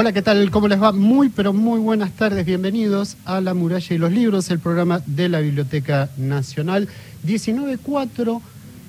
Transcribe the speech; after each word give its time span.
Hola, 0.00 0.12
¿qué 0.12 0.22
tal? 0.22 0.52
¿Cómo 0.52 0.68
les 0.68 0.80
va? 0.80 0.92
Muy, 0.92 1.28
pero 1.28 1.52
muy 1.52 1.80
buenas 1.80 2.12
tardes. 2.12 2.46
Bienvenidos 2.46 3.16
a 3.24 3.40
La 3.40 3.52
Muralla 3.52 3.96
y 3.96 3.98
los 3.98 4.12
Libros, 4.12 4.48
el 4.48 4.60
programa 4.60 5.02
de 5.06 5.28
la 5.28 5.40
Biblioteca 5.40 6.08
Nacional. 6.16 6.88
19.4 7.26 8.40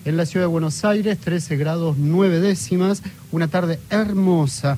en 0.05 0.17
la 0.17 0.27
ciudad 0.27 0.43
de 0.43 0.51
Buenos 0.51 0.85
Aires, 0.85 1.17
13 1.17 1.57
grados 1.57 1.97
9 1.97 2.41
décimas. 2.41 3.01
Una 3.31 3.47
tarde 3.47 3.79
hermosa. 3.89 4.77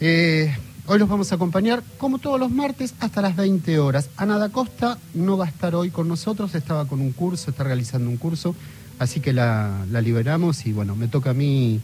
Eh, 0.00 0.56
hoy 0.86 1.00
los 1.00 1.08
vamos 1.08 1.32
a 1.32 1.34
acompañar, 1.34 1.82
como 1.98 2.20
todos 2.20 2.38
los 2.38 2.52
martes, 2.52 2.94
hasta 3.00 3.20
las 3.20 3.34
20 3.34 3.80
horas. 3.80 4.08
Ana 4.16 4.38
da 4.38 4.50
Costa 4.50 4.98
no 5.14 5.36
va 5.36 5.46
a 5.46 5.48
estar 5.48 5.74
hoy 5.74 5.90
con 5.90 6.06
nosotros, 6.06 6.54
estaba 6.54 6.86
con 6.86 7.00
un 7.00 7.10
curso, 7.10 7.50
está 7.50 7.64
realizando 7.64 8.08
un 8.08 8.18
curso, 8.18 8.54
así 9.00 9.18
que 9.18 9.32
la, 9.32 9.84
la 9.90 10.00
liberamos 10.00 10.64
y 10.64 10.72
bueno, 10.72 10.94
me 10.94 11.08
toca 11.08 11.30
a 11.30 11.34
mí 11.34 11.80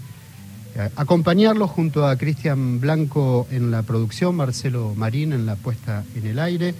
acompañarlo 0.97 1.69
junto 1.69 2.07
a 2.07 2.17
Cristian 2.17 2.81
Blanco 2.81 3.47
en 3.51 3.71
la 3.71 3.83
producción, 3.83 4.37
Marcelo 4.37 4.95
Marín 4.97 5.33
en 5.33 5.47
la 5.47 5.57
puesta 5.57 6.05
en 6.15 6.27
el 6.27 6.39
aire. 6.39 6.75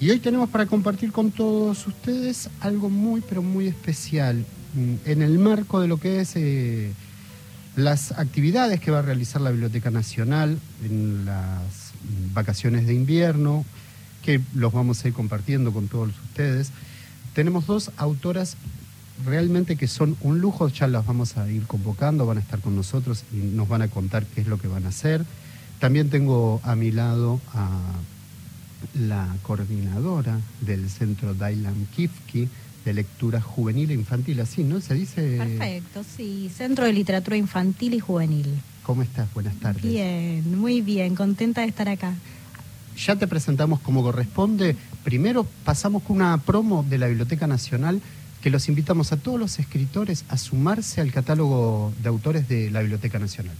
Y 0.00 0.10
hoy 0.10 0.18
tenemos 0.18 0.48
para 0.48 0.66
compartir 0.66 1.12
con 1.12 1.30
todos 1.30 1.86
ustedes 1.86 2.50
algo 2.60 2.90
muy, 2.90 3.20
pero 3.20 3.42
muy 3.42 3.68
especial 3.68 4.44
mm, 4.74 4.94
en 5.08 5.22
el 5.22 5.38
marco 5.38 5.80
de 5.80 5.88
lo 5.88 5.98
que 5.98 6.20
es 6.20 6.32
eh, 6.34 6.92
las 7.76 8.12
actividades 8.12 8.80
que 8.80 8.90
va 8.90 8.98
a 8.98 9.02
realizar 9.02 9.40
la 9.40 9.50
Biblioteca 9.50 9.90
Nacional 9.90 10.58
en 10.84 11.24
las 11.24 11.92
vacaciones 12.34 12.86
de 12.86 12.94
invierno, 12.94 13.64
que 14.24 14.40
los 14.54 14.72
vamos 14.72 15.04
a 15.04 15.08
ir 15.08 15.14
compartiendo 15.14 15.72
con 15.72 15.88
todos 15.88 16.10
ustedes. 16.28 16.72
Tenemos 17.34 17.66
dos 17.66 17.90
autoras 17.96 18.56
realmente 19.24 19.76
que 19.76 19.88
son 19.88 20.16
un 20.20 20.40
lujo, 20.40 20.68
ya 20.68 20.86
las 20.86 21.06
vamos 21.06 21.36
a 21.36 21.50
ir 21.50 21.66
convocando, 21.66 22.26
van 22.26 22.38
a 22.38 22.40
estar 22.40 22.60
con 22.60 22.76
nosotros 22.76 23.24
y 23.32 23.36
nos 23.36 23.68
van 23.68 23.82
a 23.82 23.88
contar 23.88 24.24
qué 24.26 24.40
es 24.40 24.46
lo 24.46 24.58
que 24.58 24.68
van 24.68 24.86
a 24.86 24.88
hacer. 24.88 25.24
También 25.78 26.10
tengo 26.10 26.60
a 26.62 26.76
mi 26.76 26.92
lado 26.92 27.40
a 27.54 27.68
la 28.94 29.28
coordinadora 29.42 30.38
del 30.60 30.88
Centro 30.90 31.34
Dailan 31.34 31.86
Kifki 31.94 32.48
de 32.84 32.94
Lectura 32.94 33.40
Juvenil 33.40 33.90
e 33.90 33.94
Infantil, 33.94 34.40
así, 34.40 34.64
¿no? 34.64 34.80
Se 34.80 34.94
dice... 34.94 35.36
Perfecto, 35.38 36.04
sí, 36.04 36.50
Centro 36.54 36.84
de 36.84 36.92
Literatura 36.92 37.36
Infantil 37.36 37.94
y 37.94 38.00
Juvenil. 38.00 38.46
¿Cómo 38.82 39.02
estás? 39.02 39.32
Buenas 39.34 39.54
tardes. 39.56 39.82
Bien, 39.82 40.58
muy 40.58 40.80
bien, 40.80 41.14
contenta 41.14 41.60
de 41.60 41.68
estar 41.68 41.88
acá. 41.88 42.14
Ya 42.96 43.16
te 43.16 43.26
presentamos 43.26 43.80
como 43.80 44.02
corresponde. 44.02 44.76
Primero 45.04 45.46
pasamos 45.64 46.02
con 46.02 46.16
una 46.16 46.36
promo 46.38 46.84
de 46.88 46.98
la 46.98 47.06
Biblioteca 47.06 47.46
Nacional 47.46 48.00
que 48.42 48.50
los 48.50 48.68
invitamos 48.68 49.12
a 49.12 49.16
todos 49.16 49.38
los 49.38 49.58
escritores 49.58 50.24
a 50.28 50.36
sumarse 50.36 51.00
al 51.00 51.12
catálogo 51.12 51.92
de 52.02 52.08
autores 52.08 52.48
de 52.48 52.70
la 52.70 52.80
Biblioteca 52.80 53.18
Nacional. 53.18 53.54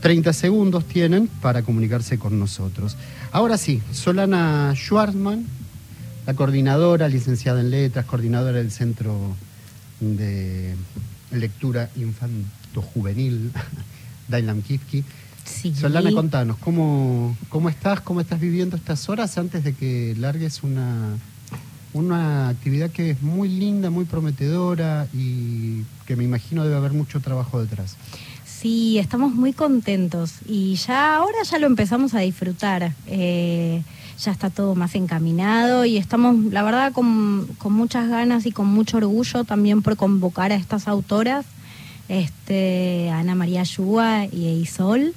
30 0.00 0.32
segundos 0.32 0.86
tienen 0.86 1.28
para 1.42 1.62
comunicarse 1.62 2.18
con 2.18 2.38
nosotros. 2.38 2.96
Ahora 3.30 3.58
sí, 3.58 3.82
Solana 3.92 4.72
Schwartzman 4.74 5.44
la 6.26 6.34
coordinadora, 6.34 7.08
licenciada 7.08 7.60
en 7.60 7.70
letras, 7.70 8.06
coordinadora 8.06 8.58
del 8.58 8.70
Centro 8.70 9.14
de 10.00 10.74
Lectura 11.32 11.90
Infanto-Juvenil, 11.96 13.52
Dailam 14.28 14.62
Kifki. 14.62 15.04
Sí. 15.44 15.74
Solana, 15.74 16.10
contanos, 16.12 16.56
¿cómo, 16.56 17.36
¿cómo 17.50 17.68
estás? 17.68 18.00
¿Cómo 18.00 18.22
estás 18.22 18.40
viviendo 18.40 18.76
estas 18.76 19.08
horas 19.10 19.36
antes 19.36 19.62
de 19.62 19.74
que 19.74 20.14
largues 20.18 20.62
una, 20.62 21.18
una 21.92 22.48
actividad 22.48 22.90
que 22.90 23.10
es 23.10 23.22
muy 23.22 23.48
linda, 23.50 23.90
muy 23.90 24.06
prometedora 24.06 25.06
y 25.12 25.82
que 26.06 26.16
me 26.16 26.24
imagino 26.24 26.64
debe 26.64 26.76
haber 26.76 26.92
mucho 26.92 27.20
trabajo 27.20 27.60
detrás? 27.60 27.96
Sí, 28.46 28.98
estamos 28.98 29.34
muy 29.34 29.52
contentos 29.52 30.36
y 30.46 30.76
ya 30.76 31.16
ahora 31.16 31.42
ya 31.42 31.58
lo 31.58 31.66
empezamos 31.66 32.14
a 32.14 32.20
disfrutar. 32.20 32.94
Eh, 33.06 33.82
ya 34.18 34.32
está 34.32 34.50
todo 34.50 34.74
más 34.74 34.94
encaminado 34.94 35.84
y 35.84 35.96
estamos, 35.96 36.36
la 36.52 36.62
verdad, 36.62 36.92
con, 36.92 37.46
muchas 37.72 38.08
ganas 38.08 38.46
y 38.46 38.52
con 38.52 38.66
mucho 38.66 38.98
orgullo 38.98 39.44
también 39.44 39.82
por 39.82 39.96
convocar 39.96 40.52
a 40.52 40.56
estas 40.56 40.88
autoras, 40.88 41.44
este, 42.08 43.10
Ana 43.10 43.34
María 43.34 43.62
Yúa 43.62 44.26
y 44.26 44.46
Isol. 44.62 45.14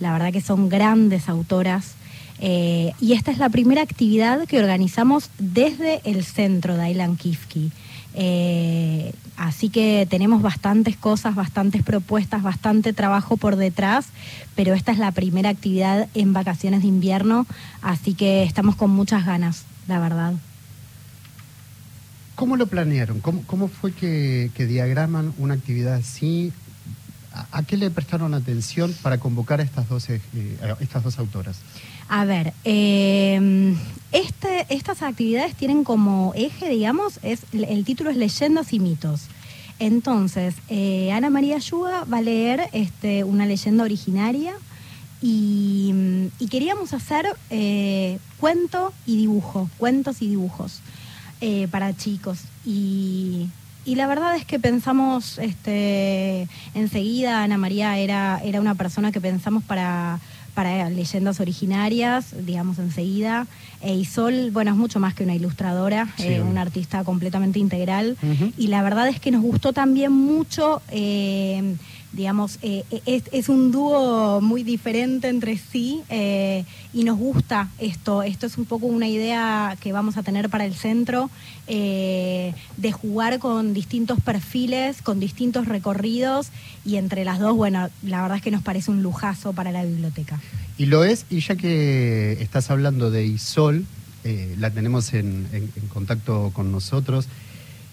La 0.00 0.12
verdad 0.12 0.32
que 0.32 0.40
son 0.40 0.68
grandes 0.68 1.28
autoras. 1.28 1.94
Eh, 2.38 2.92
y 3.00 3.12
esta 3.12 3.30
es 3.30 3.38
la 3.38 3.50
primera 3.50 3.82
actividad 3.82 4.46
que 4.46 4.58
organizamos 4.58 5.28
desde 5.38 6.00
el 6.04 6.24
centro 6.24 6.76
de 6.76 6.84
Aylan 6.84 7.16
Kifki. 7.16 7.70
Eh, 8.14 9.12
así 9.40 9.70
que 9.70 10.06
tenemos 10.08 10.42
bastantes 10.42 10.96
cosas, 10.96 11.34
bastantes 11.34 11.82
propuestas, 11.82 12.42
bastante 12.42 12.92
trabajo 12.92 13.38
por 13.38 13.56
detrás, 13.56 14.06
pero 14.54 14.74
esta 14.74 14.92
es 14.92 14.98
la 14.98 15.12
primera 15.12 15.48
actividad 15.48 16.08
en 16.12 16.34
vacaciones 16.34 16.82
de 16.82 16.88
invierno, 16.88 17.46
así 17.80 18.12
que 18.12 18.42
estamos 18.42 18.76
con 18.76 18.90
muchas 18.90 19.24
ganas, 19.24 19.64
la 19.88 19.98
verdad. 19.98 20.34
¿Cómo 22.34 22.56
lo 22.56 22.66
planearon? 22.66 23.20
¿Cómo, 23.20 23.68
fue 23.68 23.92
que, 23.92 24.50
diagraman 24.56 25.32
una 25.38 25.54
actividad 25.54 25.94
así? 25.94 26.52
¿A, 27.32 27.62
qué 27.62 27.78
le 27.78 27.90
prestaron 27.90 28.34
atención 28.34 28.94
para 29.02 29.18
convocar 29.18 29.60
a 29.60 29.62
estas 29.62 29.88
dos, 29.88 30.10
eh, 30.10 30.20
estas 30.80 31.02
dos 31.02 31.18
autoras? 31.18 31.60
A 32.12 32.24
ver, 32.24 32.52
em, 32.64 33.76
este, 34.10 34.66
estas 34.68 35.00
actividades 35.02 35.54
tienen 35.54 35.84
como 35.84 36.32
eje, 36.34 36.68
digamos, 36.68 37.20
es 37.22 37.42
el 37.52 37.84
título 37.84 38.10
es 38.10 38.16
Leyendas 38.16 38.72
y 38.72 38.80
mitos. 38.80 39.28
Entonces, 39.78 40.56
eh, 40.68 41.12
Ana 41.12 41.30
María 41.30 41.58
Yuga 41.58 42.02
va 42.12 42.18
a 42.18 42.20
leer 42.20 42.68
este, 42.72 43.22
una 43.22 43.46
leyenda 43.46 43.84
originaria 43.84 44.54
y, 45.22 45.94
queríamos 46.50 46.94
hacer 46.94 47.26
eh, 47.50 48.18
cuento 48.40 48.92
y 49.06 49.16
dibujo, 49.16 49.70
cuentos 49.78 50.20
y 50.20 50.28
dibujos 50.30 50.80
eh, 51.40 51.68
para 51.70 51.96
chicos. 51.96 52.40
Y, 52.66 53.50
la 53.86 54.08
verdad 54.08 54.34
es 54.34 54.44
que 54.44 54.58
pensamos, 54.58 55.38
este, 55.38 56.48
enseguida 56.74 57.44
Ana 57.44 57.56
María 57.56 57.98
era, 57.98 58.40
era 58.42 58.60
una 58.60 58.74
persona 58.74 59.12
que 59.12 59.20
pensamos 59.20 59.62
para 59.62 60.20
para 60.60 60.90
leyendas 60.90 61.40
originarias, 61.40 62.34
digamos 62.44 62.78
enseguida. 62.78 63.46
E 63.80 63.94
Isol, 63.94 64.50
bueno, 64.50 64.72
es 64.72 64.76
mucho 64.76 65.00
más 65.00 65.14
que 65.14 65.24
una 65.24 65.34
ilustradora, 65.34 66.06
eh, 66.18 66.42
una 66.42 66.60
artista 66.60 67.02
completamente 67.02 67.58
integral. 67.58 68.18
Y 68.58 68.66
la 68.66 68.82
verdad 68.82 69.08
es 69.08 69.20
que 69.20 69.30
nos 69.30 69.40
gustó 69.40 69.72
también 69.72 70.12
mucho. 70.12 70.82
Eh, 70.90 71.76
digamos, 72.12 72.58
eh, 72.62 72.84
es, 73.06 73.48
un 73.48 73.70
dúo 73.70 74.40
muy 74.40 74.62
diferente 74.62 75.28
entre 75.28 75.58
sí 75.58 76.02
eh, 76.08 76.64
y 76.92 77.04
nos 77.04 77.18
gusta 77.18 77.68
esto. 77.78 78.22
Esto 78.22 78.46
es 78.46 78.58
un 78.58 78.64
poco 78.64 78.86
una 78.86 79.08
idea 79.08 79.76
que 79.80 79.92
vamos 79.92 80.16
a 80.16 80.22
tener 80.22 80.50
para 80.50 80.64
el 80.64 80.74
centro, 80.74 81.30
eh, 81.66 82.52
de 82.76 82.92
jugar 82.92 83.38
con 83.38 83.74
distintos 83.74 84.20
perfiles, 84.20 85.02
con 85.02 85.20
distintos 85.20 85.66
recorridos 85.66 86.48
y 86.84 86.96
entre 86.96 87.24
las 87.24 87.38
dos, 87.38 87.56
bueno, 87.56 87.88
la 88.02 88.22
verdad 88.22 88.38
es 88.38 88.42
que 88.42 88.50
nos 88.50 88.62
parece 88.62 88.90
un 88.90 89.02
lujazo 89.02 89.52
para 89.52 89.70
la 89.70 89.84
biblioteca. 89.84 90.40
Y 90.78 90.86
lo 90.86 91.04
es, 91.04 91.26
y 91.30 91.40
ya 91.40 91.56
que 91.56 92.38
estás 92.40 92.70
hablando 92.70 93.10
de 93.10 93.26
Isol, 93.26 93.84
eh, 94.24 94.54
la 94.58 94.70
tenemos 94.70 95.14
en, 95.14 95.46
contacto 95.92 96.50
con 96.52 96.72
nosotros. 96.72 97.26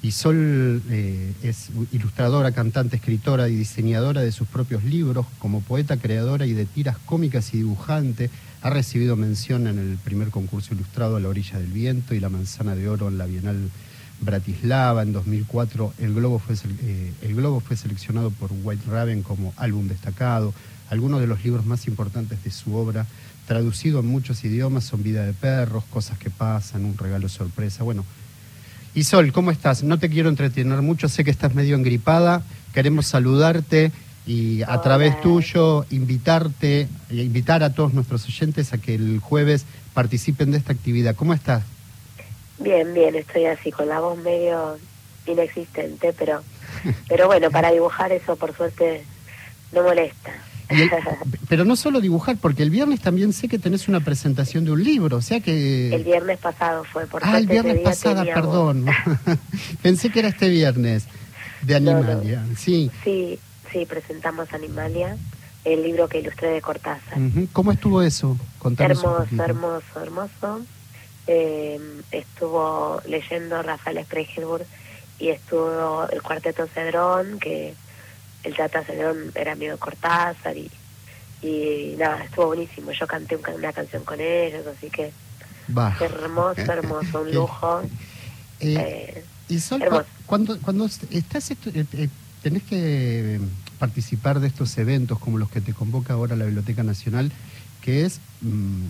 Isol 0.03 0.81
eh, 0.89 1.33
es 1.41 1.69
ilustradora, 1.91 2.51
cantante, 2.51 2.97
escritora 2.97 3.49
y 3.49 3.55
diseñadora 3.55 4.21
de 4.21 4.31
sus 4.31 4.47
propios 4.47 4.83
libros, 4.83 5.25
como 5.39 5.61
poeta, 5.61 5.97
creadora 5.97 6.45
y 6.45 6.53
de 6.53 6.65
tiras 6.65 6.97
cómicas 6.99 7.53
y 7.53 7.57
dibujante. 7.57 8.29
Ha 8.61 8.69
recibido 8.69 9.15
mención 9.15 9.65
en 9.65 9.79
el 9.79 9.97
primer 9.97 10.29
concurso 10.29 10.73
ilustrado 10.73 11.19
la 11.19 11.29
orilla 11.29 11.57
del 11.57 11.71
viento 11.71 12.13
y 12.13 12.19
la 12.19 12.29
manzana 12.29 12.75
de 12.75 12.87
oro 12.87 13.07
en 13.07 13.17
la 13.17 13.25
Bienal 13.25 13.71
Bratislava. 14.21 15.01
En 15.01 15.13
2004 15.13 15.93
el 15.99 16.13
Globo 16.13 16.37
fue, 16.37 16.55
eh, 16.55 17.13
el 17.23 17.35
Globo 17.35 17.59
fue 17.59 17.75
seleccionado 17.75 18.29
por 18.29 18.51
White 18.63 18.89
Raven 18.89 19.23
como 19.23 19.53
álbum 19.57 19.87
destacado. 19.87 20.53
Algunos 20.89 21.19
de 21.19 21.27
los 21.27 21.43
libros 21.43 21.65
más 21.65 21.87
importantes 21.87 22.43
de 22.43 22.51
su 22.51 22.75
obra, 22.75 23.07
traducido 23.47 23.99
en 23.99 24.07
muchos 24.07 24.43
idiomas, 24.43 24.85
son 24.85 25.03
Vida 25.03 25.25
de 25.25 25.33
Perros, 25.33 25.83
Cosas 25.89 26.17
que 26.17 26.29
Pasan, 26.29 26.85
Un 26.85 26.97
Regalo 26.97 27.29
Sorpresa. 27.29 27.83
Bueno, 27.83 28.05
Isol, 28.97 29.31
¿cómo 29.31 29.51
estás? 29.51 29.83
No 29.83 29.99
te 29.99 30.09
quiero 30.09 30.27
entretener 30.27 30.81
mucho, 30.81 31.07
sé 31.07 31.23
que 31.23 31.29
estás 31.29 31.53
medio 31.53 31.75
engripada. 31.75 32.41
Queremos 32.73 33.05
saludarte 33.05 33.91
y 34.25 34.63
a 34.63 34.81
través 34.81 35.21
tuyo 35.21 35.85
invitarte, 35.91 36.87
e 37.11 37.15
invitar 37.15 37.61
a 37.61 37.71
todos 37.71 37.93
nuestros 37.93 38.25
oyentes 38.25 38.73
a 38.73 38.79
que 38.79 38.95
el 38.95 39.19
jueves 39.19 39.65
participen 39.93 40.49
de 40.49 40.57
esta 40.57 40.73
actividad. 40.73 41.15
¿Cómo 41.15 41.35
estás? 41.35 41.61
Bien, 42.57 42.91
bien, 42.91 43.13
estoy 43.13 43.45
así, 43.45 43.71
con 43.71 43.87
la 43.87 43.99
voz 43.99 44.17
medio 44.17 44.79
inexistente, 45.27 46.11
pero, 46.17 46.41
pero 47.07 47.27
bueno, 47.27 47.51
para 47.51 47.69
dibujar 47.69 48.11
eso 48.11 48.35
por 48.35 48.57
suerte 48.57 49.05
no 49.73 49.83
molesta. 49.83 50.31
Pero 51.49 51.65
no 51.65 51.75
solo 51.75 52.01
dibujar, 52.01 52.37
porque 52.37 52.63
el 52.63 52.69
viernes 52.69 53.01
también 53.01 53.33
sé 53.33 53.47
que 53.47 53.59
tenés 53.59 53.87
una 53.87 53.99
presentación 53.99 54.65
de 54.65 54.71
un 54.71 54.83
libro, 54.83 55.17
o 55.17 55.21
sea 55.21 55.39
que... 55.39 55.93
El 55.93 56.03
viernes 56.03 56.39
pasado 56.39 56.83
fue, 56.83 57.05
por 57.05 57.21
Ah, 57.23 57.37
el 57.37 57.47
viernes 57.47 57.79
pasado, 57.79 58.23
perdón. 58.25 58.85
Pensé 59.81 60.09
que 60.09 60.19
era 60.19 60.29
este 60.29 60.49
viernes, 60.49 61.05
de 61.61 61.75
Animalia, 61.75 62.43
sí. 62.57 62.91
Sí, 63.03 63.39
sí, 63.71 63.85
presentamos 63.85 64.53
Animalia, 64.53 65.17
el 65.65 65.83
libro 65.83 66.07
que 66.07 66.19
ilustré 66.19 66.49
de 66.49 66.61
Cortázar. 66.61 67.17
¿Cómo 67.53 67.71
estuvo 67.71 68.01
eso? 68.01 68.37
hermoso, 68.77 69.27
hermoso, 69.43 70.01
hermoso. 70.01 70.61
Eh, 71.27 71.79
estuvo 72.11 73.01
leyendo 73.05 73.61
Rafael 73.61 74.01
Spregelburg 74.05 74.65
y 75.19 75.29
estuvo 75.29 76.07
el 76.09 76.21
cuarteto 76.21 76.67
Cedrón, 76.67 77.39
que 77.39 77.73
el 78.47 78.55
Tata 78.55 78.83
Cedrón 78.83 79.31
era 79.35 79.53
amigo 79.53 79.73
de 79.73 79.77
Cortázar 79.77 80.55
y, 80.57 80.71
y 81.41 81.95
nada, 81.97 82.23
estuvo 82.23 82.47
buenísimo. 82.47 82.91
Yo 82.91 83.07
canté 83.07 83.35
una 83.35 83.73
canción 83.73 84.03
con 84.03 84.19
ellos, 84.19 84.65
así 84.67 84.89
que 84.89 85.11
hermoso, 85.99 86.61
hermoso, 86.61 87.21
un 87.21 87.33
lujo. 87.33 87.81
Eh, 88.59 89.23
y 89.49 89.59
Sol, 89.59 89.83
cuando, 90.25 90.59
cuando 90.61 90.85
estás, 90.85 91.51
eh, 91.51 92.09
tenés 92.41 92.63
que 92.63 93.39
participar 93.79 94.39
de 94.39 94.47
estos 94.47 94.77
eventos 94.77 95.19
como 95.19 95.37
los 95.37 95.49
que 95.49 95.61
te 95.61 95.73
convoca 95.73 96.13
ahora 96.13 96.35
la 96.35 96.45
Biblioteca 96.45 96.83
Nacional, 96.83 97.31
que 97.81 98.05
es... 98.05 98.19
Mm, 98.41 98.87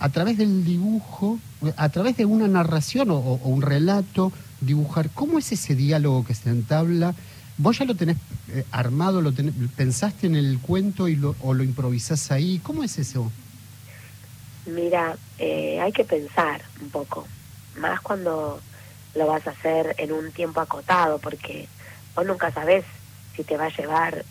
a 0.00 0.08
través 0.10 0.36
del 0.36 0.64
dibujo, 0.64 1.38
a 1.76 1.88
través 1.88 2.16
de 2.18 2.26
una 2.26 2.46
narración 2.46 3.10
o, 3.10 3.16
un 3.44 3.62
relato, 3.62 4.32
dibujar 4.60 5.08
cómo 5.08 5.38
es 5.38 5.50
ese 5.52 5.74
diálogo 5.74 6.26
que 6.26 6.34
se 6.34 6.50
entabla. 6.50 7.14
¿Vos 7.56 7.78
ya 7.78 7.84
lo 7.84 7.94
tenés 7.94 8.16
eh, 8.48 8.64
armado, 8.72 9.20
lo 9.20 9.32
pensaste 9.76 10.26
en 10.26 10.34
el 10.34 10.58
cuento 10.60 11.06
y 11.08 11.16
lo, 11.16 11.36
o 11.40 11.54
lo 11.54 11.62
improvisás 11.62 12.30
ahí? 12.30 12.58
¿Cómo 12.58 12.82
es 12.82 12.98
eso? 12.98 13.30
Mira, 14.66 15.16
eh, 15.38 15.80
hay 15.80 15.92
que 15.92 16.04
pensar 16.04 16.62
un 16.80 16.90
poco, 16.90 17.26
más 17.76 18.00
cuando 18.00 18.60
lo 19.14 19.26
vas 19.26 19.46
a 19.46 19.50
hacer 19.50 19.94
en 19.98 20.12
un 20.12 20.32
tiempo 20.32 20.60
acotado, 20.60 21.18
porque 21.18 21.68
vos 22.16 22.26
nunca 22.26 22.50
sabés 22.50 22.84
si 23.36 23.44
te 23.44 23.56
va 23.56 23.66
a 23.66 23.76
llevar 23.76 24.24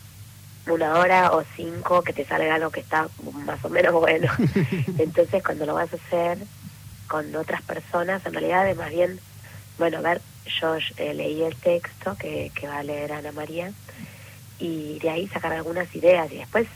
una 0.66 0.94
hora 0.94 1.32
o 1.32 1.44
cinco 1.56 2.02
que 2.02 2.12
te 2.12 2.24
salga 2.24 2.54
algo 2.54 2.70
que 2.70 2.80
está 2.80 3.08
más 3.46 3.64
o 3.64 3.68
menos 3.68 3.92
bueno. 3.92 4.30
Entonces 4.98 5.42
cuando 5.42 5.66
lo 5.66 5.74
vas 5.74 5.92
a 5.92 5.96
hacer 5.96 6.38
con 7.08 7.34
otras 7.36 7.62
personas, 7.62 8.24
en 8.26 8.32
realidad 8.32 8.68
es 8.68 8.76
más 8.76 8.90
bien, 8.90 9.20
bueno, 9.78 9.98
a 9.98 10.00
ver, 10.00 10.20
yo 10.60 10.76
eh, 10.96 11.14
leí 11.14 11.42
el 11.42 11.56
texto 11.56 12.16
que, 12.16 12.52
que 12.54 12.66
va 12.66 12.78
a 12.78 12.82
leer 12.82 13.12
Ana 13.12 13.32
María 13.32 13.72
y 14.58 14.98
de 15.00 15.10
ahí 15.10 15.28
sacar 15.28 15.52
algunas 15.52 15.92
ideas 15.94 16.30
y 16.30 16.36
después, 16.36 16.66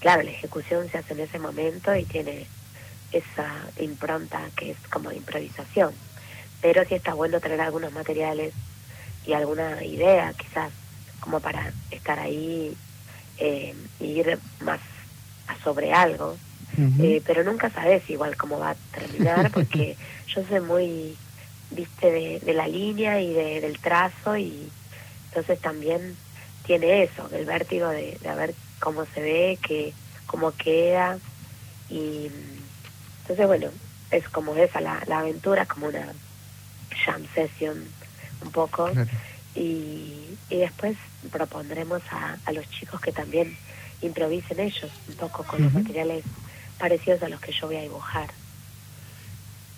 claro, 0.00 0.22
la 0.22 0.30
ejecución 0.30 0.90
se 0.90 0.98
hace 0.98 1.14
en 1.14 1.20
ese 1.20 1.38
momento 1.38 1.94
y 1.94 2.04
tiene 2.04 2.46
esa 3.12 3.70
impronta 3.78 4.50
que 4.56 4.72
es 4.72 4.78
como 4.92 5.10
de 5.10 5.16
improvisación. 5.16 5.94
Pero 6.60 6.84
sí 6.86 6.94
está 6.94 7.14
bueno 7.14 7.40
tener 7.40 7.60
algunos 7.60 7.92
materiales 7.92 8.54
y 9.26 9.32
alguna 9.32 9.84
idea 9.84 10.32
quizás 10.34 10.72
como 11.20 11.40
para 11.40 11.72
estar 11.90 12.18
ahí 12.18 12.76
eh, 13.38 13.74
ir 14.00 14.38
más 14.60 14.80
a 15.46 15.58
sobre 15.62 15.92
algo, 15.92 16.36
eh, 17.02 17.22
pero 17.26 17.44
nunca 17.44 17.70
sabes 17.70 18.08
igual 18.08 18.36
cómo 18.36 18.58
va 18.58 18.70
a 18.70 18.76
terminar, 18.98 19.50
porque 19.50 19.96
yo 20.34 20.42
soy 20.48 20.60
muy, 20.60 21.18
viste, 21.70 22.40
de, 22.44 22.54
la 22.54 22.66
línea 22.66 23.20
y 23.20 23.32
de, 23.32 23.60
del 23.60 23.78
trazo, 23.78 24.36
y 24.36 24.70
entonces 25.28 25.60
también 25.60 26.16
tiene 26.66 27.04
eso, 27.04 27.28
el 27.32 27.44
vértigo 27.44 27.88
de, 27.88 28.18
de 28.20 28.34
ver 28.34 28.54
cómo 28.80 29.06
se 29.06 29.20
ve, 29.20 29.58
que, 29.66 29.92
cómo 30.26 30.52
queda, 30.52 31.18
y 31.88 32.30
entonces 33.22 33.46
bueno, 33.46 33.68
es 34.10 34.28
como 34.28 34.54
esa, 34.56 34.80
la, 34.80 35.02
la 35.06 35.20
aventura, 35.20 35.66
como 35.66 35.86
una 35.86 36.12
jam 37.04 37.26
session 37.34 37.84
un 38.42 38.50
poco, 38.50 38.90
y, 39.54 40.36
y 40.50 40.56
después 40.56 40.96
propondremos 41.30 42.02
a, 42.10 42.38
a, 42.44 42.52
los 42.52 42.68
chicos 42.70 43.00
que 43.00 43.12
también 43.12 43.56
improvisen 44.02 44.60
ellos 44.60 44.90
un 45.08 45.14
poco 45.14 45.44
con 45.44 45.62
los 45.62 45.72
materiales 45.72 46.24
parecidos 46.78 47.22
a 47.22 47.28
los 47.28 47.40
que 47.40 47.52
yo 47.52 47.66
voy 47.66 47.76
a 47.76 47.82
dibujar. 47.82 48.28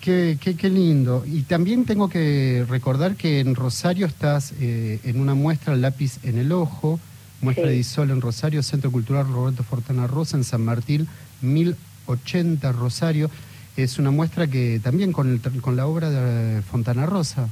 Qué, 0.07 0.39
qué, 0.41 0.57
qué, 0.57 0.71
lindo. 0.71 1.25
Y 1.27 1.43
también 1.43 1.85
tengo 1.85 2.09
que 2.09 2.65
recordar 2.69 3.17
que 3.17 3.41
en 3.41 3.57
Rosario 3.57 4.07
estás 4.07 4.53
eh, 4.61 5.01
en 5.03 5.19
una 5.19 5.35
muestra 5.35 5.75
Lápiz 5.75 6.21
en 6.23 6.39
el 6.39 6.53
Ojo, 6.53 7.01
muestra 7.41 7.67
de 7.67 7.75
Isol 7.75 8.13
en 8.13 8.21
Rosario, 8.21 8.63
Centro 8.63 8.93
Cultural 8.93 9.27
Roberto 9.27 9.65
Fortana 9.65 10.07
Rosa 10.07 10.37
en 10.37 10.45
San 10.45 10.65
Martín, 10.65 11.09
1080 11.41 12.71
Rosario. 12.71 13.33
Es 13.77 13.99
una 13.99 14.13
muestra 14.13 14.47
que 14.47 14.81
también 14.81 15.11
con, 15.11 15.29
el, 15.29 15.61
con 15.61 15.75
la 15.75 15.89
obra 15.89 16.09
de 16.09 16.63
Fontana 16.63 17.05
Rosa. 17.07 17.49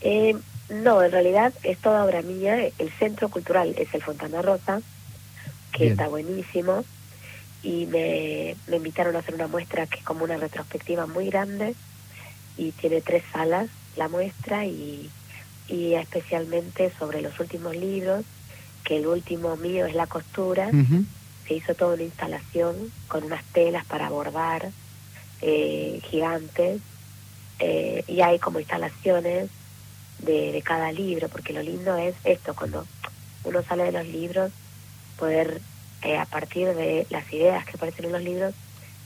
Eh, 0.00 0.36
no, 0.70 1.02
en 1.02 1.10
realidad 1.10 1.52
es 1.64 1.78
toda 1.78 2.04
obra 2.04 2.22
mía. 2.22 2.68
El 2.78 2.90
centro 3.00 3.30
cultural 3.30 3.74
es 3.76 3.92
el 3.92 4.02
Fontana 4.02 4.42
Rosa, 4.42 4.80
que 5.72 5.88
está 5.88 6.06
buenísimo. 6.06 6.84
Y 7.62 7.86
me, 7.86 8.56
me 8.66 8.76
invitaron 8.76 9.16
a 9.16 9.20
hacer 9.20 9.34
una 9.34 9.48
muestra 9.48 9.86
que 9.86 9.98
es 9.98 10.04
como 10.04 10.24
una 10.24 10.36
retrospectiva 10.36 11.06
muy 11.06 11.26
grande 11.28 11.74
y 12.56 12.72
tiene 12.72 13.00
tres 13.00 13.24
salas 13.32 13.68
la 13.98 14.08
muestra 14.08 14.64
y, 14.64 15.10
y 15.68 15.94
especialmente 15.94 16.92
sobre 16.98 17.20
los 17.20 17.38
últimos 17.40 17.76
libros, 17.76 18.24
que 18.84 18.96
el 18.96 19.06
último 19.06 19.56
mío 19.56 19.86
es 19.86 19.94
la 19.94 20.06
costura. 20.06 20.70
Se 21.46 21.54
hizo 21.54 21.74
toda 21.74 21.94
una 21.94 22.04
instalación 22.04 22.92
con 23.08 23.24
unas 23.24 23.44
telas 23.52 23.84
para 23.86 24.08
bordar 24.08 24.70
eh, 25.40 26.00
gigantes 26.04 26.80
eh, 27.58 28.04
y 28.06 28.20
hay 28.20 28.38
como 28.38 28.60
instalaciones 28.60 29.50
de, 30.20 30.62
cada 30.64 30.92
libro, 30.92 31.28
porque 31.28 31.52
lo 31.52 31.62
lindo 31.62 31.96
es 31.96 32.14
esto, 32.24 32.54
cuando 32.54 32.86
uno 33.44 33.62
sale 33.62 33.84
de 33.84 33.92
los 33.92 34.06
libros, 34.06 34.52
poder 35.18 35.60
eh, 36.02 36.16
a 36.16 36.24
partir 36.26 36.74
de 36.74 37.06
las 37.10 37.30
ideas 37.32 37.64
que 37.64 37.72
aparecen 37.76 38.06
en 38.06 38.12
los 38.12 38.22
libros, 38.22 38.54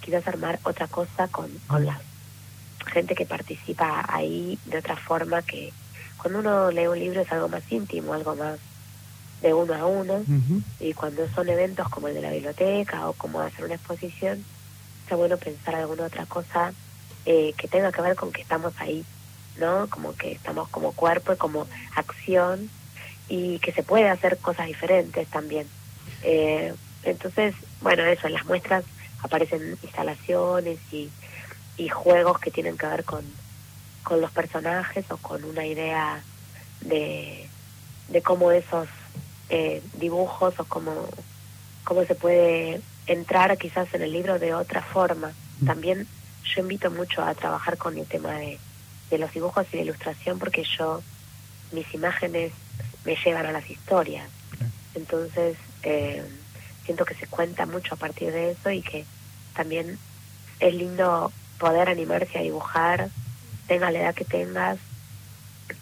quizás 0.01 0.27
armar 0.27 0.61
otra 0.65 0.89
cosa 0.89 1.29
con, 1.29 1.51
con 1.67 1.87
la 1.87 2.01
gente 2.87 3.15
que 3.15 3.27
participa 3.27 4.05
ahí 4.09 4.59
de 4.67 4.79
otra 4.79 4.97
forma 4.97 5.43
que 5.43 5.73
cuando 6.21 6.41
uno 6.41 6.71
lee 6.71 6.87
un 6.87 6.99
libro 6.99 7.21
es 7.21 7.33
algo 7.33 7.49
más 7.49 7.63
íntimo, 7.71 8.15
algo 8.15 8.35
más 8.35 8.59
de 9.41 9.55
uno 9.55 9.75
a 9.75 9.87
uno, 9.87 10.25
y 10.79 10.93
cuando 10.93 11.29
son 11.31 11.49
eventos 11.49 11.89
como 11.89 12.09
el 12.09 12.15
de 12.15 12.23
la 12.23 12.31
biblioteca 12.31 13.09
o 13.09 13.13
como 13.13 13.41
hacer 13.41 13.65
una 13.65 13.75
exposición, 13.75 14.45
está 15.03 15.17
bueno 15.17 15.37
pensar 15.37 15.75
alguna 15.75 16.05
otra 16.05 16.27
cosa 16.27 16.73
eh, 17.27 17.53
que 17.57 17.69
tenga 17.69 17.91
que 17.91 18.03
ver 18.03 18.15
con 18.15 18.33
que 18.33 18.43
estamos 18.43 18.73
ahí 18.79 19.05
¿no? 19.57 19.89
Como 19.89 20.15
que 20.15 20.33
estamos 20.33 20.69
como 20.69 20.93
cuerpo 20.93 21.33
y 21.33 21.37
como 21.37 21.67
acción 21.95 22.71
y 23.29 23.59
que 23.59 23.73
se 23.73 23.83
puede 23.83 24.09
hacer 24.09 24.39
cosas 24.39 24.67
diferentes 24.67 25.29
también. 25.29 25.67
Eh, 26.23 26.75
entonces, 27.03 27.55
bueno, 27.81 28.05
eso, 28.05 28.27
en 28.27 28.35
las 28.35 28.45
muestras 28.47 28.85
aparecen 29.23 29.79
instalaciones 29.83 30.79
y, 30.93 31.11
y 31.77 31.89
juegos 31.89 32.39
que 32.39 32.51
tienen 32.51 32.77
que 32.77 32.87
ver 32.87 33.05
con, 33.05 33.25
con 34.03 34.21
los 34.21 34.31
personajes 34.31 35.05
o 35.11 35.17
con 35.17 35.45
una 35.45 35.67
idea 35.67 36.23
de, 36.81 37.49
de 38.09 38.23
cómo 38.23 38.53
esos 38.53 38.89
eh, 39.49 39.83
dibujos 39.95 40.59
o 40.59 40.65
cómo, 40.65 41.09
cómo 41.85 42.05
se 42.05 42.15
puede 42.15 42.81
entrar 43.07 43.57
quizás 43.59 43.93
en 43.95 44.03
el 44.03 44.13
libro 44.13 44.39
de 44.39 44.55
otra 44.55 44.83
forma. 44.83 45.33
Mm. 45.61 45.67
También 45.67 46.07
yo 46.45 46.63
invito 46.63 46.91
mucho 46.91 47.23
a 47.23 47.35
trabajar 47.35 47.79
con 47.79 47.97
el 47.97 48.07
tema 48.07 48.33
de, 48.35 48.59
de 49.11 49.19
los 49.19 49.33
dibujos 49.33 49.67
y 49.73 49.77
la 49.77 49.83
ilustración 49.83 50.39
porque 50.39 50.65
yo, 50.79 51.03
mis 51.71 51.93
imágenes 51.95 52.53
me 53.05 53.17
llevan 53.17 53.47
a 53.47 53.53
las 53.53 53.69
historias. 53.69 54.29
Entonces, 54.95 55.57
eh, 55.83 56.23
siento 56.85 57.05
que 57.05 57.15
se 57.15 57.27
cuenta 57.27 57.67
mucho 57.67 57.95
a 57.95 57.99
partir 57.99 58.33
de 58.33 58.53
eso 58.53 58.71
y 58.71 58.83
que 58.83 59.05
también 59.55 59.99
es 60.61 60.75
lindo 60.75 61.33
poder 61.59 61.89
animarse 61.89 62.39
a 62.39 62.43
dibujar, 62.43 63.11
tenga 63.67 63.91
la 63.91 64.01
edad 64.01 64.15
que 64.15 64.25
tengas 64.25 64.79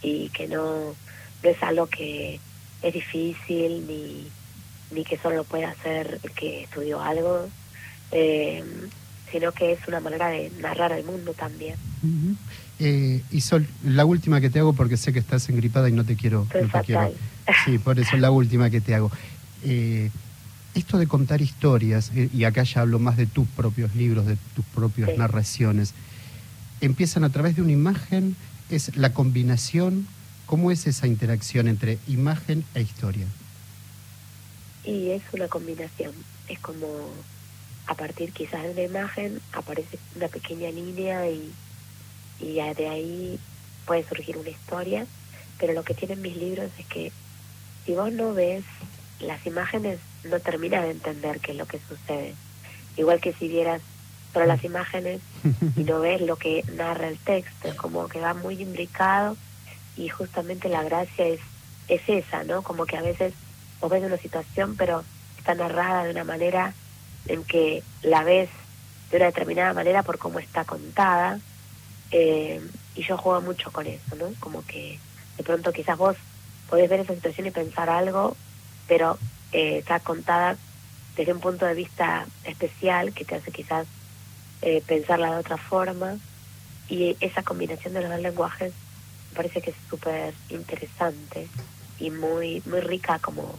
y 0.03 0.29
que 0.31 0.47
no, 0.49 0.95
no 1.43 1.49
es 1.49 1.63
algo 1.63 1.87
que 1.87 2.41
es 2.83 2.95
difícil 2.95 3.87
ni, 3.87 4.29
ni 4.91 5.05
que 5.05 5.19
solo 5.19 5.37
lo 5.37 5.45
puede 5.45 5.65
hacer 5.65 6.21
el 6.23 6.31
que 6.33 6.65
estudió 6.65 7.01
algo, 7.01 7.49
eh, 8.13 8.65
sino 9.31 9.53
que 9.53 9.73
es 9.73 9.81
una 9.87 10.01
manera 10.01 10.29
de 10.29 10.51
narrar 10.59 10.93
el 10.93 11.05
mundo 11.05 11.35
también. 11.35 11.77
Eh, 12.79 13.23
y 13.31 13.41
Sol, 13.43 13.67
la 13.85 14.05
última 14.05 14.41
que 14.41 14.51
te 14.51 14.59
hago 14.59 14.73
porque 14.73 14.97
sé 14.97 15.13
que 15.13 15.19
estás 15.19 15.49
engripada 15.49 15.89
y 15.89 15.93
no 15.93 16.05
te 16.05 16.17
quiero. 16.17 16.47
No 16.55 16.69
te 16.69 16.81
quiero. 16.83 17.13
Sí, 17.65 17.79
por 17.79 17.99
eso 17.99 18.17
la 18.17 18.31
última 18.31 18.71
que 18.71 18.81
te 18.81 18.95
hago. 18.95 19.11
Eh, 19.65 20.11
esto 20.75 20.99
de 20.99 21.07
contar 21.07 21.41
historias, 21.41 22.13
eh, 22.15 22.29
y 22.33 22.45
acá 22.45 22.63
ya 22.63 22.83
hablo 22.83 22.99
más 22.99 23.17
de 23.17 23.27
tus 23.27 23.49
propios 23.49 23.95
libros, 23.97 24.27
de 24.27 24.37
tus 24.55 24.65
propias 24.67 25.17
narraciones, 25.19 25.95
empiezan 26.81 27.25
a 27.25 27.31
través 27.31 27.57
de 27.57 27.63
una 27.63 27.73
imagen, 27.73 28.37
es 28.71 28.97
la 28.97 29.13
combinación, 29.13 30.07
¿cómo 30.47 30.71
es 30.71 30.87
esa 30.87 31.07
interacción 31.07 31.67
entre 31.67 31.99
imagen 32.07 32.65
e 32.75 32.83
historia? 32.83 33.27
Y 34.85 35.11
es 35.11 35.23
una 35.33 35.49
combinación, 35.49 36.13
es 36.49 36.59
como 36.61 36.87
a 37.87 37.95
partir 37.95 38.33
quizás 38.33 38.63
de 38.63 38.71
una 38.71 38.83
imagen 38.83 39.41
aparece 39.53 39.99
una 40.15 40.29
pequeña 40.29 40.71
línea 40.71 41.29
y, 41.29 41.51
y 42.39 42.55
de 42.55 42.89
ahí 42.89 43.39
puede 43.87 44.09
surgir 44.09 44.37
una 44.37 44.51
historia, 44.51 45.07
pero 45.59 45.73
lo 45.73 45.83
que 45.83 45.95
tienen 45.95 46.23
mis 46.23 46.37
libros 46.37 46.71
es 46.79 46.87
que 46.87 47.13
si 47.85 47.93
vos 47.93 48.13
no 48.13 48.33
ves 48.33 48.65
las 49.21 49.45
imágenes 49.47 49.99
no 50.25 50.41
terminas 50.41 50.83
de 50.85 50.91
entender 50.91 51.41
qué 51.41 51.53
es 51.53 51.59
lo 51.59 51.67
que 51.67 51.81
sucede. 51.89 52.35
Igual 52.97 53.21
que 53.21 53.33
si 53.33 53.49
vieras 53.49 53.83
solo 54.33 54.47
las 54.47 54.63
imágenes 54.65 55.21
y 55.77 55.85
no 55.85 56.01
ves 56.01 56.21
lo 56.21 56.37
que 56.37 56.65
narra 56.75 57.09
el 57.09 57.19
texto, 57.19 57.69
es 57.69 57.75
como 57.75 58.09
que 58.09 58.21
va 58.21 58.35
muy 58.35 58.61
imbricado 58.61 59.37
y 59.97 60.09
justamente 60.09 60.69
la 60.69 60.83
gracia 60.83 61.27
es, 61.27 61.41
es 61.89 62.03
esa, 62.07 62.45
¿no? 62.45 62.63
Como 62.63 62.87
que 62.87 62.97
a 62.97 63.03
veces 63.03 63.35
vos 63.81 63.91
ves 63.91 64.05
una 64.05 64.19
situación 64.19 64.77
pero 64.77 65.05
está 65.39 65.55
narrada 65.55 66.05
de 66.05 66.11
una 66.11 66.25
manera 66.25 66.75
en 67.27 67.45
que 67.45 67.83
la 68.03 68.23
ves 68.23 68.49
de 69.11 69.17
una 69.17 69.27
determinada 69.27 69.75
manera 69.75 70.03
por 70.03 70.19
cómo 70.19 70.39
está 70.39 70.65
contada 70.65 71.41
eh, 72.11 72.61
y 72.95 73.03
yo 73.03 73.17
juego 73.17 73.41
mucho 73.41 73.73
con 73.73 73.87
eso, 73.87 74.17
¿no? 74.17 74.33
Como 74.41 74.65
que 74.65 74.99
de 75.37 75.45
pronto 75.45 75.73
quizás 75.73 75.97
vos 75.97 76.17
podés 76.69 76.89
ver 76.89 77.01
esa 77.01 77.15
situación 77.15 77.47
y 77.47 77.51
pensar 77.51 77.91
algo 77.91 78.37
pero 78.91 79.19
eh, 79.53 79.79
está 79.79 80.01
contada 80.01 80.57
desde 81.15 81.33
un 81.33 81.39
punto 81.39 81.65
de 81.65 81.75
vista 81.75 82.27
especial 82.43 83.13
que 83.13 83.25
te 83.25 83.37
hace 83.37 83.53
quizás 83.53 83.87
eh, 84.63 84.83
pensarla 84.85 85.31
de 85.31 85.39
otra 85.39 85.59
forma. 85.59 86.19
Y 86.89 87.17
esa 87.21 87.45
combinación 87.45 87.95
de 87.95 88.01
los 88.01 88.11
dos 88.11 88.21
lenguajes 88.21 88.73
me 89.31 89.37
parece 89.37 89.63
que 89.63 89.71
es 89.71 89.77
súper 89.89 90.35
interesante 90.49 91.47
y 92.01 92.11
muy 92.11 92.65
muy 92.67 92.81
rica 92.81 93.21
como 93.21 93.55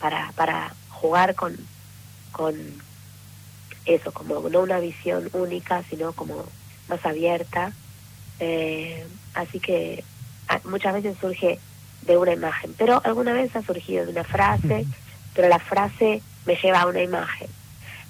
para 0.00 0.32
para 0.36 0.74
jugar 0.88 1.34
con 1.34 1.54
con 2.30 2.56
eso 3.84 4.10
como 4.12 4.48
no 4.48 4.60
una 4.60 4.80
visión 4.80 5.28
única 5.34 5.84
sino 5.90 6.14
como 6.14 6.46
más 6.88 7.04
abierta. 7.04 7.74
Eh, 8.40 9.06
así 9.34 9.60
que 9.60 10.02
ah, 10.48 10.62
muchas 10.64 10.94
veces 10.94 11.18
surge 11.20 11.60
de 12.02 12.16
una 12.16 12.32
imagen, 12.32 12.74
pero 12.76 13.00
alguna 13.04 13.32
vez 13.32 13.54
ha 13.56 13.62
surgido 13.62 14.04
de 14.04 14.12
una 14.12 14.24
frase, 14.24 14.86
pero 15.34 15.48
la 15.48 15.58
frase 15.58 16.22
me 16.46 16.56
lleva 16.56 16.80
a 16.80 16.86
una 16.86 17.02
imagen, 17.02 17.48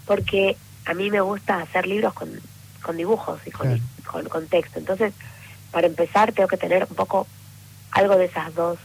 porque 0.06 0.56
a 0.87 0.94
mí 0.94 1.11
me 1.11 1.20
gusta 1.20 1.61
hacer 1.61 1.87
libros 1.87 2.14
con, 2.14 2.30
con 2.82 2.96
dibujos 2.96 3.40
y 3.46 3.50
con, 3.50 3.80
con, 4.28 4.46
texto, 4.49 4.78
entonces 4.78 5.12
para 5.70 5.87
empezar 5.87 6.32
tengo 6.32 6.49
que 6.49 6.56
tener 6.56 6.87
un 6.88 6.96
poco 6.96 7.26
algo 7.90 8.16
de 8.16 8.26
esas 8.26 8.54
dos, 8.54 8.78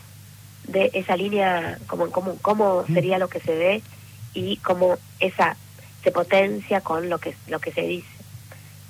de 0.67 0.91
esa 0.93 1.15
línea, 1.15 1.79
como, 1.87 2.11
como 2.11 2.35
cómo 2.37 2.85
sería 2.93 3.17
lo 3.17 3.29
que 3.29 3.39
se 3.39 3.55
ve 3.55 3.81
y 4.33 4.57
cómo 4.57 4.97
esa 5.19 5.55
se 6.03 6.11
potencia 6.11 6.81
con 6.81 7.09
lo 7.09 7.19
que, 7.19 7.35
lo 7.47 7.59
que 7.59 7.71
se 7.71 7.81
dice. 7.81 8.07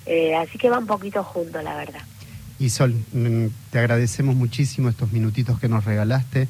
Eh, 0.05 0.35
así 0.35 0.57
que 0.57 0.69
va 0.69 0.79
un 0.79 0.87
poquito 0.87 1.23
junto, 1.23 1.61
la 1.61 1.75
verdad. 1.75 2.01
Y 2.59 2.69
Sol, 2.69 2.93
mm, 3.13 3.45
te 3.71 3.79
agradecemos 3.79 4.35
muchísimo 4.35 4.89
estos 4.89 5.11
minutitos 5.11 5.59
que 5.59 5.69
nos 5.69 5.85
regalaste. 5.85 6.47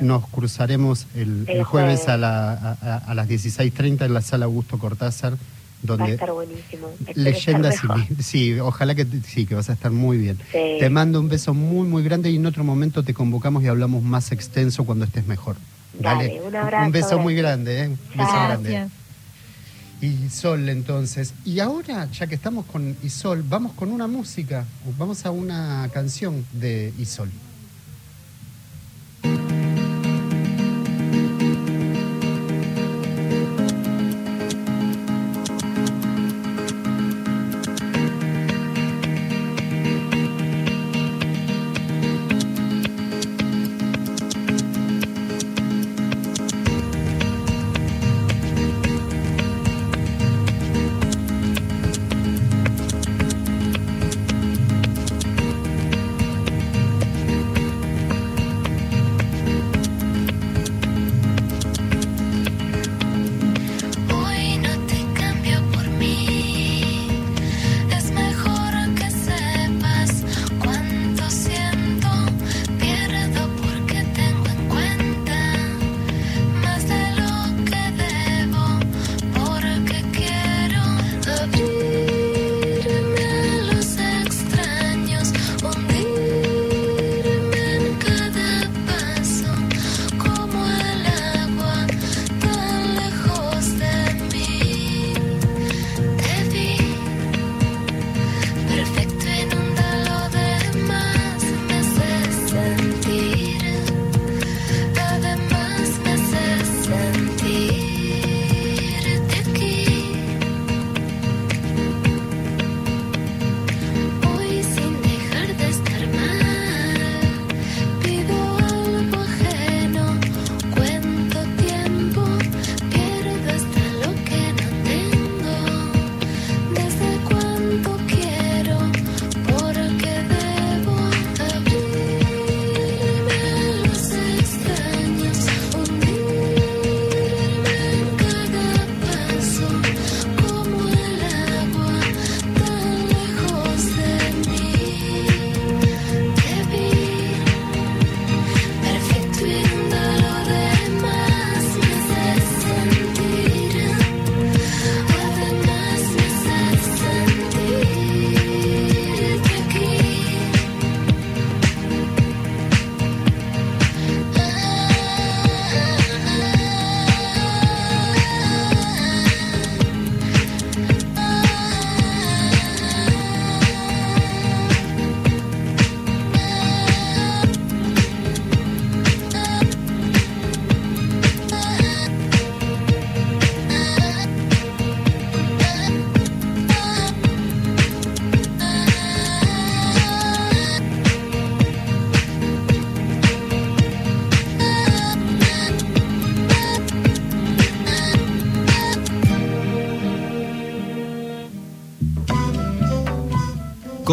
nos 0.00 0.26
cruzaremos 0.28 1.06
el, 1.14 1.46
jueves, 1.64 2.08
A, 2.08 2.14
a, 2.14 3.14
las 3.14 3.28
16.30 3.28 4.06
en 4.06 4.14
la 4.14 4.22
sala 4.22 4.46
Augusto 4.46 4.78
Cortázar. 4.78 5.36
Donde 5.82 6.04
Va 6.04 6.08
a 6.08 6.12
estar 6.12 6.32
buenísimo. 6.32 6.88
leyendas 7.14 7.76
y 7.84 8.22
sí, 8.22 8.58
ojalá 8.58 8.94
que 8.94 9.06
sí, 9.26 9.44
que 9.44 9.54
vas 9.54 9.68
a 9.68 9.74
estar 9.74 9.90
muy 9.90 10.16
bien. 10.16 10.38
Te 10.50 10.88
mando 10.88 11.20
un 11.20 11.28
beso 11.28 11.52
muy, 11.52 11.86
muy 11.86 12.02
grande 12.02 12.30
y 12.30 12.36
en 12.36 12.46
otro 12.46 12.64
momento 12.64 13.02
te 13.02 13.12
convocamos 13.12 13.62
y 13.62 13.66
hablamos 13.66 14.02
más 14.02 14.32
extenso 14.32 14.84
cuando 14.84 15.04
estés 15.04 15.26
mejor. 15.26 15.56
Dale, 16.00 16.40
un 16.40 16.56
abrazo. 16.56 16.86
Un 16.86 16.92
beso 16.92 17.18
muy 17.18 17.34
grande, 17.34 17.82
¿eh? 17.82 17.88
Un 17.88 17.98
beso 18.16 18.32
grande. 18.32 18.86
Isol 20.00 20.68
entonces. 20.68 21.34
Y 21.44 21.60
ahora, 21.60 22.10
ya 22.10 22.26
que 22.26 22.34
estamos 22.34 22.66
con 22.66 22.96
Isol, 23.02 23.42
vamos 23.42 23.72
con 23.72 23.90
una 23.90 24.06
música, 24.06 24.64
vamos 24.98 25.24
a 25.26 25.30
una 25.30 25.88
canción 25.92 26.44
de 26.52 26.92
Isol. 26.98 27.30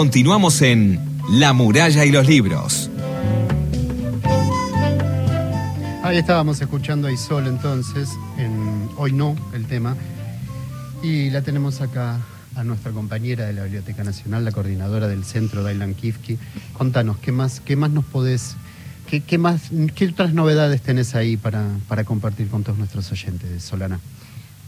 Continuamos 0.01 0.63
en 0.63 1.00
La 1.29 1.53
muralla 1.53 2.03
y 2.05 2.12
los 2.12 2.25
libros. 2.25 2.89
Ahí 6.01 6.17
estábamos 6.17 6.60
escuchando 6.60 7.08
a 7.08 7.12
Isol 7.12 7.46
entonces, 7.46 8.10
en 8.39 8.89
Hoy 8.98 9.13
no, 9.13 9.36
el 9.53 9.67
tema. 9.67 9.96
Y 11.03 11.29
la 11.29 11.43
tenemos 11.43 11.81
acá 11.81 12.17
a 12.55 12.63
nuestra 12.63 12.91
compañera 12.91 13.46
de 13.46 13.53
la 13.53 13.62
Biblioteca 13.65 14.03
Nacional, 14.03 14.43
la 14.43 14.51
coordinadora 14.51 15.08
del 15.08 15.24
centro, 15.24 15.62
Dailan 15.62 15.93
Kifki. 15.93 16.39
Contanos, 16.74 17.17
¿qué 17.20 17.31
más, 17.31 17.60
qué 17.60 17.75
más 17.75 17.91
nos 17.91 18.03
podés, 18.03 18.55
qué, 19.08 19.22
qué, 19.22 19.38
más, 19.38 19.70
qué 19.93 20.08
otras 20.08 20.34
novedades 20.34 20.81
tenés 20.81 21.13
ahí 21.13 21.38
para, 21.38 21.63
para 21.88 22.05
compartir 22.05 22.48
con 22.48 22.63
todos 22.63 22.79
nuestros 22.79 23.12
oyentes, 23.12 23.62
Solana? 23.62 24.00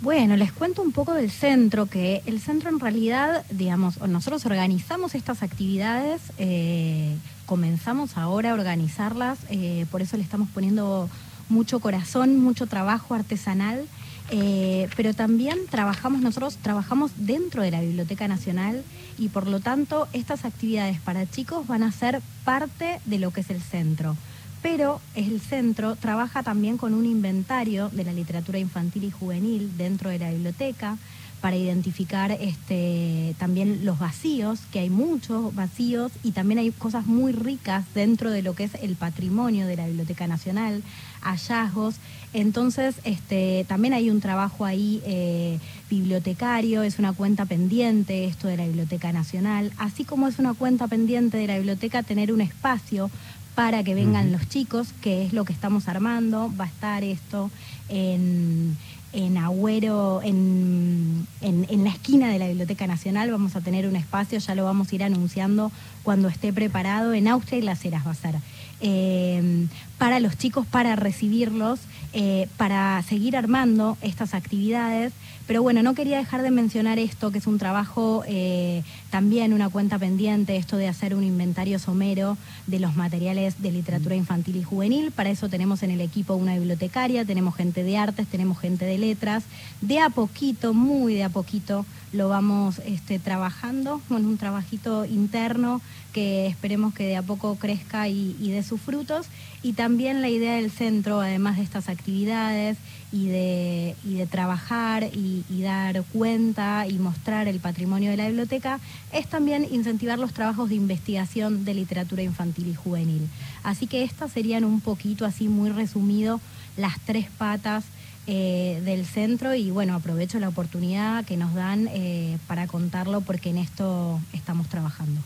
Bueno, 0.04 0.36
les 0.36 0.52
cuento 0.52 0.82
un 0.82 0.92
poco 0.92 1.14
del 1.14 1.32
centro, 1.32 1.86
que 1.86 2.24
el 2.26 2.42
centro 2.42 2.70
en 2.70 2.82
realidad, 2.82 3.46
digamos, 3.50 4.02
nosotros 4.02 4.46
organizamos 4.46 5.16
estas 5.16 5.44
actividades, 5.44 6.20
eh, 6.38 7.16
comenzamos 7.46 8.18
ahora 8.18 8.52
a 8.52 8.54
organizarlas, 8.54 9.40
eh, 9.50 9.86
por 9.92 10.02
eso 10.02 10.18
le 10.18 10.24
estamos 10.24 10.50
poniendo 10.50 11.10
mucho 11.48 11.80
corazón, 11.80 12.38
mucho 12.38 12.68
trabajo 12.68 13.14
artesanal, 13.14 13.86
eh, 14.30 14.90
pero 14.98 15.14
también 15.14 15.58
trabajamos, 15.70 16.20
nosotros 16.20 16.58
trabajamos 16.58 17.12
dentro 17.16 17.64
de 17.64 17.72
la 17.72 17.80
Biblioteca 17.80 18.28
Nacional 18.28 18.84
y 19.18 19.30
por 19.30 19.48
lo 19.48 19.62
tanto 19.62 20.10
estas 20.12 20.44
actividades 20.44 21.00
para 21.00 21.32
chicos 21.32 21.66
van 21.66 21.82
a 21.82 21.94
ser 21.94 22.22
parte 22.44 23.00
de 23.06 23.20
lo 23.20 23.32
que 23.32 23.40
es 23.40 23.50
el 23.50 23.62
centro. 23.62 24.18
Pero 24.64 25.02
el 25.14 25.42
centro 25.42 25.96
trabaja 25.98 26.42
también 26.42 26.78
con 26.78 26.96
un 26.96 27.06
inventario 27.06 27.90
de 27.90 28.06
la 28.06 28.14
literatura 28.14 28.58
infantil 28.58 29.04
y 29.04 29.12
juvenil 29.12 29.78
dentro 29.78 30.10
de 30.10 30.18
la 30.18 30.32
biblioteca 30.32 30.98
para 31.44 31.58
identificar 31.58 32.32
este, 32.32 33.36
también 33.38 33.84
los 33.84 34.00
vacíos, 34.00 34.62
que 34.72 34.80
hay 34.80 34.90
muchos 34.90 35.54
vacíos 35.54 36.14
y 36.24 36.32
también 36.32 36.58
hay 36.58 36.72
cosas 36.72 37.06
muy 37.06 37.34
ricas 37.34 37.84
dentro 37.94 38.32
de 38.32 38.42
lo 38.42 38.56
que 38.56 38.64
es 38.64 38.76
el 38.76 38.96
patrimonio 38.96 39.68
de 39.68 39.76
la 39.76 39.86
Biblioteca 39.86 40.26
Nacional, 40.26 40.82
hallazgos. 41.20 41.96
Entonces, 42.32 42.96
este, 43.04 43.66
también 43.68 43.94
hay 43.94 44.10
un 44.10 44.22
trabajo 44.22 44.64
ahí 44.64 45.02
eh, 45.06 45.60
bibliotecario, 45.90 46.82
es 46.82 46.98
una 46.98 47.12
cuenta 47.12 47.44
pendiente 47.44 48.24
esto 48.24 48.48
de 48.48 48.56
la 48.56 48.66
Biblioteca 48.66 49.12
Nacional, 49.12 49.74
así 49.78 50.06
como 50.06 50.30
es 50.30 50.40
una 50.40 50.54
cuenta 50.54 50.88
pendiente 50.88 51.36
de 51.36 51.48
la 51.48 51.58
biblioteca 51.58 52.04
tener 52.04 52.32
un 52.32 52.40
espacio 52.40 53.12
para 53.56 53.84
que 53.84 53.96
vengan 53.96 54.32
los 54.32 54.48
chicos, 54.50 54.90
que 55.02 55.26
es 55.26 55.34
lo 55.34 55.46
que 55.46 55.54
estamos 55.54 55.88
armando, 55.88 56.52
va 56.60 56.66
a 56.66 56.68
estar 56.68 57.04
esto 57.04 57.52
en 57.90 58.78
en 59.14 59.38
Agüero, 59.38 60.22
en, 60.24 61.28
en, 61.42 61.84
la 61.84 61.90
esquina 61.92 62.30
de 62.30 62.40
la 62.40 62.48
Biblioteca 62.48 62.88
Nacional, 62.88 63.32
vamos 63.32 63.56
a 63.56 63.62
tener 63.62 63.88
un 63.88 63.96
espacio, 63.96 64.40
ya 64.40 64.56
lo 64.56 64.66
vamos 64.66 64.92
a 64.92 64.96
ir 64.96 65.04
anunciando 65.04 65.72
cuando 66.02 66.28
esté 66.28 66.52
preparado, 66.52 67.14
en 67.14 67.28
Austria 67.28 67.60
y 67.60 67.62
Las 67.62 67.86
Heras 67.86 68.06
va 68.08 68.12
a 68.12 68.16
ser. 68.16 68.36
Eh, 68.82 69.68
para 70.00 70.20
los 70.20 70.36
chicos, 70.36 70.66
para 70.66 70.96
recibirlos, 70.96 71.80
eh, 72.14 72.48
para 72.58 73.02
seguir 73.04 73.36
armando 73.36 73.98
estas 74.02 74.36
actividades. 74.36 75.14
Pero 75.48 75.62
bueno, 75.62 75.84
no 75.84 75.94
quería 75.94 76.20
dejar 76.20 76.42
de 76.42 76.52
mencionar 76.52 77.00
esto, 77.00 77.32
que 77.32 77.40
es 77.40 77.48
un 77.48 77.58
trabajo 77.58 78.24
eh, 78.28 78.84
también, 79.10 79.52
una 79.52 79.68
cuenta 79.68 80.00
pendiente, 80.00 80.56
esto 80.56 80.78
de 80.78 80.88
hacer 80.88 81.16
un 81.16 81.24
inventario 81.24 81.80
somero 81.80 82.38
de 82.68 82.80
los 82.80 82.96
materiales 82.96 83.62
de 83.62 83.72
literatura 83.72 84.16
infantil 84.16 84.58
y 84.58 84.64
juvenil. 84.64 85.12
Para 85.12 85.32
eso 85.32 85.50
tenemos 85.50 85.82
en 85.82 85.92
el 85.92 86.02
equipo 86.02 86.36
una 86.36 86.54
bibliotecaria, 86.54 87.26
tenemos 87.26 87.56
gente 87.56 87.84
de 87.84 87.98
artes, 87.98 88.28
tenemos 88.28 88.60
gente 88.60 88.86
de 88.86 88.98
letras. 88.98 89.44
De 89.82 90.00
a 90.00 90.10
poquito, 90.10 90.74
muy 90.74 91.16
de 91.16 91.24
a 91.24 91.30
poquito, 91.30 91.86
lo 92.14 92.30
vamos 92.30 92.80
este, 92.86 93.20
trabajando, 93.20 94.02
con 94.08 94.26
un 94.26 94.38
trabajito 94.38 95.04
interno 95.04 95.82
que 96.14 96.46
esperemos 96.46 96.94
que 96.94 97.08
de 97.08 97.18
a 97.18 97.24
poco 97.24 97.56
crezca 97.56 98.08
y, 98.08 98.38
y 98.40 98.52
dé 98.52 98.62
sus 98.62 98.80
frutos. 98.80 99.26
Y 99.64 99.74
también 99.74 100.22
la 100.22 100.30
idea 100.30 100.56
del 100.56 100.70
centro, 100.70 101.20
además 101.20 101.58
de 101.58 101.64
estas 101.64 101.90
actividades 101.90 102.03
y 102.08 102.26
de, 102.26 103.96
y 104.04 104.16
de 104.16 104.26
trabajar 104.26 105.04
y, 105.04 105.44
y, 105.50 105.62
dar 105.62 106.04
cuenta 106.12 106.88
y 106.88 106.94
mostrar 106.94 107.48
el 107.48 107.60
patrimonio 107.60 108.12
de 108.12 108.18
la 108.18 108.28
biblioteca, 108.28 108.80
es 109.12 109.28
también 109.28 109.68
incentivar 109.72 110.18
los 110.18 110.34
trabajos 110.34 110.70
de 110.70 110.76
investigación 110.76 111.66
de 111.66 111.74
literatura 111.74 112.24
infantil 112.24 112.68
y 112.68 112.76
juvenil. 112.76 113.28
Así 113.64 113.88
que 113.88 114.04
estas 114.04 114.32
serían 114.32 114.64
un 114.64 114.82
poquito 114.82 115.26
así 115.26 115.48
muy 115.48 115.70
resumido 115.70 116.42
las 116.78 117.00
tres 117.02 117.28
patas 117.38 117.84
eh, 118.26 118.82
del 118.86 119.06
centro 119.06 119.54
y 119.54 119.70
bueno, 119.70 119.96
aprovecho 119.96 120.40
la 120.40 120.48
oportunidad 120.48 121.26
que 121.26 121.36
nos 121.36 121.54
dan 121.54 121.90
eh, 121.92 122.38
para 122.48 122.68
contarlo 122.68 123.20
porque 123.20 123.50
en 123.50 123.58
esto 123.58 124.20
estamos 124.32 124.68
trabajando. 124.70 125.20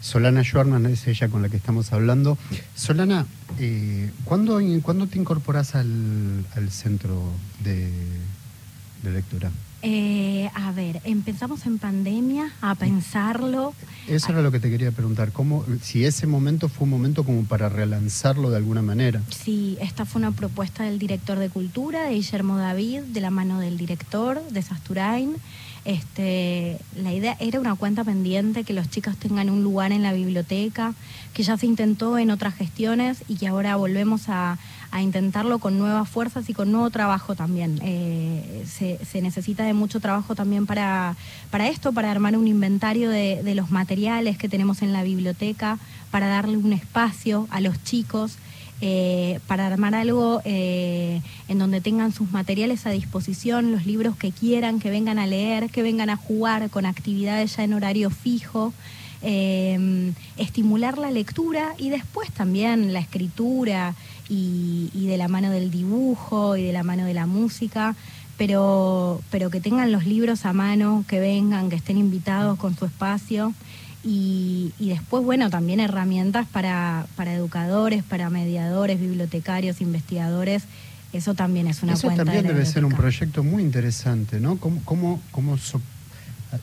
Solana 0.00 0.42
Schwarman 0.42 0.86
es 0.86 1.06
ella 1.06 1.28
con 1.28 1.42
la 1.42 1.48
que 1.48 1.56
estamos 1.56 1.92
hablando. 1.92 2.38
Solana, 2.74 3.26
eh, 3.58 4.10
¿cuándo, 4.24 4.58
te 5.06 5.18
incorporas 5.18 5.74
al, 5.74 6.44
al 6.54 6.70
centro 6.70 7.22
de, 7.62 7.90
de 9.02 9.10
lectura? 9.10 9.50
Eh, 9.80 10.50
a 10.54 10.72
ver, 10.72 11.00
empezamos 11.04 11.64
en 11.64 11.78
pandemia 11.78 12.50
a 12.60 12.74
pensarlo. 12.74 13.74
Eso 14.08 14.32
era 14.32 14.42
lo 14.42 14.50
que 14.50 14.58
te 14.58 14.70
quería 14.70 14.90
preguntar, 14.90 15.30
¿cómo, 15.30 15.64
si 15.82 16.04
ese 16.04 16.26
momento 16.26 16.68
fue 16.68 16.84
un 16.84 16.90
momento 16.90 17.22
como 17.22 17.44
para 17.44 17.68
relanzarlo 17.68 18.50
de 18.50 18.56
alguna 18.56 18.82
manera. 18.82 19.22
Sí, 19.30 19.78
esta 19.80 20.04
fue 20.04 20.18
una 20.20 20.32
propuesta 20.32 20.82
del 20.82 20.98
director 20.98 21.38
de 21.38 21.48
cultura, 21.48 22.04
de 22.04 22.14
Guillermo 22.14 22.58
David, 22.58 23.02
de 23.02 23.20
la 23.20 23.30
mano 23.30 23.60
del 23.60 23.78
director 23.78 24.42
de 24.50 24.62
Sasturain. 24.62 25.36
Este, 25.84 26.78
la 26.96 27.12
idea 27.12 27.36
era 27.40 27.60
una 27.60 27.74
cuenta 27.74 28.04
pendiente, 28.04 28.64
que 28.64 28.72
los 28.72 28.90
chicos 28.90 29.16
tengan 29.16 29.50
un 29.50 29.62
lugar 29.62 29.92
en 29.92 30.02
la 30.02 30.12
biblioteca, 30.12 30.94
que 31.32 31.42
ya 31.42 31.56
se 31.56 31.66
intentó 31.66 32.18
en 32.18 32.30
otras 32.30 32.54
gestiones 32.54 33.24
y 33.28 33.36
que 33.36 33.48
ahora 33.48 33.76
volvemos 33.76 34.28
a, 34.28 34.58
intentarlo 35.00 35.58
con 35.58 35.78
nuevas 35.78 36.08
fuerzas 36.08 36.48
y 36.48 36.54
con 36.54 36.72
nuevo 36.72 36.88
trabajo 36.90 37.34
también. 37.34 37.78
Eh, 37.82 38.64
se, 38.66 39.20
necesita 39.20 39.64
de 39.64 39.74
mucho 39.74 40.00
trabajo 40.00 40.34
también 40.34 40.66
para, 40.66 41.14
esto, 41.68 41.92
para 41.92 42.10
armar 42.10 42.36
un 42.36 42.48
inventario 42.48 43.10
de 43.10 43.54
los 43.54 43.70
materiales 43.70 44.38
que 44.38 44.48
tenemos 44.48 44.80
en 44.80 44.92
la 44.92 45.02
biblioteca, 45.02 45.78
para 46.10 46.26
darle 46.28 46.56
un 46.56 46.72
espacio 46.72 47.46
a 47.50 47.60
los 47.60 47.82
chicos. 47.84 48.38
Eh, 48.80 49.40
para 49.48 49.66
armar 49.66 49.96
algo 49.96 50.40
eh, 50.44 51.20
en 51.48 51.58
donde 51.58 51.80
tengan 51.80 52.12
sus 52.12 52.30
materiales 52.30 52.86
a 52.86 52.90
disposición, 52.90 53.72
los 53.72 53.86
libros 53.86 54.16
que 54.16 54.30
quieran, 54.30 54.78
que 54.78 54.90
vengan 54.90 55.18
a 55.18 55.26
leer, 55.26 55.68
que 55.70 55.82
vengan 55.82 56.10
a 56.10 56.16
jugar 56.16 56.70
con 56.70 56.86
actividades 56.86 57.56
ya 57.56 57.64
en 57.64 57.74
horario 57.74 58.10
fijo. 58.10 58.72
Eh, 59.20 60.12
estimular 60.36 60.96
la 60.96 61.10
lectura 61.10 61.74
y 61.76 61.88
después 61.90 62.30
también 62.30 62.92
la 62.92 63.00
escritura 63.00 63.96
y, 64.28 64.90
y, 64.94 65.06
de 65.06 65.16
la 65.16 65.26
mano 65.26 65.50
del 65.50 65.72
dibujo 65.72 66.56
y 66.56 66.62
de 66.62 66.72
la 66.72 66.84
mano 66.84 67.04
de 67.04 67.14
la 67.14 67.26
música, 67.26 67.96
pero, 68.36 69.20
pero 69.32 69.50
que 69.50 69.60
tengan 69.60 69.90
los 69.90 70.06
libros 70.06 70.46
a 70.46 70.52
mano, 70.52 71.04
que 71.08 71.18
vengan, 71.18 71.68
que 71.68 71.74
estén 71.74 71.98
invitados 71.98 72.58
con 72.58 72.76
su 72.76 72.84
espacio. 72.84 73.52
Y, 74.04 74.72
después, 74.78 75.24
bueno, 75.24 75.50
también 75.50 75.80
herramientas 75.80 76.46
para, 76.46 77.06
para 77.16 77.34
educadores, 77.34 78.02
para 78.04 78.30
mediadores, 78.30 79.00
bibliotecarios, 79.00 79.80
investigadores. 79.80 80.64
Eso 81.12 81.34
también 81.34 81.66
es 81.66 81.82
una 81.82 81.94
Eso 81.94 82.10
también 82.10 82.46
debe 82.46 82.64
ser 82.64 82.84
un 82.84 82.92
proyecto 82.92 83.42
muy 83.42 83.62
interesante, 83.62 84.40
¿no? 84.40 84.58
¿Cómo, 84.58 84.80
cómo, 84.84 85.22
cómo 85.30 85.58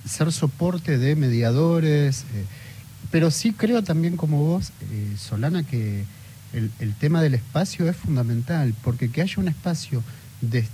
ser 0.05 0.31
soporte 0.31 0.97
de 0.97 1.15
mediadores? 1.15 2.25
Eh, 2.33 2.45
pero 3.11 3.31
sí 3.31 3.53
creo 3.53 3.83
también 3.83 4.17
como 4.17 4.43
vos, 4.43 4.71
eh, 4.91 5.15
Solana, 5.17 5.63
que 5.63 6.03
el, 6.53 6.71
el, 6.79 6.93
tema 6.93 7.21
del 7.21 7.33
espacio 7.33 7.89
es 7.89 7.95
fundamental, 7.95 8.73
porque 8.83 9.09
que 9.09 9.21
haya 9.21 9.35
un 9.37 9.47
espacio 9.47 10.03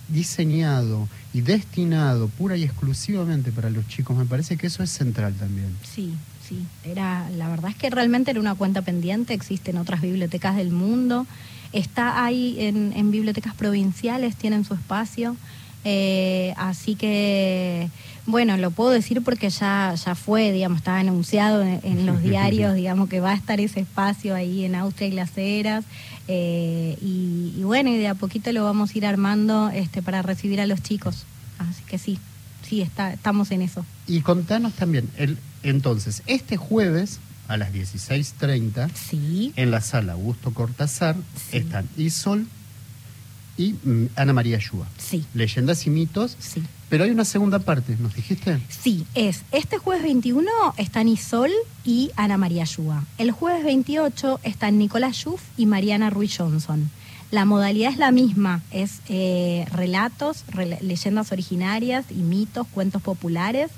diseñado 0.09 1.07
y 1.33 1.41
destinado 1.41 2.27
pura 2.27 2.57
y 2.57 2.63
exclusivamente 2.63 3.51
para 3.51 3.69
los 3.69 3.87
chicos, 3.87 4.17
me 4.17 4.25
parece 4.25 4.57
que 4.57 4.67
eso 4.67 4.83
es 4.83 4.89
central 4.89 5.33
también. 5.35 5.75
Sí, 5.83 6.13
sí. 6.51 6.89
Era, 6.89 7.29
la 7.31 7.47
verdad 7.49 7.71
es 7.71 7.77
que 7.77 7.89
realmente 7.89 8.31
era 8.31 8.39
una 8.39 8.55
cuenta 8.55 8.81
pendiente, 8.81 9.33
existen 9.33 9.77
otras 9.77 10.01
bibliotecas 10.01 10.55
del 10.55 10.71
mundo, 10.71 11.25
está 11.71 12.25
ahí 12.25 12.57
en, 12.59 12.93
en 12.95 13.11
bibliotecas 13.11 13.55
provinciales, 13.55 14.35
tienen 14.35 14.65
su 14.65 14.73
espacio, 14.73 15.35
eh, 15.83 16.53
así 16.57 16.95
que, 16.95 17.89
bueno, 18.25 18.57
lo 18.57 18.71
puedo 18.71 18.91
decir 18.91 19.23
porque 19.23 19.49
ya, 19.49 19.95
ya 19.95 20.15
fue, 20.15 20.51
digamos, 20.51 20.79
estaba 20.79 20.99
anunciado 20.99 21.63
en, 21.63 22.05
los 22.05 22.21
diarios, 22.23 22.75
digamos, 22.75 23.09
que 23.09 23.19
va 23.19 23.31
a 23.31 23.35
estar 23.35 23.59
ese 23.59 23.79
espacio 23.79 24.35
ahí 24.35 24.65
en 24.65 24.75
Austria 24.75 25.07
y 25.07 25.11
Las 25.11 25.37
Heras. 25.37 25.85
Eh, 26.27 26.97
y, 27.01 27.53
y, 27.57 27.63
bueno, 27.63 27.89
y 27.89 27.97
de 27.97 28.07
a 28.07 28.15
poquito 28.15 28.51
lo 28.51 28.63
vamos 28.63 28.93
a 28.93 28.97
ir 28.97 29.05
armando 29.05 29.69
este, 29.69 30.01
para 30.01 30.21
recibir 30.21 30.61
a 30.61 30.67
los 30.67 30.81
chicos. 30.81 31.25
Así 31.57 31.83
que 31.87 31.97
sí, 31.97 32.19
sí, 32.71 32.81
está, 32.81 33.11
estamos 33.11 33.51
en 33.51 33.61
eso. 33.61 33.85
Y 34.07 34.21
contanos 34.21 34.71
también, 34.73 35.09
el, 35.17 35.37
entonces, 35.61 36.23
este 36.25 36.55
jueves 36.55 37.19
a 37.49 37.57
las 37.57 37.73
16.30, 37.73 38.89
sí. 38.93 39.51
en 39.57 39.71
la 39.71 39.81
sala 39.81 40.13
Augusto 40.13 40.53
Cortázar, 40.53 41.17
sí. 41.35 41.57
están 41.57 41.89
Isol 41.97 42.47
y 43.57 43.73
mm, 43.73 44.05
Ana 44.15 44.31
María 44.31 44.57
Yúa. 44.57 44.87
Sí. 44.97 45.25
Leyendas 45.33 45.85
y 45.85 45.89
mitos. 45.89 46.37
Sí. 46.39 46.63
Pero 46.87 47.03
hay 47.03 47.09
una 47.11 47.25
segunda 47.25 47.59
parte, 47.59 47.97
¿nos 47.99 48.15
dijiste? 48.15 48.61
Sí, 48.69 49.05
es 49.15 49.43
este 49.51 49.77
jueves 49.77 50.03
21 50.03 50.49
están 50.77 51.09
Isol 51.09 51.51
y 51.83 52.11
Ana 52.15 52.37
María 52.37 52.63
Yúa. 52.63 53.03
El 53.17 53.31
jueves 53.31 53.65
28 53.65 54.39
están 54.43 54.77
Nicolás 54.77 55.17
Schuff 55.17 55.41
y 55.57 55.65
Mariana 55.65 56.09
Ruiz 56.09 56.37
Johnson. 56.37 56.89
La 57.31 57.45
modalidad 57.45 57.91
es 57.91 57.97
la 57.97 58.11
misma, 58.11 58.61
es 58.71 58.99
eh, 59.07 59.65
relatos, 59.71 60.43
leyendas 60.81 61.31
originarias 61.31 62.05
y 62.11 62.15
mitos, 62.15 62.67
cuentos 62.67 63.01
populares 63.01 63.71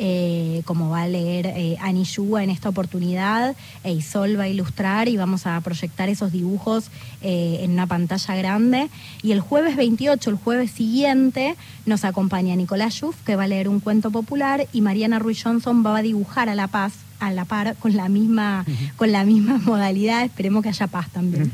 eh, 0.00 0.62
como 0.64 0.90
va 0.90 1.02
a 1.02 1.08
leer 1.08 1.46
eh, 1.46 1.76
en 1.82 2.50
esta 2.50 2.68
oportunidad, 2.68 3.56
e 3.82 3.92
Isol 3.92 4.38
va 4.38 4.44
a 4.44 4.48
ilustrar 4.48 5.08
y 5.08 5.16
vamos 5.16 5.46
a 5.46 5.60
proyectar 5.60 6.08
esos 6.08 6.30
dibujos 6.30 6.90
eh, 7.20 7.60
en 7.62 7.72
una 7.72 7.86
pantalla 7.86 8.36
grande. 8.36 8.90
Y 9.22 9.32
el 9.32 9.40
jueves 9.40 9.76
28, 9.76 10.30
el 10.30 10.36
jueves 10.36 10.70
siguiente, 10.70 11.56
nos 11.84 12.04
acompaña 12.04 12.54
Nicolás 12.54 12.94
Schuff, 12.94 13.16
que 13.24 13.34
va 13.34 13.44
a 13.44 13.48
leer 13.48 13.68
un 13.68 13.80
cuento 13.80 14.12
popular, 14.12 14.68
y 14.72 14.82
Mariana 14.82 15.18
Ruiz 15.18 15.42
Johnson 15.42 15.84
va 15.84 15.96
a 15.96 16.02
dibujar 16.02 16.48
a 16.48 16.54
la 16.54 16.68
paz 16.68 16.92
a 17.20 17.32
la 17.32 17.44
par 17.44 17.76
con 17.76 17.96
la 17.96 18.08
misma 18.08 18.64
con 18.96 19.12
la 19.12 19.24
misma 19.24 19.58
modalidad 19.64 20.24
esperemos 20.24 20.62
que 20.62 20.68
haya 20.68 20.86
paz 20.86 21.08
también 21.10 21.50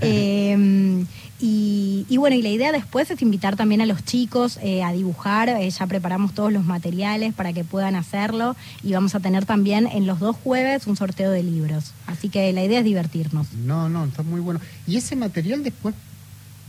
eh, 0.00 1.04
y, 1.40 2.16
bueno, 2.16 2.34
y 2.34 2.42
la 2.42 2.48
idea 2.48 2.72
después 2.72 3.10
es 3.12 3.22
invitar 3.22 3.54
también 3.54 3.80
a 3.80 3.86
los 3.86 4.04
chicos 4.04 4.58
eh, 4.60 4.82
a 4.82 4.90
dibujar, 4.90 5.48
eh, 5.48 5.70
ya 5.70 5.86
preparamos 5.86 6.34
todos 6.34 6.52
los 6.52 6.64
materiales 6.64 7.32
para 7.32 7.52
que 7.52 7.62
puedan 7.62 7.94
hacerlo 7.94 8.56
y 8.82 8.92
vamos 8.92 9.14
a 9.14 9.20
tener 9.20 9.46
también 9.46 9.86
en 9.86 10.06
los 10.06 10.18
dos 10.18 10.34
jueves 10.36 10.88
un 10.88 10.96
sorteo 10.96 11.30
de 11.30 11.44
libros. 11.44 11.92
Así 12.06 12.28
que 12.28 12.52
la 12.52 12.64
idea 12.64 12.80
es 12.80 12.84
divertirnos. 12.84 13.52
No, 13.52 13.88
no, 13.88 14.04
está 14.04 14.24
muy 14.24 14.40
bueno. 14.40 14.60
¿Y 14.86 14.96
ese 14.96 15.14
material 15.14 15.62
después 15.62 15.94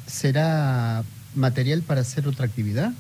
será 0.06 1.04
material 1.34 1.82
para 1.82 2.02
hacer 2.02 2.28
otra 2.28 2.46
actividad? 2.46 2.94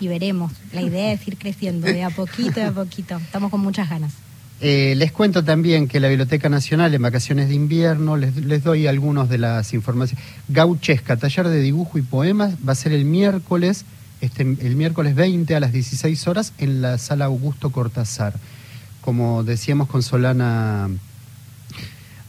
Y 0.00 0.08
veremos, 0.08 0.52
la 0.72 0.82
idea 0.82 1.12
es 1.12 1.26
ir 1.26 1.38
creciendo 1.38 1.86
de 1.86 2.04
a 2.04 2.10
poquito, 2.10 2.60
de 2.60 2.66
a 2.66 2.72
poquito. 2.72 3.16
Estamos 3.16 3.50
con 3.50 3.60
muchas 3.60 3.88
ganas. 3.88 4.12
Eh, 4.60 4.94
les 4.96 5.12
cuento 5.12 5.44
también 5.44 5.88
que 5.88 6.00
la 6.00 6.08
Biblioteca 6.08 6.48
Nacional 6.48 6.94
en 6.94 7.02
vacaciones 7.02 7.48
de 7.48 7.54
invierno, 7.54 8.16
les, 8.16 8.64
doy 8.64 8.86
algunos 8.86 9.28
de 9.28 9.38
las 9.38 9.74
informaciones. 9.74 10.24
Gauchesca, 10.48 11.16
taller 11.16 11.48
de 11.48 11.60
dibujo 11.60 11.98
y 11.98 12.02
poemas, 12.02 12.54
va 12.66 12.72
a 12.72 12.76
ser 12.76 12.92
el 12.92 13.04
miércoles, 13.04 13.84
este, 14.20 14.42
el 14.42 14.76
miércoles 14.76 15.14
20 15.14 15.54
a 15.54 15.60
las 15.60 15.72
16 15.72 16.28
horas 16.28 16.52
en 16.58 16.82
la 16.82 16.98
sala 16.98 17.26
Augusto 17.26 17.70
Cortázar. 17.70 18.34
Como 19.00 19.44
decíamos 19.44 19.88
con 19.88 20.02
Solana 20.02 20.88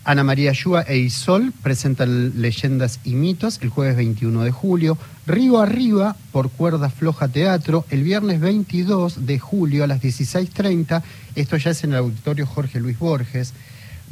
Ana 0.06 0.24
María 0.24 0.52
Yúa 0.52 0.84
e 0.84 0.98
Isol 0.98 1.52
presentan 1.64 2.40
leyendas 2.40 3.00
y 3.04 3.16
mitos 3.16 3.58
el 3.64 3.70
jueves 3.70 3.96
21 3.96 4.44
de 4.44 4.52
julio. 4.52 5.00
Río 5.26 5.60
Arriba 5.60 6.16
por 6.32 6.52
Cuerda 6.52 6.92
Floja 6.92 7.28
Teatro 7.28 7.86
el 7.90 8.04
viernes 8.04 8.40
22 8.40 9.26
de 9.26 9.40
julio 9.40 9.84
a 9.84 9.88
las 9.88 10.04
16.30. 10.04 11.02
Esto 11.34 11.58
ya 11.58 11.72
es 11.72 11.84
en 11.84 11.94
el 11.94 11.98
auditorio 11.98 12.46
Jorge 12.46 12.80
Luis 12.80 13.00
Borges. 13.00 13.54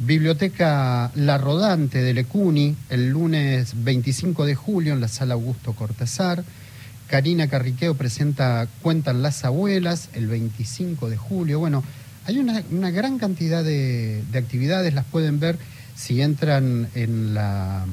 Biblioteca 0.00 1.12
La 1.14 1.38
Rodante 1.38 2.02
de 2.02 2.12
Lecuni 2.12 2.74
el 2.90 3.10
lunes 3.10 3.84
25 3.84 4.46
de 4.46 4.56
julio 4.56 4.94
en 4.94 5.00
la 5.00 5.06
sala 5.06 5.34
Augusto 5.34 5.74
Cortázar. 5.74 6.42
Karina 7.06 7.46
Carriqueo 7.46 7.94
presenta 7.94 8.66
Cuentan 8.82 9.22
las 9.22 9.44
abuelas 9.44 10.08
el 10.14 10.26
25 10.26 11.08
de 11.08 11.16
julio. 11.16 11.60
Bueno, 11.60 11.84
hay 12.26 12.38
una, 12.38 12.90
gran 12.90 13.18
cantidad 13.18 13.62
de 13.62 14.24
actividades, 14.34 14.92
las 14.92 15.04
pueden 15.04 15.38
ver 15.38 15.56
si 15.94 16.20
entran 16.20 16.88
en 16.94 17.34
la, 17.34 17.86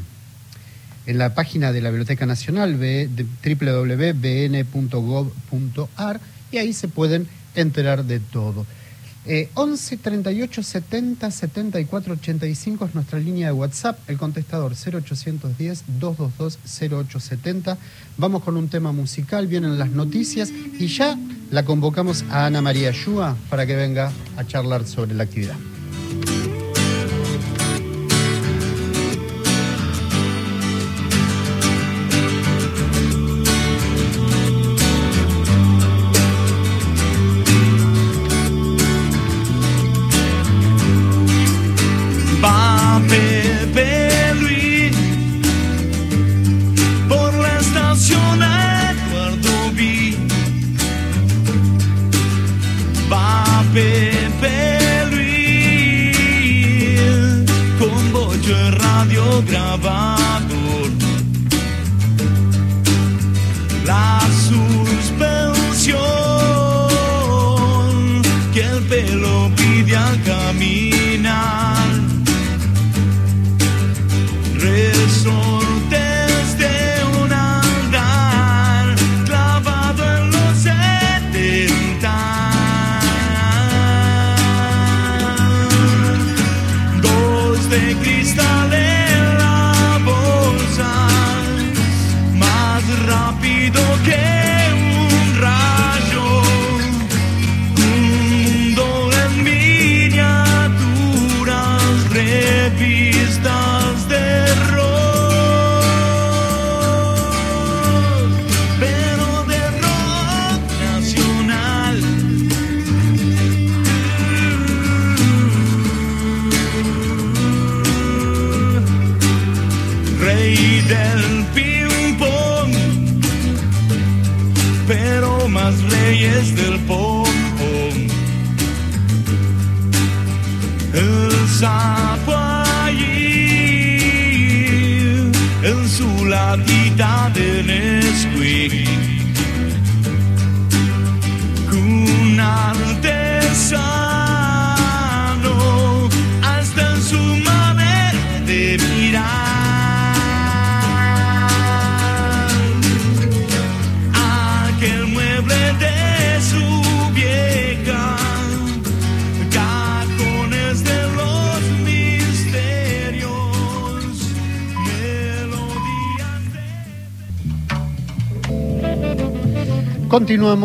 en 1.06 1.18
la 1.18 1.34
página 1.34 1.72
de 1.72 1.82
la 1.82 1.90
Biblioteca 1.90 2.26
Nacional 2.26 2.76
www.bn.gov.ar 2.76 3.92
y 6.52 6.58
ahí 6.58 6.74
se 6.74 6.88
pueden 6.88 7.28
enterar 7.56 8.06
de 8.06 8.20
todo. 8.20 8.66
11 9.54 9.98
38 9.98 10.64
70 10.64 11.30
74 11.30 12.14
85 12.14 12.86
es 12.86 12.96
nuestra 12.96 13.20
línea 13.20 13.48
de 13.48 13.54
WhatsApp, 13.54 14.00
el 14.10 14.18
contestador 14.18 14.74
0810 14.74 15.84
222 16.00 16.58
0870. 16.66 17.78
Vamos 18.18 18.44
con 18.44 18.58
un 18.58 18.68
tema 18.68 18.92
musical, 18.92 19.46
vienen 19.46 19.78
las 19.78 19.92
noticias 19.92 20.50
y 20.50 20.88
ya 20.88 21.20
la 21.52 21.64
convocamos 21.66 22.26
a 22.32 22.48
Ana 22.48 22.62
María 22.62 22.92
Yúa 22.92 23.36
para 23.50 23.68
que 23.68 23.76
venga 23.76 24.12
a 24.38 24.46
charlar 24.46 24.88
sobre 24.88 25.14
la 25.14 25.24
actividad. 25.24 25.56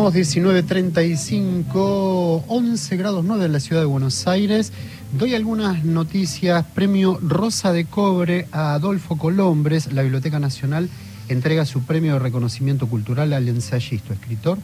Continuamos 0.07 0.63
19.35, 0.63 2.43
11 2.47 2.97
grados 2.97 3.25
9 3.25 3.45
en 3.45 3.51
la 3.51 3.59
ciudad 3.59 3.81
de 3.81 3.87
Buenos 3.87 4.25
Aires. 4.25 4.71
Doy 5.11 5.35
algunas 5.35 5.83
noticias. 5.83 6.63
Premio 6.73 7.19
Rosa 7.21 7.73
de 7.73 7.83
Cobre 7.83 8.47
a 8.53 8.75
Adolfo 8.75 9.17
Colombres. 9.17 9.91
La 9.91 10.03
Biblioteca 10.03 10.39
Nacional 10.39 10.87
entrega 11.27 11.65
su 11.65 11.81
premio 11.81 12.13
de 12.13 12.19
reconocimiento 12.19 12.87
cultural 12.87 13.33
al 13.33 13.49
ensayista, 13.49 14.13
escritor 14.13 14.59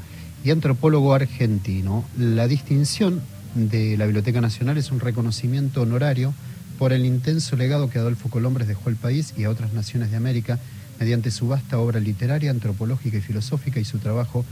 y 0.45 0.51
antropólogo 0.51 1.13
argentino. 1.13 2.05
La 2.17 2.47
distinción 2.47 3.19
de 3.53 3.97
la 3.97 4.05
Biblioteca 4.05 4.39
Nacional 4.39 4.77
es 4.77 4.91
un 4.91 5.01
reconocimiento 5.01 5.81
honorario 5.81 6.33
por 6.79 6.93
el 6.93 7.05
intenso 7.05 7.57
legado 7.57 7.89
que 7.89 7.99
Adolfo 7.99 8.29
Colombres 8.29 8.69
dejó 8.69 8.87
al 8.87 8.95
país 8.95 9.33
y 9.35 9.43
a 9.43 9.49
otras 9.49 9.73
naciones 9.73 10.09
de 10.09 10.15
América 10.15 10.57
mediante 11.01 11.31
su 11.31 11.49
vasta 11.49 11.79
obra 11.79 11.99
literaria, 11.99 12.49
antropológica 12.49 13.17
y 13.17 13.21
filosófica 13.21 13.81
y 13.81 13.85
su 13.85 13.97
trabajo 13.97 14.45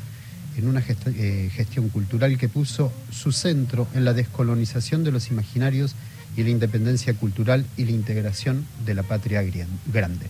en 0.58 0.68
una 0.68 0.84
eh, 0.88 1.50
gestión 1.54 1.90
cultural 1.90 2.38
que 2.38 2.50
puso 2.50 2.92
su 3.12 3.32
centro 3.32 3.88
en 3.94 4.06
la 4.06 4.14
descolonización 4.14 5.04
de 5.04 5.12
los 5.12 5.30
imaginarios 5.30 5.96
y 6.36 6.44
la 6.44 6.50
independencia 6.50 7.14
cultural 7.14 7.66
y 7.78 7.86
la 7.86 7.92
integración 7.92 8.66
de 8.86 8.94
la 8.94 9.04
patria 9.04 9.44
grande. 9.92 10.28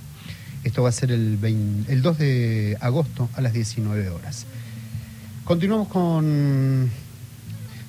Esto 0.64 0.84
va 0.84 0.90
a 0.90 0.92
ser 0.94 1.12
el, 1.12 1.40
el 1.88 2.02
2 2.02 2.18
de 2.18 2.78
agosto 2.82 3.30
a 3.36 3.42
las 3.42 3.54
19 3.54 4.10
horas. 4.10 4.46
Continuamos 5.44 5.88
con 5.88 6.90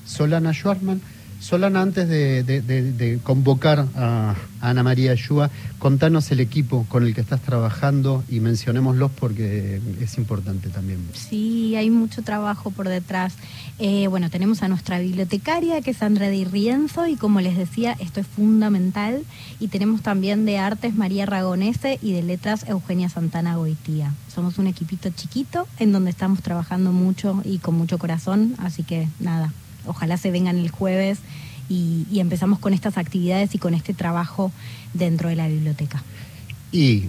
Solana 0.07 0.53
Schwartman. 0.53 1.01
Solana, 1.43 1.83
antes 1.83 2.09
de, 2.09 3.19
convocar 3.25 3.89
a 3.97 4.37
Ana 4.61 4.85
María 4.85 5.11
Ayúa, 5.11 5.51
contanos 5.81 6.31
el 6.31 6.39
equipo 6.39 6.87
con 6.89 7.05
el 7.05 7.17
que 7.17 7.21
estás 7.21 7.41
trabajando 7.41 8.23
y 8.31 8.39
mencionémoslos 8.39 9.11
porque 9.11 9.81
es 10.01 10.19
importante 10.19 10.69
también. 10.69 11.01
Sí, 11.15 11.75
hay 11.75 11.91
mucho 11.91 12.23
trabajo 12.23 12.71
por 12.71 12.89
detrás. 12.89 13.35
Eh, 13.81 14.07
bueno, 14.07 14.31
tenemos 14.31 14.63
a 14.63 14.69
nuestra 14.69 15.01
bibliotecaria, 15.01 15.83
que 15.83 15.91
es 15.91 16.03
Andrea 16.03 16.31
Di 16.31 16.45
Rienzo, 16.45 17.09
y 17.09 17.17
como 17.17 17.41
les 17.41 17.57
decía, 17.57 17.97
esto 17.99 18.21
es 18.21 18.27
fundamental. 18.29 19.25
Y 19.59 19.67
tenemos 19.67 20.01
también 20.01 20.45
de 20.45 20.59
artes 20.59 20.95
María 20.95 21.27
Ragonese 21.27 21.99
y 22.03 22.13
de 22.13 22.23
letras 22.23 22.69
Eugenia 22.69 23.09
Santana 23.09 23.57
Goitía. 23.57 24.15
Somos 24.33 24.59
un 24.59 24.69
equipito 24.69 25.11
chiquito 25.11 25.67
en 25.81 25.91
donde 25.91 26.11
estamos 26.11 26.41
trabajando 26.41 26.93
mucho 26.93 27.43
y 27.45 27.59
con 27.59 27.75
mucho 27.75 27.99
corazón, 27.99 28.55
así 28.59 28.85
que 28.85 29.09
nada, 29.19 29.53
ojalá 29.87 30.17
se 30.17 30.31
vengan 30.31 30.59
el 30.59 30.71
jueves 30.71 31.19
y, 31.69 32.21
empezamos 32.21 32.59
con 32.59 32.75
estas 32.75 32.99
actividades 32.99 33.55
y 33.55 33.59
con 33.59 33.75
este 33.75 33.95
trabajo 33.95 34.53
dentro 34.93 35.29
de 35.29 35.37
la 35.37 35.49
biblioteca. 35.49 36.03
Y 36.71 37.09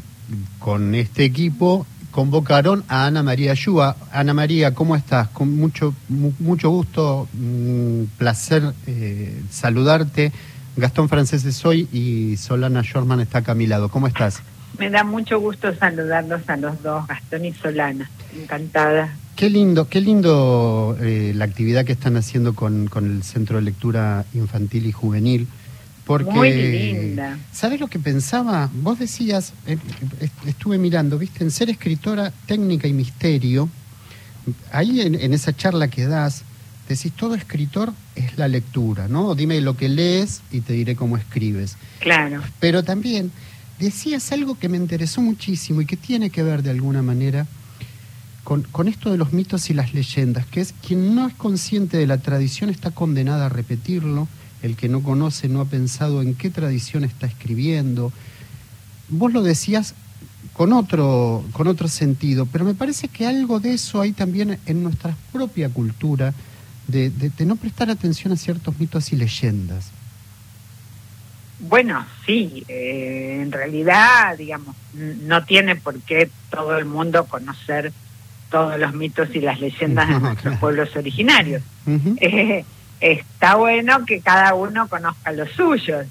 con 0.60 0.96
este 0.96 1.26
equipo 1.26 1.86
convocaron 2.12 2.84
a 2.88 3.06
Ana 3.06 3.24
María 3.24 3.54
Yúa. 3.54 3.96
Ana 4.12 4.34
María, 4.34 4.74
¿cómo 4.74 4.96
estás? 4.96 5.28
Con 5.30 5.56
mucho, 5.56 5.94
mucho 6.08 6.70
gusto, 6.70 7.28
mm, 7.34 8.04
placer 8.18 8.74
eh, 8.88 9.42
saludarte. 9.50 10.32
Gastón 10.76 11.10
Francés 11.10 11.44
soy 11.56 11.88
y 11.92 12.38
Solana 12.38 12.82
Shorman 12.84 13.20
está 13.20 13.40
acá 13.40 13.52
a 13.52 13.56
mi 13.56 13.68
lado. 13.68 13.90
¿Cómo 13.90 14.08
estás? 14.08 14.42
Me 14.80 14.90
da 14.90 15.04
mucho 15.04 15.40
gusto 15.40 15.74
saludarlos 15.76 16.50
a 16.50 16.58
los 16.58 16.82
dos, 16.82 17.06
Gastón 17.08 17.46
y 17.46 17.54
Solana. 17.54 18.10
Encantada 18.36 19.14
Qué 19.36 19.50
lindo, 19.50 19.90
qué 19.90 20.00
lindo 20.00 20.96
eh, 21.02 21.34
la 21.36 21.46
actividad 21.46 21.86
que 21.86 21.94
están 21.94 22.18
haciendo 22.18 22.54
con, 22.54 22.90
el 22.96 23.24
Centro 23.24 23.58
de 23.58 23.64
Lectura 23.64 24.26
Infantil 24.34 24.86
y 24.86 24.92
Juvenil. 24.92 25.48
Porque, 26.06 26.32
Muy 26.32 26.52
linda. 26.52 27.40
¿Sabes 27.52 27.80
lo 27.80 27.88
que 27.88 27.98
pensaba? 27.98 28.70
Vos 28.74 29.00
decías, 29.00 29.54
eh, 29.66 29.78
estuve 30.46 30.78
mirando, 30.78 31.18
viste, 31.18 31.44
en 31.44 31.50
ser 31.50 31.70
escritora 31.70 32.32
técnica 32.46 32.88
y 32.88 32.94
misterio, 32.94 33.70
ahí 34.72 35.02
en, 35.02 35.16
en, 35.16 35.34
esa 35.34 35.56
charla 35.56 35.88
que 35.88 36.06
das, 36.06 36.44
decís, 36.88 37.14
todo 37.14 37.36
escritor 37.36 37.94
es 38.16 38.38
la 38.38 38.48
lectura, 38.48 39.08
¿no? 39.08 39.34
Dime 39.34 39.62
lo 39.62 39.78
que 39.78 39.88
lees 39.90 40.42
y 40.52 40.62
te 40.62 40.74
diré 40.74 40.96
cómo 40.96 41.18
escribes. 41.18 41.78
Claro. 42.00 42.44
Pero 42.60 42.84
también 42.84 43.32
decías 43.80 44.32
algo 44.32 44.60
que 44.60 44.70
me 44.70 44.78
interesó 44.78 45.22
muchísimo 45.22 45.82
y 45.82 45.86
que 45.86 45.98
tiene 45.98 46.30
que 46.30 46.44
ver 46.44 46.62
de 46.62 46.70
alguna 46.70 47.02
manera 47.02 47.48
con, 48.44 48.88
esto 48.88 49.10
de 49.10 49.18
los 49.18 49.32
mitos 49.32 49.70
y 49.70 49.74
las 49.74 49.94
leyendas, 49.94 50.46
que 50.46 50.60
es 50.60 50.74
quien 50.86 51.16
no 51.16 51.28
es 51.28 51.34
consciente 51.34 51.98
de 51.98 52.08
la 52.08 52.18
tradición 52.18 52.70
está 52.70 52.92
condenada 52.92 53.46
a 53.46 53.50
repetirlo, 53.50 54.28
el 54.62 54.76
que 54.76 54.90
no 54.90 55.02
conoce 55.02 55.48
no 55.48 55.62
ha 55.62 55.66
pensado 55.66 56.22
en 56.22 56.36
qué 56.36 56.50
tradición 56.50 57.04
está 57.04 57.26
escribiendo. 57.26 58.12
Vos 59.10 59.32
lo 59.32 59.44
decías 59.44 59.96
con 60.54 60.74
otro, 60.74 61.44
con 61.54 61.68
otro 61.68 61.88
sentido, 61.88 62.46
pero 62.46 62.66
me 62.66 62.74
parece 62.74 63.08
que 63.08 63.26
algo 63.26 63.60
de 63.60 63.74
eso 63.74 64.02
hay 64.02 64.12
también 64.12 64.60
en 64.66 64.84
nuestra 64.84 65.16
propia 65.32 65.70
cultura, 65.70 66.34
de, 66.88 67.32
no 67.46 67.56
prestar 67.56 67.90
atención 67.90 68.34
a 68.34 68.36
ciertos 68.36 68.78
mitos 68.78 69.14
y 69.14 69.16
leyendas. 69.16 69.90
Bueno, 71.60 72.06
sí, 72.26 72.66
eh, 72.68 73.40
en 73.42 73.54
realidad, 73.54 74.38
digamos, 74.38 74.76
no 74.94 75.46
tiene 75.46 75.78
por 75.78 75.98
qué 76.02 76.30
todo 76.50 76.78
el 76.78 76.84
mundo 76.84 77.24
conocer 77.26 77.94
todos 78.54 78.80
los 78.80 78.94
mitos 78.94 79.30
y 79.34 79.40
las 79.40 79.60
leyendas 79.60 80.08
de 80.08 80.20
nuestros 80.20 80.60
pueblos 80.60 80.96
originarios. 80.96 81.64
Eh, 82.18 82.64
está 83.00 83.56
bueno 83.56 84.06
que 84.06 84.22
cada 84.22 84.54
uno 84.54 84.88
conozca 84.88 85.32
los 85.32 85.50
suyos. 85.50 86.06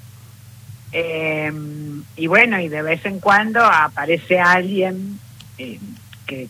Eh, 0.90 1.52
y 2.16 2.26
bueno, 2.26 2.60
y 2.60 2.68
de 2.68 2.82
vez 2.82 3.06
en 3.06 3.20
cuando 3.20 3.64
aparece 3.64 4.40
alguien 4.40 5.20
eh, 5.56 5.78
que 6.26 6.48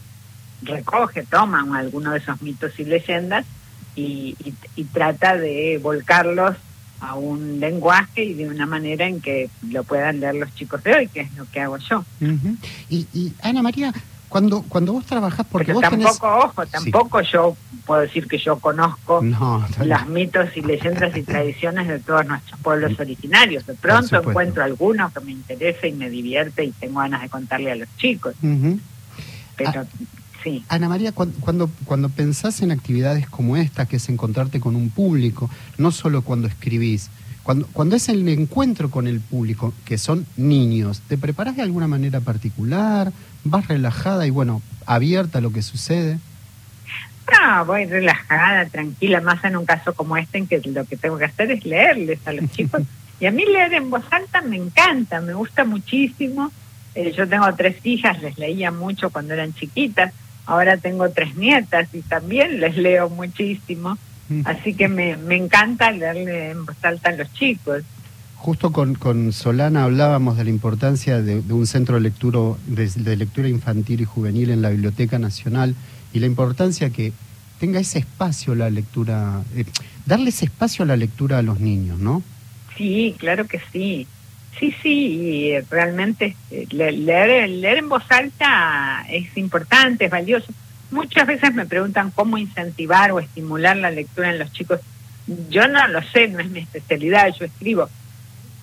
recoge, 0.62 1.24
toma 1.24 1.62
alguno 1.78 2.12
de 2.12 2.18
esos 2.20 2.40
mitos 2.40 2.72
y 2.78 2.84
leyendas 2.86 3.44
y, 3.94 4.34
trata 4.94 5.36
de 5.36 5.78
volcarlos 5.82 6.56
a 7.00 7.16
un 7.16 7.60
lenguaje 7.60 8.24
y 8.24 8.32
de 8.32 8.48
una 8.48 8.64
manera 8.64 9.06
en 9.06 9.20
que 9.20 9.50
lo 9.70 9.84
puedan 9.84 10.20
leer 10.20 10.36
los 10.36 10.54
chicos 10.54 10.82
de 10.84 10.94
hoy, 10.94 11.08
que 11.08 11.20
es 11.20 11.34
lo 11.34 11.44
que 11.50 11.60
hago 11.60 11.76
yo. 11.76 12.02
y, 12.88 13.06
y 13.12 13.34
Ana 13.42 13.60
María, 13.60 13.92
cuando, 14.32 14.62
cuando 14.62 14.94
vos 14.94 15.04
trabajás, 15.04 15.46
porque 15.46 15.74
vos 15.74 15.82
tampoco, 15.82 16.26
ojo, 16.26 16.66
tampoco 16.66 17.20
yo 17.20 17.54
puedo 17.84 18.00
decir 18.00 18.26
que 18.26 18.38
yo 18.38 18.58
conozco 18.58 19.20
los 19.22 20.06
mitos 20.08 20.56
y 20.56 20.62
leyendas 20.62 21.14
y 21.14 21.22
tradiciones 21.22 21.86
de 21.86 21.98
todos 21.98 22.24
nuestros 22.24 22.58
pueblos 22.60 22.98
originarios. 22.98 23.66
De 23.66 23.74
pronto 23.74 24.16
encuentro 24.16 24.64
alguno 24.64 25.12
que 25.12 25.20
me 25.20 25.32
interesa 25.32 25.86
y 25.86 25.92
me 25.92 26.08
divierte 26.08 26.64
y 26.64 26.70
tengo 26.70 27.00
ganas 27.00 27.20
de 27.20 27.28
contarle 27.28 27.72
a 27.72 27.76
los 27.76 27.94
chicos. 27.98 28.34
Pero 28.40 29.80
ah, 29.82 29.84
sí. 30.42 30.64
Ana 30.70 30.88
María, 30.88 31.12
cuando, 31.12 31.68
cuando 31.84 32.08
pensás 32.08 32.62
en 32.62 32.70
actividades 32.70 33.28
como 33.28 33.58
esta, 33.58 33.84
que 33.84 33.96
es 33.96 34.08
encontrarte 34.08 34.60
con 34.60 34.76
un 34.76 34.88
público, 34.88 35.50
no 35.76 35.92
solo 35.92 36.22
cuando 36.22 36.48
escribís, 36.48 37.10
cuando, 37.42 37.66
cuando 37.72 37.96
es 37.96 38.08
el 38.08 38.26
encuentro 38.28 38.90
con 38.90 39.06
el 39.06 39.20
público, 39.20 39.74
que 39.84 39.98
son 39.98 40.26
niños, 40.36 41.02
¿te 41.08 41.18
preparas 41.18 41.56
de 41.56 41.62
alguna 41.62 41.88
manera 41.88 42.20
particular? 42.20 43.12
¿Vas 43.44 43.66
relajada 43.68 44.26
y, 44.26 44.30
bueno, 44.30 44.62
abierta 44.86 45.38
a 45.38 45.40
lo 45.40 45.52
que 45.52 45.62
sucede? 45.62 46.18
No, 47.30 47.64
voy 47.64 47.86
relajada, 47.86 48.66
tranquila, 48.66 49.20
más 49.20 49.44
en 49.44 49.56
un 49.56 49.64
caso 49.64 49.94
como 49.94 50.16
este 50.16 50.38
en 50.38 50.46
que 50.46 50.60
lo 50.64 50.84
que 50.84 50.96
tengo 50.96 51.18
que 51.18 51.24
hacer 51.24 51.50
es 51.50 51.64
leerles 51.64 52.20
a 52.26 52.32
los 52.32 52.50
chicos. 52.52 52.82
Y 53.20 53.26
a 53.26 53.30
mí 53.30 53.44
leer 53.44 53.74
en 53.74 53.90
voz 53.90 54.04
alta 54.10 54.40
me 54.42 54.56
encanta, 54.56 55.20
me 55.20 55.34
gusta 55.34 55.64
muchísimo. 55.64 56.52
Eh, 56.94 57.12
yo 57.16 57.28
tengo 57.28 57.52
tres 57.54 57.76
hijas, 57.84 58.20
les 58.20 58.36
leía 58.38 58.70
mucho 58.70 59.10
cuando 59.10 59.34
eran 59.34 59.54
chiquitas. 59.54 60.12
Ahora 60.44 60.76
tengo 60.76 61.08
tres 61.10 61.36
nietas 61.36 61.88
y 61.92 62.02
también 62.02 62.60
les 62.60 62.76
leo 62.76 63.08
muchísimo. 63.08 63.96
Así 64.44 64.74
que 64.74 64.88
me, 64.88 65.16
me 65.16 65.36
encanta 65.36 65.90
leerle 65.90 66.50
en 66.50 66.64
voz 66.64 66.76
alta 66.82 67.10
a 67.10 67.12
los 67.12 67.32
chicos. 67.32 67.82
Justo 68.42 68.72
con, 68.72 68.96
con 68.96 69.32
Solana 69.32 69.84
hablábamos 69.84 70.36
de 70.36 70.42
la 70.42 70.50
importancia 70.50 71.22
de, 71.22 71.40
un 71.52 71.66
centro 71.66 71.94
de, 71.94 72.00
lectura, 72.00 72.40
de, 72.66 73.16
lectura 73.16 73.48
infantil 73.48 74.00
y 74.00 74.04
juvenil 74.04 74.50
en 74.50 74.62
la 74.62 74.70
Biblioteca 74.70 75.16
Nacional 75.20 75.76
y 76.12 76.18
la 76.18 76.26
importancia 76.26 76.90
que 76.90 77.12
tenga 77.60 77.78
ese 77.78 78.00
espacio 78.00 78.56
la 78.56 78.68
lectura, 78.68 79.44
eh, 79.54 79.64
darle 80.06 80.30
ese 80.30 80.46
espacio 80.46 80.82
a 80.82 80.86
la 80.86 80.96
lectura 80.96 81.38
a 81.38 81.42
los 81.42 81.60
niños, 81.60 82.00
¿no? 82.00 82.24
Sí, 82.76 83.14
claro 83.16 83.46
que 83.46 83.60
sí. 83.72 84.08
Sí, 84.58 84.74
sí, 84.82 85.52
realmente 85.70 86.34
eh, 86.50 86.66
leer, 86.70 87.48
leer 87.48 87.78
en 87.78 87.88
voz 87.88 88.02
alta 88.10 89.06
es 89.08 89.36
importante, 89.36 90.06
es 90.06 90.10
valioso. 90.10 90.52
Muchas 90.92 91.26
veces 91.26 91.54
me 91.54 91.64
preguntan 91.64 92.10
cómo 92.10 92.36
incentivar 92.36 93.12
o 93.12 93.18
estimular 93.18 93.76
la 93.78 93.90
lectura 93.90 94.30
en 94.30 94.38
los 94.38 94.52
chicos. 94.52 94.78
Yo 95.48 95.66
no 95.66 95.88
lo 95.88 96.02
sé, 96.02 96.28
no 96.28 96.40
es 96.40 96.50
mi 96.50 96.60
especialidad, 96.60 97.34
yo 97.34 97.46
escribo, 97.46 97.88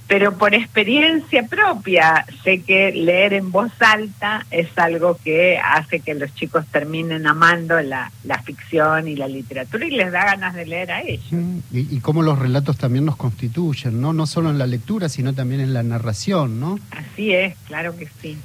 pero 0.10 0.36
por 0.36 0.56
experiencia 0.56 1.45
propia 1.48 2.26
sé 2.43 2.63
que 2.63 2.91
leer 2.91 3.34
en 3.34 3.52
voz 3.52 3.72
alta 3.80 4.43
es 4.50 4.67
algo 4.76 5.19
que 5.24 5.60
hace 5.60 6.00
que 6.00 6.15
los 6.15 6.34
chicos 6.34 6.65
terminen 6.65 7.28
amando 7.28 7.80
la, 7.80 8.12
ficción 8.43 9.08
y 9.08 9.15
la 9.15 9.28
literatura 9.28 9.86
y 9.86 9.91
les 9.91 10.12
da 10.12 10.26
ganas 10.26 10.56
de 10.56 10.65
leer 10.65 10.91
a 10.91 11.02
ellos. 11.04 11.28
Y, 11.72 11.95
y 11.95 12.00
cómo 12.00 12.24
los 12.24 12.39
relatos 12.39 12.78
también 12.78 13.06
nos 13.06 13.17
constituyen, 13.17 14.02
¿no? 14.02 14.12
No 14.12 14.26
solo 14.26 14.50
en 14.50 14.58
la 14.58 14.65
lectura, 14.65 15.10
sino 15.10 15.34
también 15.34 15.62
en 15.62 15.76
la 15.76 15.84
narración, 15.84 16.60
¿no? 16.60 16.80
Así 16.89 17.32
es, 17.32 17.56
claro 17.67 17.95
que 17.95 18.08
sí. 18.19 18.36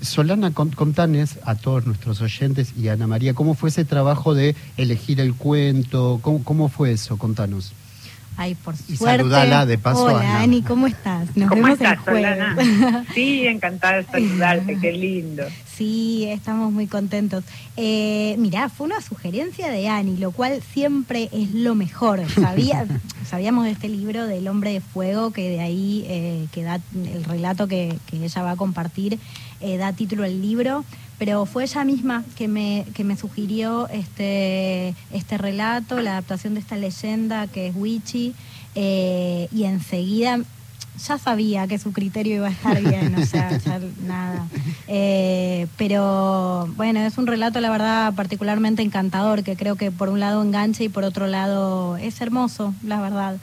Solana, 0.00 0.52
contanes 0.52 1.38
a 1.44 1.54
todos 1.54 1.86
nuestros 1.86 2.20
oyentes 2.20 2.74
y 2.76 2.88
a 2.88 2.94
Ana 2.94 3.06
María, 3.06 3.34
¿cómo 3.34 3.54
fue 3.54 3.68
ese 3.68 3.84
trabajo 3.84 4.34
de 4.34 4.56
elegir 4.76 5.20
el 5.20 5.34
cuento? 5.34 6.18
¿Cómo, 6.22 6.42
cómo 6.42 6.68
fue 6.68 6.90
eso? 6.90 7.18
Contanos. 7.18 7.72
Ay, 8.40 8.54
por 8.54 8.74
Y 8.88 8.96
suerte. 8.96 9.18
saludala 9.18 9.66
de 9.66 9.78
paso, 9.78 10.04
Hola, 10.04 10.20
Ana. 10.20 10.40
Ani, 10.42 10.62
¿cómo 10.62 10.86
estás? 10.86 11.36
Nos 11.36 11.48
¿Cómo 11.48 11.62
vemos 11.64 11.80
el 11.80 11.86
estás, 11.86 11.98
jueves. 12.04 12.22
Solana? 12.22 13.04
Sí, 13.12 13.46
encantada 13.48 13.96
de 13.96 14.04
saludarte, 14.12 14.78
qué 14.80 14.92
lindo. 14.92 15.42
Sí, 15.76 16.24
estamos 16.28 16.72
muy 16.72 16.86
contentos. 16.86 17.42
Eh, 17.76 18.36
mirá, 18.38 18.68
fue 18.68 18.86
una 18.86 19.00
sugerencia 19.00 19.68
de 19.70 19.88
Ani, 19.88 20.16
lo 20.18 20.30
cual 20.30 20.62
siempre 20.72 21.28
es 21.32 21.52
lo 21.52 21.74
mejor. 21.74 22.20
Sabía, 22.34 22.86
sabíamos 23.28 23.64
de 23.64 23.72
este 23.72 23.88
libro 23.88 24.24
del 24.26 24.46
hombre 24.46 24.72
de 24.72 24.80
fuego, 24.80 25.32
que 25.32 25.50
de 25.50 25.60
ahí 25.60 26.04
eh, 26.06 26.46
que 26.52 26.62
da 26.62 26.78
el 26.94 27.24
relato 27.24 27.66
que, 27.66 27.98
que 28.06 28.24
ella 28.24 28.42
va 28.42 28.52
a 28.52 28.56
compartir, 28.56 29.18
eh, 29.60 29.76
da 29.78 29.92
título 29.92 30.22
al 30.22 30.40
libro, 30.40 30.84
pero 31.18 31.46
fue 31.46 31.64
ella 31.64 31.84
misma 31.84 32.24
que 32.36 32.48
me, 32.48 32.86
que 32.94 33.04
me 33.04 33.16
sugirió 33.16 33.88
este, 33.88 34.94
este 35.12 35.38
relato, 35.38 36.00
la 36.00 36.12
adaptación 36.12 36.54
de 36.54 36.60
esta 36.60 36.76
leyenda 36.76 37.46
que 37.46 37.68
es 37.68 37.74
Wichi, 37.76 38.34
eh, 38.74 39.48
y 39.52 39.64
enseguida 39.64 40.40
ya 41.06 41.18
sabía 41.18 41.66
que 41.66 41.78
su 41.78 41.92
criterio 41.92 42.36
iba 42.36 42.48
a 42.48 42.50
estar 42.50 42.80
bien, 42.80 43.14
o 43.14 43.24
sea, 43.24 43.56
ya 43.64 43.80
nada. 44.06 44.46
Eh, 44.88 45.66
pero 45.76 46.68
bueno, 46.76 47.00
es 47.00 47.18
un 47.18 47.26
relato, 47.26 47.60
la 47.60 47.70
verdad, 47.70 48.12
particularmente 48.14 48.82
encantador, 48.82 49.42
que 49.42 49.56
creo 49.56 49.76
que 49.76 49.90
por 49.90 50.08
un 50.08 50.20
lado 50.20 50.42
engancha 50.42 50.82
y 50.84 50.88
por 50.88 51.04
otro 51.04 51.26
lado 51.26 51.96
es 51.96 52.20
hermoso, 52.20 52.74
la 52.82 53.00
verdad. 53.00 53.36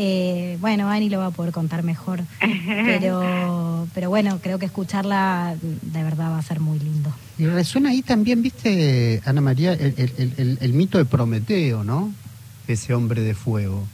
Eh, 0.00 0.56
bueno, 0.60 0.88
Ani 0.88 1.08
lo 1.10 1.18
va 1.18 1.26
a 1.26 1.30
poder 1.32 1.52
contar 1.52 1.82
mejor, 1.82 2.20
pero, 2.84 3.86
pero 3.94 4.08
bueno, 4.08 4.38
creo 4.40 4.58
que 4.60 4.66
escucharla 4.66 5.56
de 5.60 6.02
verdad 6.04 6.30
va 6.30 6.38
a 6.38 6.42
ser 6.42 6.60
muy 6.60 6.78
lindo. 6.78 7.12
Y 7.36 7.46
resuena 7.46 7.90
ahí 7.90 8.02
también, 8.02 8.40
viste, 8.42 9.20
Ana 9.24 9.40
María, 9.40 9.72
el, 9.72 9.94
el- 9.96 10.12
el- 10.18 10.32
el- 10.36 10.58
el 10.60 10.72
mito 10.72 10.98
de 10.98 11.04
Prometeo, 11.04 11.82
¿no? 11.82 12.12
Ese 12.68 12.94
hombre 12.94 13.22
de 13.22 13.34
fuego. 13.34 13.86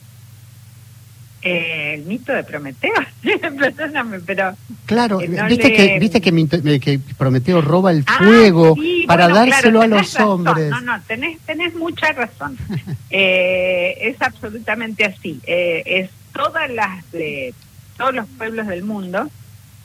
Eh, 1.47 1.95
el 1.97 2.05
mito 2.07 2.33
de 2.33 2.43
Prometeo, 2.43 2.93
perdóname, 3.59 4.21
pero... 4.21 4.57
Claro, 4.87 5.21
no 5.21 5.47
viste, 5.47 5.69
le- 5.69 5.75
que, 5.77 5.99
viste 5.99 6.21
que, 6.23 6.31
eh, 6.31 6.81
que 6.81 6.99
Prometeo 7.19 7.61
roba 7.61 7.91
el 7.91 8.03
Ah, 8.07 8.19
fuego 8.25 8.75
sí, 8.75 9.05
para 9.07 9.29
bueno, 9.29 9.41
dárselo 9.51 9.81
claro, 9.81 9.95
a 9.95 9.99
los 9.99 10.15
razón. 10.15 10.29
hombres. 10.49 10.71
No, 10.71 10.81
no, 10.81 11.03
tenés, 11.07 11.39
tenés 11.41 11.75
mucha 11.75 12.13
razón. 12.13 12.57
Eh, 13.11 14.09
es 14.09 14.21
absolutamente 14.23 15.05
así. 15.05 15.39
Eh, 15.47 15.83
es 15.87 16.11
todas 16.33 16.69
las 16.71 17.09
de 17.13 17.55
todos 17.97 18.13
los 18.13 18.27
pueblos 18.39 18.67
del 18.67 18.83
mundo 18.83 19.29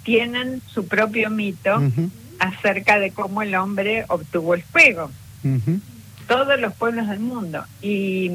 tienen 0.04 0.62
su 0.66 0.88
propio 0.88 1.30
mito 1.30 1.80
acerca 2.40 2.98
de 3.00 3.12
cómo 3.12 3.44
el 3.44 3.54
hombre 3.54 4.06
obtuvo 4.08 4.56
el 4.56 4.64
fuego. 4.64 5.12
Todos 6.28 6.60
los 6.60 6.74
pueblos 6.74 7.08
del 7.08 7.20
mundo 7.20 7.64
y 7.82 8.32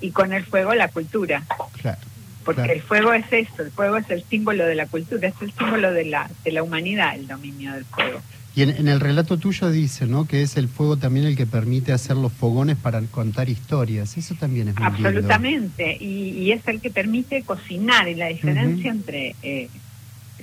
y 0.00 0.10
con 0.10 0.32
el 0.32 0.44
fuego 0.44 0.74
la 0.74 0.88
cultura, 0.88 1.42
Claro. 1.80 1.98
Porque 2.44 2.62
Claro. 2.62 2.72
el 2.74 2.82
fuego 2.82 3.12
es 3.12 3.24
eso, 3.32 3.62
el 3.62 3.70
fuego 3.70 3.96
es 3.96 4.08
el 4.10 4.22
símbolo 4.24 4.64
de 4.66 4.74
la 4.74 4.86
cultura, 4.86 5.28
es 5.28 5.34
el 5.40 5.52
símbolo 5.52 5.92
de 5.92 6.04
la 6.06 6.30
de 6.44 6.52
la 6.52 6.62
humanidad, 6.62 7.14
el 7.16 7.26
dominio 7.26 7.72
del 7.72 7.84
fuego. 7.84 8.20
Y 8.54 8.62
en, 8.62 8.70
en 8.70 8.88
el 8.88 9.00
relato 9.00 9.38
tuyo 9.38 9.70
dice, 9.70 10.06
¿no? 10.06 10.26
Que 10.28 10.42
es 10.42 10.58
el 10.58 10.68
fuego 10.68 10.98
también 10.98 11.24
el 11.26 11.36
que 11.36 11.46
permite 11.46 11.92
hacer 11.92 12.16
los 12.16 12.32
fogones 12.32 12.76
para 12.76 13.00
contar 13.00 13.48
historias. 13.48 14.18
Eso 14.18 14.34
también 14.34 14.68
es 14.68 14.74
muy 14.76 14.84
lindo. 14.92 15.08
Absolutamente, 15.08 15.96
y, 15.98 16.28
y 16.38 16.52
es 16.52 16.66
el 16.68 16.80
que 16.82 16.90
permite 16.90 17.42
cocinar, 17.44 18.08
y 18.08 18.14
la 18.14 18.26
diferencia 18.26 18.90
entre 18.90 19.34
eh, 19.42 19.68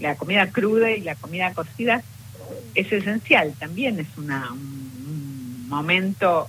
la 0.02 0.16
comida 0.16 0.48
cruda 0.50 0.90
y 0.92 1.02
la 1.02 1.14
comida 1.16 1.54
cocida 1.54 2.02
es 2.74 2.92
esencial, 2.92 3.54
también 3.60 4.00
es 4.00 4.08
una, 4.18 4.52
un, 4.54 4.60
un 4.60 5.70
momento 5.70 6.48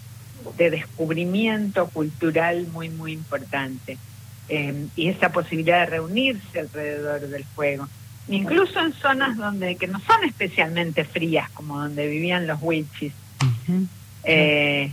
de 0.56 0.70
descubrimiento 0.70 1.88
cultural 1.88 2.68
muy, 2.72 2.88
muy 2.88 3.12
importante. 3.12 3.98
Eh, 4.52 4.86
y 4.96 5.08
esa 5.08 5.30
posibilidad 5.30 5.80
de 5.80 5.86
reunirse 5.86 6.58
alrededor 6.58 7.20
del 7.20 7.44
fuego. 7.44 7.88
Incluso 8.28 8.80
en 8.80 8.92
zonas 8.92 9.36
donde 9.36 9.76
que 9.76 9.86
no 9.86 10.00
son 10.00 10.24
especialmente 10.24 11.04
frías, 11.04 11.48
como 11.50 11.78
donde 11.78 12.08
vivían 12.08 12.46
los 12.46 12.58
wichis. 12.60 13.12
Eh, 14.24 14.92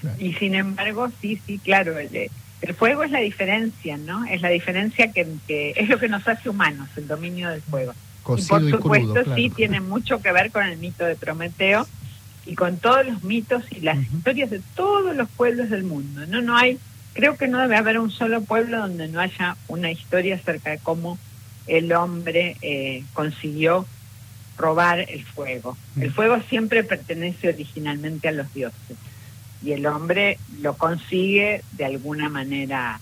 claro. 0.00 0.16
y 0.18 0.32
sin 0.34 0.54
embargo, 0.54 1.10
sí, 1.20 1.40
sí, 1.44 1.58
claro, 1.58 1.98
el, 1.98 2.30
el 2.62 2.74
fuego 2.74 3.02
es 3.02 3.10
la 3.10 3.20
diferencia, 3.20 3.96
¿no? 3.96 4.24
Es 4.26 4.42
la 4.42 4.48
diferencia 4.48 5.12
que, 5.12 5.26
que 5.46 5.72
es 5.76 5.88
lo 5.88 5.98
que 5.98 6.08
nos 6.08 6.26
hace 6.28 6.48
humanos, 6.48 6.88
el 6.96 7.08
dominio 7.08 7.50
del 7.50 7.62
fuego. 7.62 7.94
Cocido 8.22 8.68
y 8.68 8.70
por 8.70 8.82
supuesto, 8.82 9.08
crudo, 9.08 9.24
claro. 9.24 9.36
sí, 9.36 9.50
tiene 9.50 9.80
mucho 9.80 10.20
que 10.20 10.30
ver 10.30 10.50
con 10.50 10.64
el 10.64 10.78
mito 10.78 11.04
de 11.04 11.16
Prometeo 11.16 11.86
y 12.46 12.54
con 12.54 12.76
todos 12.76 13.06
los 13.06 13.22
mitos 13.22 13.64
y 13.70 13.80
las 13.80 13.98
historias 13.98 14.50
de 14.50 14.60
todos 14.74 15.16
los 15.16 15.28
pueblos 15.30 15.70
del 15.70 15.84
mundo. 15.84 16.26
No, 16.26 16.42
no 16.42 16.56
hay, 16.56 16.78
creo 17.14 17.36
que 17.36 17.48
no 17.48 17.60
debe 17.60 17.76
haber 17.76 17.98
un 17.98 18.10
solo 18.10 18.42
pueblo 18.42 18.78
donde 18.80 19.08
no 19.08 19.20
haya 19.20 19.56
una 19.68 19.90
historia 19.90 20.36
acerca 20.36 20.70
de 20.70 20.78
cómo 20.78 21.18
el 21.66 21.92
hombre 21.92 22.56
eh, 22.62 23.04
consiguió 23.12 23.86
robar 24.56 25.00
el 25.08 25.24
fuego. 25.24 25.76
El 26.00 26.10
Mm. 26.10 26.14
fuego 26.14 26.42
siempre 26.48 26.84
pertenece 26.84 27.48
originalmente 27.48 28.28
a 28.28 28.32
los 28.32 28.52
dioses 28.52 28.96
y 29.62 29.72
el 29.72 29.86
hombre 29.86 30.38
lo 30.60 30.76
consigue 30.76 31.62
de 31.72 31.84
alguna 31.84 32.28
manera 32.28 33.00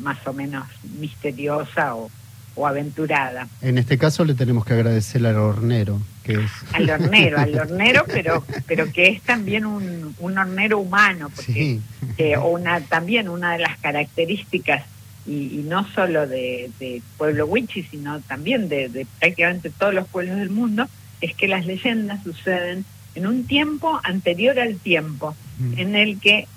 más 0.00 0.18
o 0.26 0.32
menos 0.32 0.66
misteriosa 0.98 1.94
o, 1.94 2.10
o 2.56 2.66
aventurada. 2.66 3.48
En 3.62 3.78
este 3.78 3.98
caso 3.98 4.24
le 4.24 4.34
tenemos 4.34 4.64
que 4.64 4.74
agradecer 4.74 5.26
al 5.26 5.36
hornero, 5.36 6.00
que 6.22 6.34
es... 6.34 6.50
Al 6.72 6.88
hornero, 6.88 7.38
al 7.38 7.54
hornero, 7.58 8.04
pero 8.06 8.44
pero 8.66 8.90
que 8.92 9.08
es 9.08 9.22
también 9.22 9.64
un, 9.66 10.14
un 10.18 10.38
hornero 10.38 10.78
humano, 10.78 11.30
porque 11.34 11.52
Sí, 11.52 11.80
que 12.16 12.36
una 12.38 12.80
también 12.80 13.28
una 13.28 13.52
de 13.54 13.58
las 13.60 13.76
características 13.78 14.84
y, 15.26 15.58
y 15.60 15.64
no 15.68 15.86
solo 15.94 16.26
de, 16.26 16.70
de 16.78 17.00
pueblo 17.16 17.46
wichi 17.46 17.82
sino 17.84 18.20
también 18.20 18.68
de, 18.68 18.88
de 18.90 19.06
prácticamente 19.18 19.70
todos 19.70 19.94
los 19.94 20.06
pueblos 20.06 20.36
del 20.36 20.50
mundo 20.50 20.86
es 21.22 21.34
que 21.34 21.48
las 21.48 21.64
leyendas 21.64 22.22
suceden 22.22 22.84
en 23.14 23.26
un 23.26 23.46
tiempo 23.46 24.00
anterior 24.04 24.58
al 24.60 24.76
tiempo 24.76 25.34
Mm. 25.56 25.78
en 25.78 25.94
el 25.94 26.18
que 26.18 26.48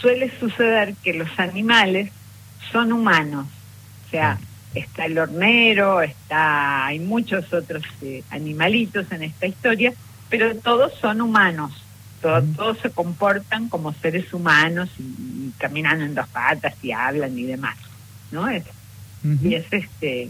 suele 0.00 0.32
suceder 0.40 0.94
que 1.04 1.12
los 1.12 1.28
animales 1.38 2.10
son 2.72 2.94
humanos 2.94 3.46
o 4.06 4.10
sea 4.10 4.38
está 4.74 5.06
el 5.06 5.18
hornero 5.18 6.02
está 6.02 6.86
hay 6.86 6.98
muchos 6.98 7.52
otros 7.52 7.82
eh, 8.02 8.22
animalitos 8.30 9.10
en 9.12 9.22
esta 9.24 9.46
historia 9.46 9.92
pero 10.28 10.54
todos 10.56 10.92
son 11.00 11.20
humanos 11.20 11.72
todos, 12.20 12.44
todos 12.56 12.78
se 12.80 12.90
comportan 12.90 13.68
como 13.68 13.92
seres 13.94 14.32
humanos 14.34 14.90
y, 14.98 15.02
y 15.02 15.52
caminan 15.58 16.00
en 16.02 16.14
dos 16.14 16.26
patas 16.28 16.74
y 16.82 16.90
hablan 16.92 17.38
y 17.38 17.44
demás, 17.44 17.76
¿no? 18.32 18.48
Es, 18.48 18.64
y 19.48 19.54
es 19.54 19.66
este 19.72 20.28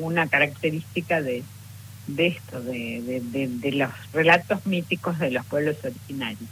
una 0.00 0.26
característica 0.28 1.20
de, 1.20 1.42
de 2.06 2.26
esto, 2.28 2.62
de, 2.62 3.20
de- 3.30 3.48
de 3.48 3.72
los 3.72 3.90
relatos 4.12 4.64
míticos 4.66 5.18
de 5.18 5.30
los 5.32 5.44
pueblos 5.46 5.76
originarios. 5.84 6.48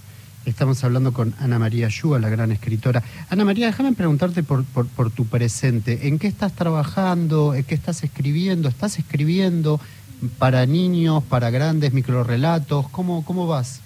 Estamos 0.46 0.82
hablando 0.84 1.12
con 1.12 1.34
Ana 1.38 1.58
María 1.58 1.88
Yúa, 1.88 2.18
la 2.18 2.30
gran 2.30 2.50
escritora. 2.50 3.02
Ana 3.28 3.44
María, 3.44 3.66
déjame 3.66 3.92
preguntarte 3.92 4.42
por, 4.42 4.64
por, 4.64 5.10
tu 5.10 5.26
presente. 5.26 6.08
¿En 6.08 6.18
qué 6.18 6.28
estás 6.28 6.52
trabajando? 6.54 7.54
¿En 7.54 7.64
qué 7.64 7.74
estás 7.74 8.02
escribiendo? 8.04 8.68
¿Estás 8.68 8.98
escribiendo 8.98 9.80
para 10.38 10.64
niños, 10.64 11.22
para 11.24 11.50
grandes, 11.50 11.92
microrelatos? 11.92 12.88
¿Cómo, 12.88 13.24
cómo 13.24 13.46
vas? 13.46 13.82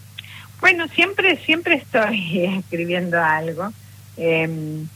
Bueno, 0.60 0.86
siempre, 0.88 1.36
siempre 1.44 1.74
estoy 1.74 2.44
escribiendo 2.58 3.22
algo. 3.22 3.72
Eh, 4.16 4.86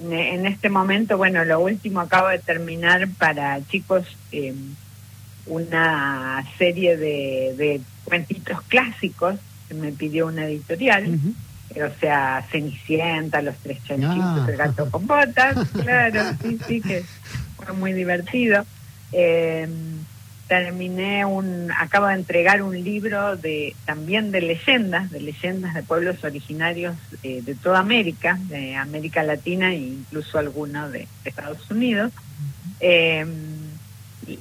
en 0.00 0.46
este 0.46 0.68
momento, 0.68 1.16
bueno, 1.16 1.44
lo 1.44 1.60
último 1.60 2.00
acabo 2.00 2.28
de 2.28 2.40
terminar 2.40 3.08
para 3.18 3.64
chicos 3.68 4.04
eh, 4.32 4.54
una 5.46 6.44
serie 6.58 6.96
de, 6.96 7.80
cuentitos 8.04 8.60
clásicos 8.62 9.36
me 9.70 9.92
pidió 9.92 10.26
una 10.26 10.46
editorial. 10.46 11.18
O 11.76 12.00
sea, 12.00 12.46
Cenicienta, 12.50 13.42
Los 13.42 13.56
Tres 13.56 13.78
Chanchitos, 13.84 14.18
Ah. 14.20 14.46
El 14.48 14.56
Gato 14.56 14.90
con 14.90 15.06
Botas, 15.06 15.56
claro, 15.82 16.22
sí, 16.42 16.58
sí, 16.66 16.80
que 16.80 17.04
fue 17.56 17.72
muy 17.72 17.92
divertido. 17.92 18.64
Eh, 19.12 19.66
terminé 20.46 21.24
un, 21.24 21.70
acabo 21.72 22.06
de 22.06 22.14
entregar 22.14 22.62
un 22.62 22.82
libro 22.84 23.36
de 23.36 23.74
también 23.86 24.30
de 24.30 24.42
leyendas, 24.42 25.10
de 25.10 25.20
leyendas 25.20 25.74
de 25.74 25.82
pueblos 25.82 26.22
originarios 26.22 26.96
eh, 27.22 27.40
de 27.42 27.54
toda 27.54 27.78
América, 27.78 28.38
de 28.48 28.76
América 28.76 29.22
Latina 29.22 29.72
e 29.72 29.78
incluso 29.78 30.38
algunos 30.38 30.92
de, 30.92 31.08
de 31.24 31.30
Estados 31.30 31.70
Unidos. 31.70 32.12
Eh, 32.80 33.24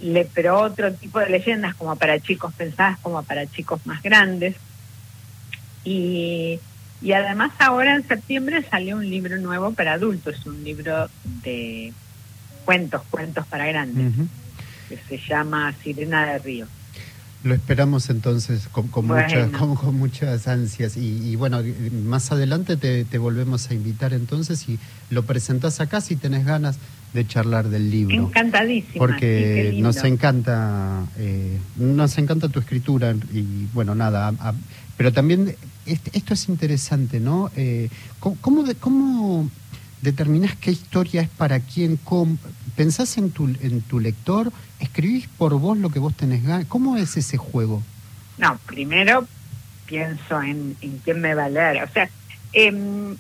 le, 0.02 0.26
pero 0.26 0.60
otro 0.60 0.94
tipo 0.94 1.20
de 1.20 1.30
leyendas 1.30 1.76
como 1.76 1.96
para 1.96 2.20
chicos 2.20 2.54
pensadas 2.54 3.00
como 3.00 3.24
para 3.24 3.48
chicos 3.48 3.86
más 3.86 4.02
grandes. 4.02 4.56
Y, 5.84 6.60
y 7.02 7.12
además 7.12 7.52
ahora 7.60 7.96
en 7.96 8.08
septiembre 8.08 8.66
salió 8.70 8.98
un 8.98 9.10
libro 9.10 9.38
nuevo 9.38 9.74
para 9.74 9.94
adultos, 9.94 10.46
un 10.46 10.64
libro 10.64 11.10
de 11.44 11.94
cuentos, 12.64 13.02
cuentos 13.10 13.46
para 13.48 13.66
grandes, 13.68 14.14
que 14.90 14.98
se 14.98 15.18
llama 15.18 15.74
Sirena 15.84 16.26
de 16.26 16.40
Río. 16.40 16.68
Lo 17.44 17.54
esperamos 17.54 18.10
entonces 18.10 18.70
con, 18.70 18.90
muchas, 19.06 19.50
con, 19.78 19.96
muchas 19.98 20.48
ansias. 20.48 20.96
Y, 20.96 21.36
bueno, 21.36 21.62
más 22.06 22.32
adelante 22.32 22.78
te, 22.78 23.18
volvemos 23.18 23.70
a 23.70 23.74
invitar 23.74 24.14
entonces 24.14 24.70
y 24.70 24.80
lo 25.10 25.24
presentás 25.24 25.82
acá 25.82 26.00
si 26.00 26.16
tenés 26.16 26.46
ganas 26.46 26.78
de 27.14 27.28
charlar 27.28 27.68
del 27.68 27.92
libro. 27.92 28.16
Encantadísimo. 28.16 28.98
Porque 28.98 29.76
nos 29.78 30.02
encanta, 30.06 31.06
eh, 31.18 31.60
nos 31.76 32.18
encanta 32.18 32.48
tu 32.48 32.60
escritura 32.60 33.14
y 33.34 33.68
bueno, 33.74 33.94
nada, 33.94 34.34
pero 34.98 35.12
también 35.12 35.56
esto 35.86 36.34
es 36.34 36.50
interesante, 36.50 37.20
¿no? 37.20 37.52
Eh, 37.56 37.90
¿cómo, 38.20 38.64
¿Cómo 38.80 39.50
determinás 40.02 40.56
qué 40.56 40.72
historia 40.72 41.22
es 41.22 41.30
para 41.30 41.60
quién? 41.60 42.00
¿Pensás 42.76 43.18
en 43.18 43.32
tu, 43.32 43.48
en 43.48 43.82
tu 43.82 44.00
lector? 44.00 44.52
¿Escribís 44.80 45.28
por 45.28 45.54
vos 45.60 45.78
lo 45.78 45.90
que 45.90 46.00
vos 46.00 46.14
tenés 46.16 46.44
ganas? 46.44 46.66
¿Cómo 46.68 46.98
es 46.98 47.18
ese 47.18 47.38
juego? 47.38 47.82
No, 48.38 48.58
primero 48.66 49.28
pienso 49.86 50.42
en, 50.42 50.76
en 50.82 51.00
quién 51.00 51.22
me 51.22 51.36
va 51.36 51.46
a 51.46 51.50
leer. 51.50 51.84
O 51.84 51.90
sea, 51.90 52.10
em, 52.54 53.16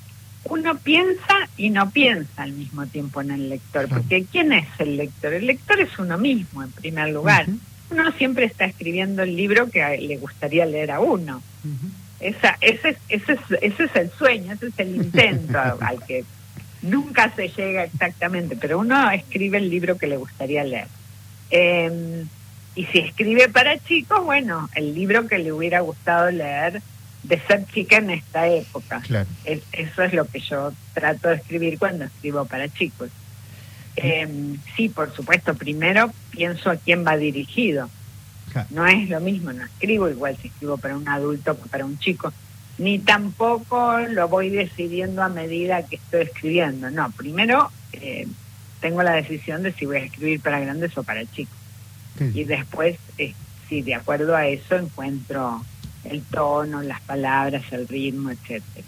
uno 0.45 0.77
piensa 0.77 1.49
y 1.57 1.69
no 1.69 1.89
piensa 1.89 2.43
al 2.43 2.53
mismo 2.53 2.85
tiempo 2.87 3.21
en 3.21 3.31
el 3.31 3.49
lector, 3.49 3.87
porque 3.87 4.25
¿quién 4.31 4.51
es 4.53 4.67
el 4.79 4.97
lector? 4.97 5.33
El 5.33 5.47
lector 5.47 5.79
es 5.79 5.97
uno 5.99 6.17
mismo, 6.17 6.63
en 6.63 6.71
primer 6.71 7.09
lugar. 7.09 7.47
Uno 7.93 8.11
siempre 8.13 8.45
está 8.45 8.65
escribiendo 8.65 9.21
el 9.21 9.35
libro 9.35 9.69
que 9.69 9.97
le 9.97 10.17
gustaría 10.17 10.65
leer 10.65 10.91
a 10.91 10.99
uno. 10.99 11.43
Esa, 12.19 12.57
ese, 12.59 12.97
ese, 13.09 13.33
es, 13.33 13.39
ese 13.61 13.83
es 13.83 13.95
el 13.95 14.11
sueño, 14.11 14.53
ese 14.53 14.67
es 14.67 14.79
el 14.79 14.95
intento 14.95 15.59
al 15.81 16.03
que 16.05 16.25
nunca 16.81 17.31
se 17.35 17.49
llega 17.49 17.83
exactamente, 17.83 18.55
pero 18.55 18.79
uno 18.79 19.11
escribe 19.11 19.57
el 19.57 19.69
libro 19.69 19.97
que 19.97 20.07
le 20.07 20.17
gustaría 20.17 20.63
leer. 20.63 20.87
Em, 21.49 22.27
y 22.75 22.85
si 22.85 22.99
escribe 22.99 23.47
para 23.49 23.77
chicos, 23.77 24.23
bueno, 24.23 24.69
el 24.73 24.95
libro 24.95 25.27
que 25.27 25.37
le 25.37 25.51
hubiera 25.51 25.81
gustado 25.81 26.31
leer 26.31 26.81
de 27.21 27.39
ser 27.41 27.65
chica 27.67 27.97
en 27.97 28.09
esta 28.09 28.47
época. 28.47 29.01
eso 29.45 30.03
es 30.03 30.13
lo 30.13 30.25
que 30.25 30.39
yo 30.39 30.73
trato 30.93 31.29
de 31.29 31.35
escribir 31.35 31.77
cuando 31.77 32.05
escribo 32.05 32.45
para 32.45 32.67
chicos. 32.69 33.09
Em, 33.95 34.57
sí, 34.75 34.89
por 34.89 35.13
supuesto, 35.15 35.53
primero 35.53 36.11
pienso 36.31 36.71
a 36.71 36.75
quién 36.75 37.05
va 37.05 37.17
dirigido. 37.17 37.89
No 38.69 38.85
es 38.85 39.09
lo 39.09 39.19
mismo, 39.19 39.51
no 39.51 39.65
escribo 39.65 40.09
igual 40.09 40.37
si 40.39 40.47
escribo 40.47 40.77
para 40.77 40.95
un 40.95 41.07
adulto 41.07 41.59
que 41.59 41.69
para 41.69 41.85
un 41.85 41.97
chico 41.97 42.31
ni 42.77 42.99
tampoco 42.99 43.99
lo 43.99 44.27
voy 44.27 44.49
decidiendo 44.49 45.21
a 45.21 45.29
medida 45.29 45.83
que 45.83 45.97
estoy 45.97 46.21
escribiendo. 46.21 46.89
No, 46.89 47.11
primero 47.11 47.71
eh, 47.93 48.27
tengo 48.81 49.03
la 49.03 49.13
decisión 49.13 49.63
de 49.63 49.73
si 49.73 49.85
voy 49.85 49.97
a 49.97 50.05
escribir 50.05 50.41
para 50.41 50.59
grandes 50.59 50.97
o 50.97 51.03
para 51.03 51.25
chicos. 51.25 51.57
Y 52.33 52.43
después, 52.43 52.97
eh, 53.17 53.33
si 53.67 53.81
de 53.81 53.95
acuerdo 53.95 54.35
a 54.35 54.47
eso 54.47 54.75
encuentro 54.75 55.63
el 56.03 56.21
tono, 56.21 56.81
las 56.83 57.01
palabras, 57.01 57.63
el 57.71 57.87
ritmo, 57.87 58.29
etcétera. 58.29 58.85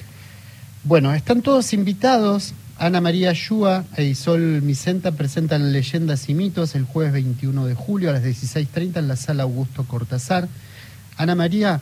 Bueno, 0.84 1.14
están 1.14 1.41
todos 1.41 1.74
invitados. 1.74 2.53
Ana 2.78 3.00
María 3.00 3.32
Yúa 3.32 3.86
e 3.96 4.04
Isol 4.04 4.62
Micenta 4.62 5.14
presentan 5.14 5.72
Leyendas 5.72 6.28
y 6.28 6.34
Mitos 6.34 6.76
el 6.76 6.84
jueves 6.84 7.14
21 7.14 7.66
de 7.66 7.74
julio 7.74 8.10
a 8.10 8.14
las 8.14 8.24
16.30 8.24 8.98
en 8.98 9.08
la 9.08 9.16
sala 9.16 9.44
Augusto 9.44 9.86
Cortázar. 9.86 10.50
Ana 11.16 11.36
María, 11.36 11.80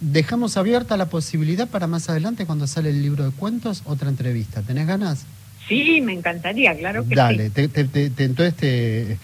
dejamos 0.00 0.56
abierta 0.56 0.96
la 0.96 1.06
posibilidad 1.06 1.68
para 1.68 1.86
más 1.86 2.08
adelante, 2.08 2.44
cuando 2.44 2.66
sale 2.66 2.90
el 2.90 3.02
libro 3.02 3.24
de 3.24 3.30
cuentos, 3.30 3.82
otra 3.84 4.08
entrevista. 4.08 4.62
¿Tenés 4.62 4.88
ganas? 4.88 5.26
Sí, 5.68 6.00
me 6.00 6.12
encantaría, 6.12 6.76
claro 6.76 7.06
que 7.06 7.14
Dale, 7.14 7.52
sí. 7.54 7.68
Dale, 7.68 8.10
entonces 8.18 8.54
te, 8.56 9.18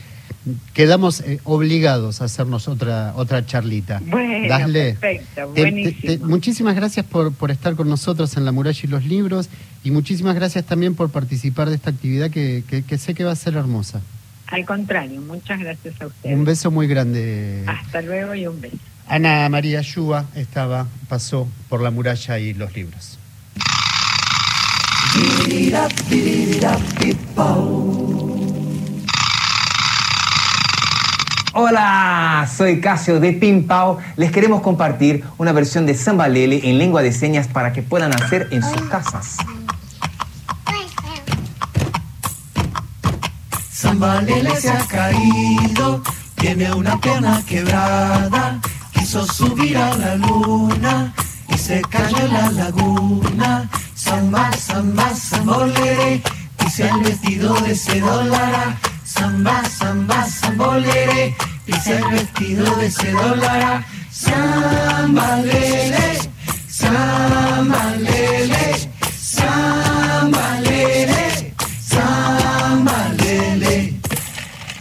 quedamos 0.75 1.21
eh, 1.21 1.41
obligados 1.45 2.21
a 2.21 2.25
hacernos 2.25 2.69
otra 2.69 3.13
otra 3.17 3.45
charlita. 3.45 4.01
Bueno, 4.05 4.73
perfecto, 4.73 5.49
buenísimo. 5.51 6.27
muchísimas 6.27 6.75
gracias 6.75 7.07
por, 7.07 7.33
por 7.33 7.51
estar 7.51 7.75
con 7.75 7.89
nosotros 7.89 8.37
en 8.37 8.45
La 8.45 8.53
Muralla 8.53 8.81
y 8.83 8.87
los 8.87 9.05
Libros 9.05 9.49
y 9.85 9.91
muchísimas 9.91 10.35
gracias 10.35 10.65
también 10.65 10.95
por 10.95 11.11
participar 11.11 11.69
de 11.69 11.77
esta 11.77 11.91
actividad 11.91 12.31
que, 12.31 12.63
que 12.87 12.99
sé 12.99 13.15
que 13.15 13.25
va 13.25 13.33
a 13.33 13.37
ser 13.37 13.55
hermosa. 13.55 14.01
Al 14.51 14.65
contrario, 14.65 15.21
muchas 15.21 15.61
gracias 15.61 16.01
a 16.01 16.07
ustedes. 16.07 16.35
Un 16.35 16.45
beso 16.45 16.71
muy 16.71 16.87
grande. 16.87 17.65
Hasta 17.67 18.01
luego 18.01 18.35
y 18.35 18.47
un 18.47 18.61
beso. 18.61 18.79
Ana 19.07 19.49
María 19.49 19.81
Yúa 19.81 20.27
estaba, 20.35 20.87
pasó 21.09 21.49
por 21.69 21.83
la 21.83 21.91
muralla 21.91 22.39
y 22.39 22.55
los 22.55 22.75
libros. 22.75 23.19
Hola, 31.61 32.49
soy 32.57 32.81
Casio 32.81 33.19
de 33.19 33.33
Pimpao. 33.33 33.99
Les 34.15 34.31
queremos 34.31 34.63
compartir 34.63 35.25
una 35.39 35.51
versión 35.51 35.87
de 35.87 35.97
Samba 35.97 36.29
Lele 36.29 36.61
en 36.63 36.79
lengua 36.79 37.03
de 37.03 37.11
señas 37.11 37.49
para 37.49 37.73
que 37.73 37.83
puedan 37.83 38.15
hacer 38.15 38.47
en 38.53 38.63
sus 38.63 38.81
casas. 38.83 39.39
Samba 43.73 44.23
Lele 44.23 44.55
se 44.55 44.71
ha 44.71 44.87
caído, 44.87 46.01
tiene 46.37 46.73
una 46.73 46.97
pierna 47.01 47.43
quebrada 47.45 48.61
quiso 48.93 49.27
subir 49.27 49.77
a 49.79 49.97
la 49.97 50.15
luna 50.15 51.13
y 51.49 51.59
se 51.59 51.83
cayó 51.91 52.19
en 52.19 52.35
la 52.35 52.51
laguna. 52.53 53.69
Samba, 53.97 54.53
samba, 54.53 55.13
sambolere, 55.13 56.23
pise 56.57 56.89
el 56.89 57.01
vestido 57.01 57.53
de 57.63 57.73
ese 57.73 57.99
dólar. 57.99 58.88
Samba, 59.09 59.65
samba, 59.65 60.27
sambolere, 60.27 61.35
pise 61.65 61.97
el 61.97 62.05
vestido 62.11 62.77
de 62.77 62.87
ese 62.87 63.11
dólar. 63.11 63.83
Samba, 64.11 65.37
lele, 65.37 66.19
samba, 66.69 67.95
lele. 67.97 68.89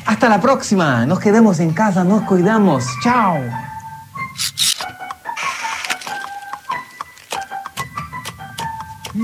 Hasta 0.05 0.29
la 0.29 0.41
próxima, 0.41 1.05
nos 1.05 1.19
quedemos 1.19 1.59
en 1.59 1.71
casa, 1.73 2.03
nos 2.03 2.23
cuidamos. 2.23 2.85
Chao. 3.03 3.37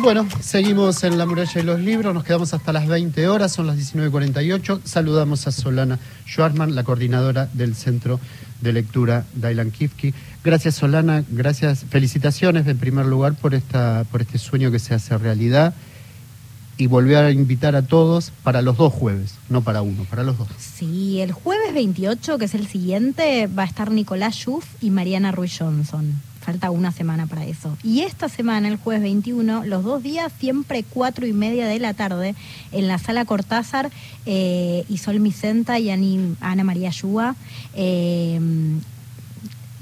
Bueno, 0.03 0.27
seguimos 0.41 1.01
en 1.05 1.17
la 1.17 1.25
muralla 1.25 1.53
de 1.53 1.63
los 1.63 1.79
libros, 1.79 2.13
nos 2.13 2.25
quedamos 2.25 2.53
hasta 2.53 2.73
las 2.73 2.89
20 2.89 3.25
horas, 3.29 3.53
son 3.53 3.67
las 3.67 3.77
19.48. 3.77 4.81
Saludamos 4.83 5.47
a 5.47 5.53
Solana 5.53 5.97
Schwartzman, 6.27 6.75
la 6.75 6.83
coordinadora 6.83 7.47
del 7.53 7.73
Centro 7.73 8.19
de 8.59 8.73
Lectura 8.73 9.25
Dailan 9.33 9.71
Kifki. 9.71 10.13
Gracias 10.43 10.75
Solana, 10.75 11.23
gracias, 11.29 11.85
felicitaciones 11.89 12.67
en 12.67 12.77
primer 12.79 13.05
lugar 13.05 13.35
por, 13.35 13.53
esta, 13.55 14.05
por 14.11 14.21
este 14.21 14.39
sueño 14.39 14.71
que 14.71 14.79
se 14.79 14.93
hace 14.93 15.17
realidad 15.17 15.73
y 16.75 16.87
volver 16.87 17.23
a 17.23 17.31
invitar 17.31 17.77
a 17.77 17.83
todos 17.83 18.33
para 18.43 18.61
los 18.61 18.75
dos 18.75 18.91
jueves, 18.91 19.35
no 19.47 19.61
para 19.61 19.83
uno, 19.83 20.03
para 20.09 20.23
los 20.23 20.37
dos. 20.37 20.49
Sí, 20.57 21.21
el 21.21 21.31
jueves 21.31 21.73
28, 21.73 22.37
que 22.37 22.45
es 22.45 22.55
el 22.55 22.67
siguiente, 22.67 23.47
va 23.47 23.63
a 23.63 23.67
estar 23.67 23.89
Nicolás 23.89 24.35
Schuff 24.35 24.65
y 24.81 24.89
Mariana 24.89 25.31
Ruiz 25.31 25.57
Johnson 25.57 26.13
falta 26.43 26.69
una 26.69 26.91
semana 26.91 27.25
para 27.25 27.45
eso. 27.45 27.75
Y 27.83 28.01
esta 28.01 28.29
semana, 28.29 28.67
el 28.67 28.77
jueves 28.77 29.01
21, 29.01 29.65
los 29.65 29.83
dos 29.83 30.03
días, 30.03 30.31
siempre 30.39 30.83
cuatro 30.83 31.25
y 31.25 31.33
media 31.33 31.67
de 31.67 31.79
la 31.79 31.93
tarde, 31.93 32.35
en 32.71 32.87
la 32.87 32.99
sala 32.99 33.25
Cortázar, 33.25 33.89
eh, 34.25 34.85
Isol 34.89 35.19
Micenta 35.19 35.79
y 35.79 35.89
Ana 35.89 36.63
María 36.63 36.89
Yúa, 36.89 37.35
eh, 37.73 38.39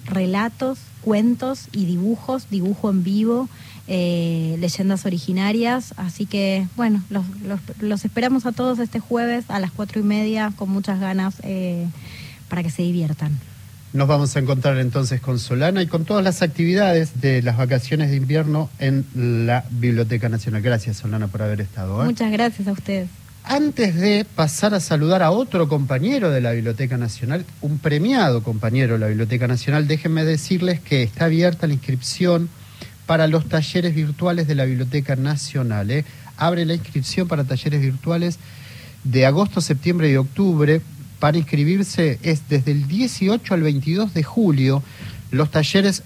relatos, 0.06 0.80
cuentos 1.02 1.68
y 1.72 1.86
dibujos, 1.86 2.50
dibujo 2.50 2.90
en 2.90 3.04
vivo. 3.04 3.50
Eh, 3.88 4.56
leyendas 4.60 5.06
originarias. 5.06 5.94
Así 5.98 6.26
que, 6.26 6.66
bueno, 6.78 7.04
los, 7.10 7.26
los, 7.80 8.06
esperamos 8.06 8.46
a 8.46 8.54
todos 8.54 8.80
este 8.80 9.02
jueves 9.02 9.44
a 9.50 9.60
las 9.60 9.72
cuatro 9.72 10.00
y 10.00 10.04
media 10.04 10.54
con 10.56 10.70
muchas 10.70 11.00
ganas 11.02 11.36
eh, 11.44 11.88
para 12.48 12.64
que 12.64 12.70
se 12.70 12.84
diviertan. 12.84 13.38
Nos 13.94 14.08
vamos 14.08 14.34
a 14.38 14.40
encontrar 14.40 14.78
entonces 14.78 15.20
con 15.20 15.38
Solana 15.38 15.82
y 15.82 15.88
con 15.88 16.06
todas 16.06 16.24
las 16.24 16.42
actividades 16.42 17.20
de 17.20 17.42
las 17.42 17.58
vacaciones 17.58 18.10
de 18.10 18.16
invierno 18.16 18.70
en 18.80 19.06
la 19.46 19.66
Biblioteca 19.70 20.30
Nacional. 20.30 20.62
Gracias, 20.62 20.98
Solana, 20.98 21.28
por 21.28 21.42
haber 21.42 21.60
estado. 21.60 22.02
¿eh? 22.02 22.06
Muchas 22.06 22.32
gracias 22.32 22.70
a 22.70 22.72
ustedes. 22.72 23.10
Antes 23.44 23.96
de 23.96 24.26
pasar 24.36 24.74
a 24.74 24.80
saludar 24.80 25.22
a 25.22 25.32
otro 25.32 25.68
compañero 25.68 26.30
de 26.30 26.40
la 26.40 26.54
Biblioteca 26.54 26.98
Nacional, 26.98 27.44
un 27.60 27.80
premiado 27.80 28.44
compañero 28.44 28.94
de 28.94 29.00
la 29.00 29.08
Biblioteca 29.08 29.48
Nacional, 29.48 29.90
déjenme 29.90 30.24
decirles 30.24 30.80
que 30.80 31.04
está 31.04 31.26
abierta 31.26 31.68
la 31.68 31.74
inscripción 31.74 32.48
para 33.06 33.28
los 33.28 33.50
talleres 33.50 33.94
virtuales 33.94 34.48
de 34.48 34.56
la 34.56 34.64
Biblioteca 34.64 35.18
Nacional. 35.18 35.92
¿eh? 35.92 36.06
Abre 36.38 36.66
la 36.66 36.76
inscripción 36.76 37.28
para 37.28 37.44
talleres 37.44 37.82
virtuales 37.82 38.40
de 39.04 39.26
agosto, 39.26 39.60
septiembre 39.60 40.10
y 40.10 40.16
octubre 40.16 40.82
para 41.22 41.38
inscribirse 41.38 42.18
es 42.24 42.50
desde 42.50 42.72
el 42.72 42.88
18 42.88 43.54
al 43.54 43.62
22 43.62 44.16
de 44.16 44.24
julio. 44.24 44.82
Los 45.30 45.52
talleres, 45.52 46.02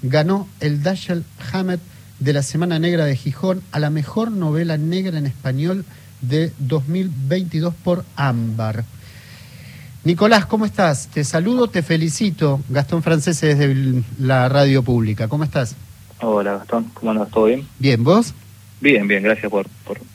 ganó 0.00 0.48
el 0.60 0.82
Dashiell 0.82 1.24
Hammett 1.52 1.82
de 2.20 2.32
la 2.32 2.42
Semana 2.42 2.78
Negra 2.78 3.04
de 3.04 3.16
Gijón 3.16 3.60
a 3.70 3.80
la 3.80 3.90
mejor 3.90 4.30
novela 4.30 4.78
negra 4.78 5.18
en 5.18 5.26
español 5.26 5.84
de 6.22 6.54
2022 6.58 7.74
por 7.74 8.06
Ámbar. 8.16 8.86
Nicolás, 10.04 10.44
¿cómo 10.44 10.66
estás? 10.66 11.08
Te 11.08 11.24
saludo, 11.24 11.68
te 11.68 11.82
felicito. 11.82 12.60
Gastón 12.68 13.02
Francés 13.02 13.40
desde 13.40 14.02
la 14.18 14.50
radio 14.50 14.82
pública. 14.82 15.28
¿Cómo 15.28 15.44
estás? 15.44 15.76
Hola 16.20 16.58
Gastón, 16.58 16.90
¿cómo 16.92 17.12
andas? 17.12 17.30
¿Todo 17.30 17.46
bien? 17.46 17.66
Bien, 17.78 18.04
¿vos? 18.04 18.34
Bien, 18.82 19.08
bien, 19.08 19.22
gracias 19.22 19.50
por, 19.50 19.66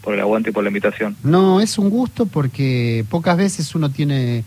por, 0.04 0.14
el 0.14 0.20
aguante 0.20 0.52
y 0.52 0.54
por 0.54 0.64
la 0.64 0.70
invitación. 0.70 1.18
No, 1.24 1.60
es 1.60 1.80
un 1.80 1.90
gusto 1.90 2.28
porque 2.28 3.04
pocas 3.10 3.36
veces 3.36 3.74
uno 3.74 3.90
tiene 3.90 4.44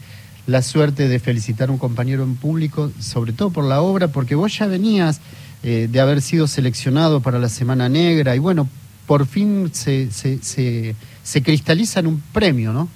la 0.46 0.62
suerte 0.62 1.08
de 1.08 1.18
felicitar 1.18 1.70
a 1.70 1.72
un 1.72 1.78
compañero 1.78 2.22
en 2.22 2.36
público, 2.36 2.92
sobre 3.00 3.32
todo 3.32 3.50
por 3.50 3.64
la 3.64 3.80
obra, 3.80 4.08
porque 4.08 4.36
vos 4.36 4.56
ya 4.56 4.68
venías 4.68 5.20
eh, 5.64 5.88
de 5.90 6.00
haber 6.00 6.22
sido 6.22 6.46
seleccionado 6.46 7.18
para 7.20 7.40
la 7.40 7.48
Semana 7.48 7.88
Negra 7.88 8.36
y 8.36 8.38
bueno, 8.38 8.68
por 9.08 9.26
fin 9.26 9.70
se, 9.72 10.12
se, 10.12 10.40
se, 10.40 10.94
se 11.24 11.42
cristaliza 11.42 11.98
en 11.98 12.06
un 12.06 12.22
premio, 12.32 12.72
¿no? 12.72 12.88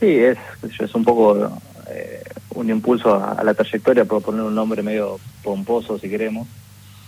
Sí, 0.00 0.06
es, 0.06 0.38
es 0.78 0.94
un 0.94 1.04
poco 1.04 1.36
eh, 1.88 2.22
un 2.50 2.70
impulso 2.70 3.14
a, 3.14 3.42
la 3.42 3.54
trayectoria, 3.54 4.04
por 4.04 4.22
poner 4.22 4.42
un 4.42 4.54
nombre 4.54 4.82
medio 4.82 5.18
pomposo 5.42 5.98
si 5.98 6.08
queremos, 6.08 6.46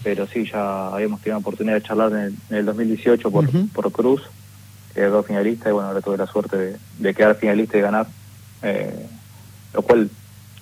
pero 0.02 0.26
sí, 0.26 0.48
ya 0.50 0.88
habíamos 0.88 1.20
tenido 1.20 1.36
la 1.36 1.40
oportunidad 1.40 1.74
de 1.74 1.82
charlar 1.82 2.12
en 2.12 2.36
el, 2.50 2.64
2018 2.64 3.30
por, 3.30 3.48
por 3.72 3.92
Cruz, 3.92 4.22
que 4.94 5.00
quedó 5.00 5.22
finalista, 5.22 5.68
y 5.68 5.72
bueno, 5.72 5.88
ahora 5.88 6.00
tuve 6.00 6.16
la 6.16 6.26
suerte 6.26 6.78
de, 6.98 7.14
quedar 7.14 7.36
finalista 7.36 7.76
y 7.76 7.80
ganar, 7.80 8.06
eh, 8.62 9.06
lo 9.74 9.82
cual 9.82 10.08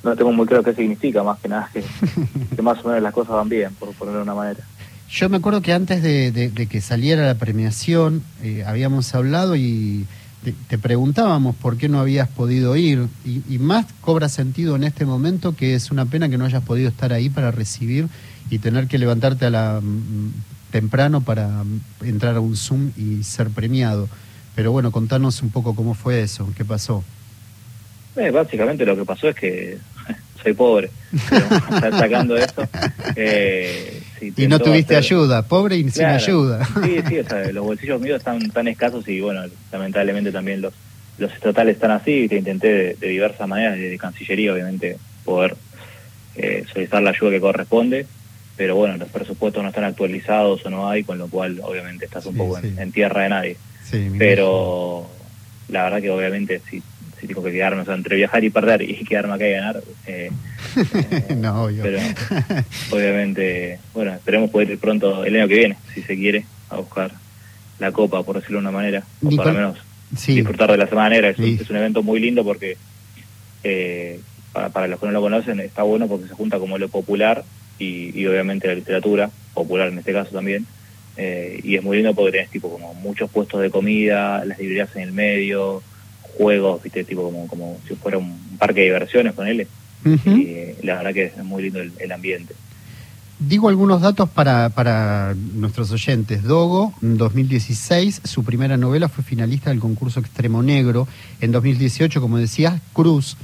no 0.02 0.16
tengo 0.16 0.32
muy 0.32 0.46
claro 0.46 0.62
qué 0.62 0.74
significa, 0.74 1.22
más 1.22 1.38
que 1.40 1.48
nada 1.48 1.68
que, 1.72 1.84
que 2.56 2.62
más 2.62 2.84
o 2.84 2.88
menos 2.88 3.02
las 3.02 3.12
cosas 3.12 3.34
van 3.34 3.48
bien, 3.48 3.74
por 3.74 3.92
ponerlo 3.92 4.20
de 4.20 4.24
una 4.24 4.34
manera. 4.34 4.60
Yo 5.08 5.28
me 5.28 5.36
acuerdo 5.36 5.62
que 5.62 5.72
antes 5.72 6.02
de, 6.02 6.52
que 6.68 6.80
saliera 6.80 7.26
la 7.26 7.36
premiación 7.36 8.22
eh, 8.42 8.64
habíamos 8.66 9.14
hablado 9.14 9.54
y 9.54 10.06
te, 10.42 10.78
preguntábamos 10.78 11.56
por 11.56 11.76
qué 11.76 11.88
no 11.88 12.00
habías 12.00 12.28
podido 12.28 12.76
ir 12.76 13.06
y, 13.24 13.58
más 13.58 13.86
cobra 14.00 14.28
sentido 14.28 14.76
en 14.76 14.84
este 14.84 15.04
momento 15.04 15.56
que 15.56 15.74
es 15.74 15.90
una 15.90 16.06
pena 16.06 16.28
que 16.28 16.38
no 16.38 16.44
hayas 16.44 16.62
podido 16.62 16.88
estar 16.88 17.12
ahí 17.12 17.28
para 17.28 17.50
recibir 17.50 18.08
y 18.50 18.58
tener 18.58 18.86
que 18.86 18.98
levantarte 18.98 19.46
a 19.46 19.50
la 19.50 19.80
mm, 19.82 20.32
temprano 20.70 21.20
para 21.20 21.48
mm, 21.48 21.80
entrar 22.04 22.36
a 22.36 22.40
un 22.40 22.56
Zoom 22.56 22.92
y 22.96 23.24
ser 23.24 23.50
premiado. 23.50 24.08
Pero 24.54 24.72
bueno, 24.72 24.92
contanos 24.92 25.42
un 25.42 25.50
poco 25.50 25.74
cómo 25.74 25.94
fue 25.94 26.22
eso, 26.22 26.48
qué 26.56 26.64
pasó. 26.64 27.02
Eh, 28.16 28.30
básicamente 28.30 28.86
lo 28.86 28.96
que 28.96 29.04
pasó 29.04 29.28
es 29.28 29.36
que 29.36 29.78
soy 30.42 30.52
pobre, 30.52 30.90
pero, 31.28 31.48
sacando 31.98 32.36
eso. 32.36 32.68
Eh, 33.16 34.02
y 34.36 34.46
no 34.46 34.58
tuviste 34.58 34.96
ayuda, 34.96 35.42
pobre 35.42 35.76
y 35.76 35.90
sin 35.90 36.06
ayuda. 36.06 36.64
Sí, 36.82 37.00
sí, 37.08 37.18
o 37.18 37.28
sea, 37.28 37.52
los 37.52 37.64
bolsillos 37.64 38.00
míos 38.00 38.18
están 38.18 38.50
tan 38.50 38.68
escasos 38.68 39.06
y 39.08 39.20
bueno, 39.20 39.42
lamentablemente 39.72 40.32
también 40.32 40.60
los, 40.60 40.72
los 41.18 41.32
estatales 41.32 41.76
están 41.76 41.90
así 41.90 42.12
y 42.12 42.28
te 42.28 42.36
intenté 42.36 42.94
de, 42.94 43.08
diversas 43.08 43.48
maneras, 43.48 43.76
desde 43.76 43.98
Cancillería 43.98 44.52
obviamente, 44.52 44.98
poder 45.24 45.56
eh, 46.36 46.64
solicitar 46.72 47.02
la 47.02 47.10
ayuda 47.10 47.30
que 47.30 47.40
corresponde, 47.40 48.06
pero 48.56 48.74
bueno, 48.76 48.96
los 48.96 49.08
presupuestos 49.08 49.62
no 49.62 49.68
están 49.68 49.84
actualizados 49.84 50.64
o 50.64 50.70
no 50.70 50.88
hay, 50.88 51.04
con 51.04 51.18
lo 51.18 51.28
cual 51.28 51.60
obviamente 51.62 52.06
estás 52.06 52.24
un 52.26 52.36
poco 52.36 52.58
en, 52.58 52.92
tierra 52.92 53.22
de 53.22 53.28
nadie. 53.28 53.56
pero 54.18 55.08
la 55.68 55.84
verdad 55.84 56.00
que 56.00 56.10
obviamente 56.10 56.60
si 56.70 56.82
si 57.26 57.34
tengo 57.34 57.42
que 57.42 57.52
quedarme, 57.52 57.82
o 57.82 57.84
sea, 57.84 57.94
entre 57.94 58.16
viajar 58.16 58.44
y 58.44 58.50
perder 58.50 58.82
y 58.82 59.04
quedarme 59.04 59.34
acá 59.34 59.48
y 59.48 59.52
ganar. 59.52 59.82
Eh, 60.06 60.30
no, 61.36 61.64
obvio. 61.64 61.82
Pero 61.82 61.98
obviamente, 62.90 63.78
bueno, 63.94 64.14
esperemos 64.14 64.50
poder 64.50 64.70
ir 64.70 64.78
pronto 64.78 65.24
el 65.24 65.36
año 65.36 65.48
que 65.48 65.54
viene, 65.54 65.76
si 65.94 66.02
se 66.02 66.16
quiere, 66.16 66.44
a 66.70 66.76
buscar 66.76 67.12
la 67.78 67.92
copa, 67.92 68.22
por 68.22 68.36
decirlo 68.36 68.58
de 68.58 68.62
una 68.62 68.70
manera, 68.70 69.04
o 69.22 69.36
para 69.36 69.52
menos 69.52 69.78
disfrutar 70.10 70.70
de 70.70 70.78
la 70.78 70.86
Semana 70.86 71.10
Negra. 71.10 71.30
Es, 71.30 71.38
un, 71.38 71.76
evento 71.76 72.02
muy 72.02 72.20
lindo 72.20 72.44
porque, 72.44 72.76
eh, 73.64 74.20
para, 74.52 74.70
para 74.70 74.86
los 74.88 75.00
que 75.00 75.06
no 75.06 75.12
lo 75.12 75.20
conocen, 75.20 75.60
está 75.60 75.82
bueno 75.82 76.06
porque 76.08 76.28
se 76.28 76.34
junta 76.34 76.58
como 76.58 76.78
lo 76.78 76.88
popular 76.88 77.44
y, 77.78 78.18
y 78.18 78.26
obviamente 78.26 78.68
la 78.68 78.74
literatura, 78.74 79.30
popular 79.52 79.88
en 79.88 79.98
este 79.98 80.12
caso 80.12 80.30
también. 80.30 80.66
Eh, 81.16 81.60
y 81.62 81.76
es 81.76 81.82
muy 81.82 81.96
lindo 81.96 82.14
porque 82.14 82.32
tenés 82.32 82.50
tipo 82.50 82.70
como 82.70 82.92
muchos 82.94 83.30
puestos 83.30 83.60
de 83.60 83.70
comida, 83.70 84.44
las 84.44 84.58
librerías 84.58 84.94
en 84.96 85.02
el 85.02 85.12
medio, 85.12 85.82
juegos, 86.36 86.82
viste, 86.82 87.04
tipo 87.04 87.22
como, 87.22 87.46
como 87.46 87.78
si 87.86 87.94
fuera 87.94 88.18
un 88.18 88.38
parque 88.58 88.80
de 88.80 88.86
diversiones 88.86 89.34
con 89.34 89.46
él. 89.46 89.66
Y 90.04 90.86
la 90.86 90.96
verdad 90.96 91.12
que 91.12 91.24
es 91.24 91.44
muy 91.44 91.64
lindo 91.64 91.80
el, 91.80 92.12
ambiente. 92.12 92.54
Digo 93.38 93.68
algunos 93.68 94.00
datos 94.00 94.28
para, 94.28 94.68
para 94.70 95.34
nuestros 95.54 95.90
oyentes. 95.90 96.44
Dogo, 96.44 96.94
en 97.02 97.18
2016, 97.18 98.22
su 98.24 98.44
primera 98.44 98.76
novela 98.76 99.08
fue 99.08 99.24
finalista 99.24 99.70
del 99.70 99.80
concurso 99.80 100.20
Extremo 100.20 100.62
Negro. 100.62 101.08
En 101.40 101.50
2018, 101.50 102.20
como 102.20 102.38
decías, 102.38 102.80
Cruz, 102.92 103.36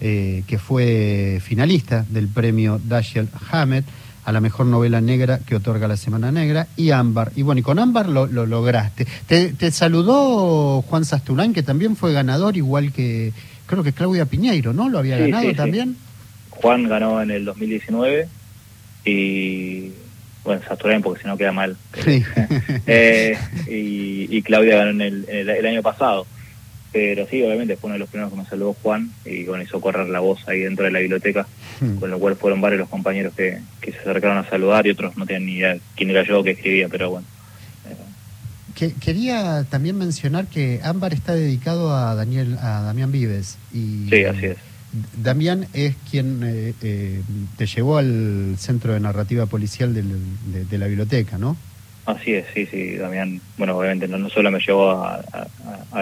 eh, 0.00 0.42
que 0.46 0.58
fue 0.58 1.40
finalista 1.42 2.04
del 2.08 2.28
premio 2.28 2.80
Dashiell 2.82 3.28
Hammett 3.50 3.84
a 4.26 4.32
la 4.32 4.40
mejor 4.40 4.66
novela 4.66 5.00
negra 5.00 5.38
que 5.46 5.54
otorga 5.54 5.86
la 5.86 5.96
Semana 5.96 6.32
Negra, 6.32 6.66
y 6.76 6.90
Ámbar. 6.90 7.30
Y 7.36 7.42
bueno, 7.42 7.60
y 7.60 7.62
con 7.62 7.78
Ámbar 7.78 8.08
lo, 8.08 8.26
lograste. 8.26 9.06
Te, 9.28 9.70
saludó 9.70 10.82
Juan 10.82 11.04
Sasturán, 11.04 11.54
que 11.54 11.62
también 11.62 11.94
fue 11.94 12.12
ganador, 12.12 12.56
igual 12.56 12.92
que 12.92 13.32
creo 13.66 13.84
que 13.84 13.92
Claudia 13.92 14.26
Piñeiro, 14.26 14.72
¿no? 14.72 14.88
¿Lo 14.88 14.98
había 14.98 15.16
ganado 15.16 15.54
también? 15.54 15.96
Juan 16.50 16.88
ganó 16.88 17.22
en 17.22 17.30
el 17.30 17.44
2019 17.44 18.26
y 19.04 19.92
bueno, 20.42 20.60
Sasturán 20.66 21.02
porque 21.02 21.22
si 21.22 21.28
no 21.28 21.36
queda 21.36 21.52
mal. 21.52 21.76
Eh, 22.88 23.38
y, 23.68 24.42
Claudia 24.42 24.76
ganó 24.76 24.90
en 24.90 25.24
el 25.28 25.66
año 25.66 25.82
pasado. 25.82 26.26
Pero 26.96 27.26
sí, 27.26 27.42
obviamente 27.42 27.76
fue 27.76 27.88
uno 27.88 27.96
de 27.96 27.98
los 27.98 28.08
primeros 28.08 28.32
que 28.32 28.38
me 28.38 28.46
saludó 28.46 28.72
Juan 28.82 29.10
y 29.26 29.44
bueno, 29.44 29.62
hizo 29.62 29.82
correr 29.82 30.08
la 30.08 30.20
voz 30.20 30.48
ahí 30.48 30.60
dentro 30.60 30.86
de 30.86 30.90
la 30.90 31.00
biblioteca, 31.00 31.46
hmm. 31.78 31.96
con 31.96 32.10
lo 32.10 32.18
cual 32.18 32.36
fueron 32.36 32.62
varios 32.62 32.80
los 32.80 32.88
compañeros 32.88 33.34
que, 33.34 33.60
se 33.82 33.98
acercaron 33.98 34.38
a 34.38 34.48
saludar 34.48 34.86
y 34.86 34.92
otros 34.92 35.14
no 35.14 35.26
tenían 35.26 35.44
ni 35.44 35.52
idea 35.56 35.76
quién 35.94 36.08
era 36.08 36.22
yo 36.22 36.42
que 36.42 36.52
escribía, 36.52 36.88
pero 36.88 37.10
bueno. 37.10 37.26
Que, 38.74 38.94
quería 38.94 39.66
también 39.68 39.98
mencionar 39.98 40.46
que 40.46 40.80
Ámbar 40.82 41.12
está 41.12 41.34
dedicado 41.34 41.94
a 41.94 42.14
Daniel, 42.14 42.56
a 42.62 42.80
Damián 42.80 43.12
Vives. 43.12 43.58
Y, 43.74 44.08
sí, 44.08 44.24
así 44.24 44.46
es. 44.46 44.56
Damián 45.22 45.66
es 45.74 45.96
quien 46.10 46.40
eh, 46.44 46.72
eh, 46.80 47.20
te 47.58 47.66
llevó 47.66 47.98
al 47.98 48.54
Centro 48.56 48.94
de 48.94 49.00
Narrativa 49.00 49.44
Policial 49.44 49.92
de 49.92 50.78
la 50.78 50.86
biblioteca, 50.86 51.36
¿no? 51.36 51.58
Así 52.06 52.34
es, 52.34 52.46
sí, 52.54 52.66
sí, 52.66 52.96
Damián, 52.96 53.40
bueno, 53.58 53.76
obviamente 53.76 54.06
no, 54.06 54.30
solo 54.30 54.52
me 54.52 54.60
llevó 54.60 54.92
a, 54.92 55.24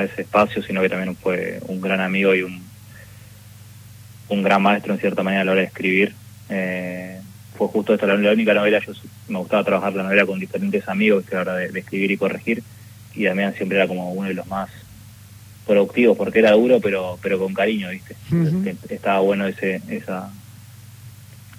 ese 0.03 0.21
espacio, 0.21 0.63
sino 0.63 0.83
que 0.83 0.91
también 0.91 1.17
fue 1.17 1.61
un 1.67 1.81
gran 1.81 2.03
amigo 2.03 2.35
y 2.35 2.43
un, 2.43 2.63
un 4.29 4.43
gran 4.43 4.61
maestro 4.61 4.93
en 4.93 5.01
cierta 5.01 5.23
manera 5.23 5.41
a 5.41 5.45
la 5.47 5.53
hora 5.53 5.61
de 5.63 5.67
escribir. 5.67 6.15
Eh, 6.51 7.21
fue 7.57 7.69
justo 7.69 7.95
esta 7.95 8.07
la, 8.07 8.33
única 8.33 8.53
novela, 8.53 8.81
yo 8.81 8.93
me 9.29 9.39
gustaba 9.39 9.65
trabajar 9.65 9.95
la 9.95 10.03
novela 10.03 10.27
con 10.27 10.39
diferentes 10.39 10.87
amigos 10.91 11.25
a 11.33 11.37
la 11.37 11.41
hora 11.41 11.55
de, 11.55 11.79
escribir 11.79 12.11
y 12.11 12.19
corregir, 12.19 12.63
y 13.15 13.25
Damián 13.25 13.55
siempre 13.55 13.79
era 13.79 13.89
como 13.89 14.13
uno 14.13 14.29
de 14.29 14.35
los 14.35 14.47
más 14.47 14.69
productivos, 15.67 16.19
porque 16.19 16.41
era 16.41 16.53
duro, 16.53 16.81
pero 16.81 17.19
pero 17.23 17.39
con 17.39 17.55
cariño, 17.55 17.89
¿viste? 17.89 18.15
Estaba 18.91 19.21
bueno 19.21 19.47
ese 19.47 19.81
esa, 19.89 20.31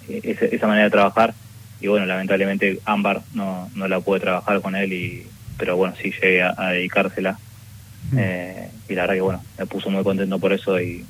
esa 0.08 0.68
manera 0.68 0.86
de 0.86 0.92
trabajar 0.92 1.34
y 1.82 1.88
bueno, 1.88 2.06
lamentablemente 2.06 2.80
Ámbar 2.86 3.22
no, 3.34 3.70
no 3.76 3.88
la 3.88 4.00
pude 4.00 4.20
trabajar 4.20 4.62
con 4.62 4.76
él, 4.76 4.94
y 4.94 5.28
pero 5.58 5.78
bueno, 5.78 5.96
sí 6.02 6.12
llegué 6.12 6.42
a, 6.44 6.54
dedicársela. 6.72 7.38
Mm. 8.12 8.18
Eh, 8.20 8.70
y 8.90 8.94
la 8.94 9.02
verdad 9.04 9.16
que 9.16 9.22
bueno, 9.22 9.44
me 9.58 9.66
puso 9.66 9.90
muy 9.90 10.04
contento 10.04 10.38
por 10.40 10.54
eso 10.54 10.80
y 10.80 11.06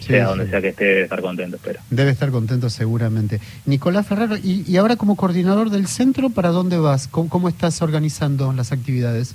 sea 0.00 0.26
donde 0.26 0.48
sea 0.48 0.60
que 0.60 0.68
esté, 0.68 0.84
debe 0.84 1.02
estar 1.02 1.20
contento, 1.20 1.56
espero. 1.56 1.80
Debe 1.90 2.10
estar 2.10 2.30
contento 2.30 2.70
seguramente. 2.70 3.40
Nicolás 3.66 4.06
Ferrero, 4.06 4.36
¿y, 4.36 4.64
y 4.66 4.76
ahora 4.76 4.96
como 4.96 5.16
coordinador 5.16 5.70
del 5.70 5.86
centro, 5.86 6.30
para 6.30 6.50
dónde 6.50 6.78
vas? 6.78 7.08
¿Cómo, 7.08 7.48
estás 7.48 7.80
organizando 7.82 8.52
las 8.52 8.72
actividades? 8.72 9.34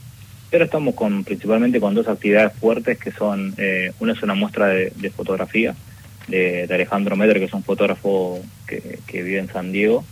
Pero 0.50 0.66
estamos 0.66 0.96
con 0.96 1.24
principalmente 1.24 1.80
con 1.80 1.96
dos 1.96 2.08
actividades 2.08 2.54
fuertes 2.54 2.98
que 2.98 3.12
son, 3.12 3.54
eh, 3.58 3.92
una 4.00 4.14
es 4.14 4.22
una 4.22 4.34
muestra 4.34 4.68
de, 4.68 5.12
fotografía 5.16 5.76
de, 6.28 6.68
Alejandro 6.70 7.16
Medre, 7.16 7.40
que 7.40 7.46
es 7.46 7.54
un 7.54 7.64
fotógrafo 7.64 8.40
que, 8.68 9.00
que 9.08 9.24
vive 9.24 9.40
en 9.40 9.50
San 9.50 9.72
Diego, 9.72 10.04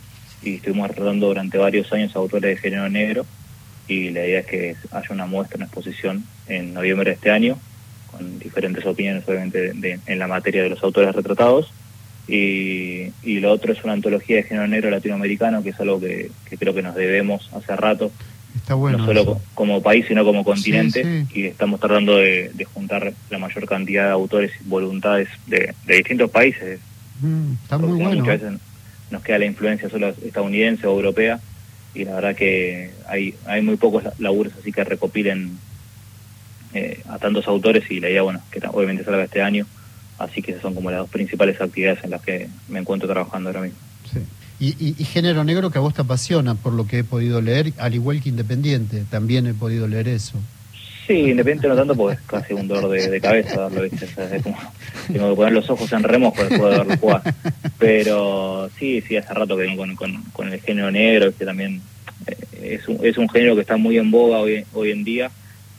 y 0.42 0.56
estuvimos 0.56 0.88
retratando 0.88 1.28
durante 1.28 1.58
varios 1.58 1.92
años 1.92 2.16
autores 2.16 2.50
de 2.50 2.56
género 2.56 2.88
negro 2.88 3.24
y 3.88 4.10
la 4.10 4.24
idea 4.26 4.40
es 4.40 4.46
que 4.46 4.76
haya 4.90 5.08
una 5.10 5.26
muestra, 5.26 5.56
una 5.56 5.66
exposición 5.66 6.24
en 6.48 6.72
noviembre 6.72 7.10
de 7.10 7.14
este 7.14 7.30
año, 7.30 7.58
con 8.10 8.38
diferentes 8.38 8.84
opiniones 8.86 9.24
obviamente 9.26 9.72
en 10.06 10.18
la 10.18 10.26
materia 10.26 10.62
de 10.62 10.70
los 10.70 10.82
autores 10.82 11.14
retratados. 11.14 11.72
Y, 12.28 13.12
y, 13.24 13.40
lo 13.40 13.50
otro 13.50 13.72
es 13.72 13.82
una 13.82 13.94
antología 13.94 14.36
de 14.36 14.42
género 14.44 14.68
negro 14.68 14.90
latinoamericano, 14.90 15.62
que 15.62 15.70
es 15.70 15.80
algo 15.80 16.00
que, 16.00 16.30
creo 16.56 16.72
que 16.72 16.82
nos 16.82 16.94
debemos 16.94 17.50
hace 17.52 17.74
rato, 17.74 18.12
Está 18.56 18.74
bueno 18.74 18.98
no 18.98 19.06
solo 19.06 19.40
como 19.54 19.82
país, 19.82 20.06
sino 20.06 20.24
como 20.24 20.44
continente, 20.44 21.26
y 21.34 21.46
estamos 21.46 21.80
tratando 21.80 22.16
de, 22.16 22.66
juntar 22.72 23.12
la 23.30 23.38
mayor 23.38 23.66
cantidad 23.66 24.06
de 24.06 24.10
autores 24.10 24.52
y 24.60 24.68
voluntades 24.68 25.28
de, 25.46 25.74
distintos 25.86 26.30
países. 26.30 26.80
Mm, 27.20 27.52
está 27.62 27.78
muy 27.78 28.02
bueno. 28.02 28.20
Muchas 28.20 28.40
veces 28.40 28.60
nos 29.10 29.22
queda 29.22 29.38
la 29.38 29.46
influencia 29.46 29.88
solo 29.88 30.08
estadounidense 30.08 30.86
o 30.86 30.92
europea, 30.92 31.40
y 31.94 32.04
la 32.04 32.14
verdad 32.14 32.36
que 32.36 32.90
hay, 33.06 33.34
hay 33.46 33.62
muy 33.62 33.76
pocos 33.76 34.04
laburos 34.18 34.52
así 34.58 34.72
que 34.72 34.82
recopilen 34.82 35.58
eh, 36.74 37.02
a 37.08 37.18
tantos 37.18 37.46
autores 37.48 37.90
y 37.90 38.00
la 38.00 38.08
idea, 38.08 38.22
bueno, 38.22 38.40
que 38.50 38.60
obviamente 38.66 39.04
salga 39.04 39.24
este 39.24 39.42
año, 39.42 39.66
así 40.18 40.40
que 40.40 40.52
esas 40.52 40.62
son 40.62 40.74
como 40.74 40.90
las 40.90 41.00
dos 41.00 41.10
principales 41.10 41.60
actividades 41.60 42.02
en 42.04 42.10
las 42.10 42.22
que 42.22 42.48
me 42.68 42.78
encuentro 42.78 43.08
trabajando 43.08 43.50
ahora 43.50 43.62
mismo. 43.62 43.78
Y, 44.64 44.94
y, 44.96 45.04
género 45.04 45.42
negro 45.42 45.72
que 45.72 45.78
a 45.78 45.80
vos 45.80 45.92
te 45.92 46.02
apasiona, 46.02 46.54
por 46.54 46.72
lo 46.72 46.86
que 46.86 47.00
he 47.00 47.04
podido 47.04 47.40
leer, 47.40 47.72
al 47.78 47.96
igual 47.96 48.22
que 48.22 48.28
Independiente, 48.28 49.02
también 49.10 49.48
he 49.48 49.54
podido 49.54 49.88
leer 49.88 50.06
eso. 50.06 50.38
Sí, 51.04 51.14
Independiente 51.14 51.66
no 51.66 51.74
tanto 51.74 51.96
porque 51.96 52.14
es 52.14 52.22
casi 52.28 52.54
un 52.54 52.68
dolor 52.68 52.88
de, 52.88 53.20
cabeza 53.20 53.66
verlo, 53.66 53.82
¿viste? 53.82 54.06
como, 54.40 54.56
tengo 55.12 55.30
que 55.30 55.36
poner 55.36 55.52
los 55.52 55.68
ojos 55.68 55.92
en 55.92 56.04
remojo 56.04 56.44
después 56.44 56.70
de 56.70 56.78
verlo 56.78 56.96
jugar. 56.96 57.22
Pero 57.80 58.70
sí, 58.78 59.00
sí, 59.00 59.16
hace 59.16 59.34
rato 59.34 59.56
que 59.56 59.64
vengo 59.64 59.84
con, 59.96 60.22
con, 60.32 60.52
el 60.52 60.60
género 60.60 60.92
negro, 60.92 61.36
que 61.36 61.44
también 61.44 61.82
eh, 62.28 62.36
es, 62.78 62.86
un, 62.86 63.04
es 63.04 63.18
un 63.18 63.28
género 63.28 63.56
que 63.56 63.62
está 63.62 63.76
muy 63.76 63.98
en 63.98 64.12
boga 64.12 64.38
hoy, 64.38 64.64
hoy 64.74 64.92
en 64.92 65.02
día, 65.02 65.32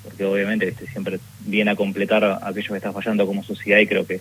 porque 0.03 0.25
obviamente 0.25 0.67
este 0.67 0.87
siempre 0.87 1.21
viene 1.45 1.71
a 1.71 1.77
completar 1.77 2.41
aquello 2.43 2.71
que 2.71 2.77
está 2.77 2.91
fallando 2.91 3.25
como 3.25 3.45
sociedad 3.45 3.79
y 3.79 3.87
creo 3.87 4.05
que 4.05 4.19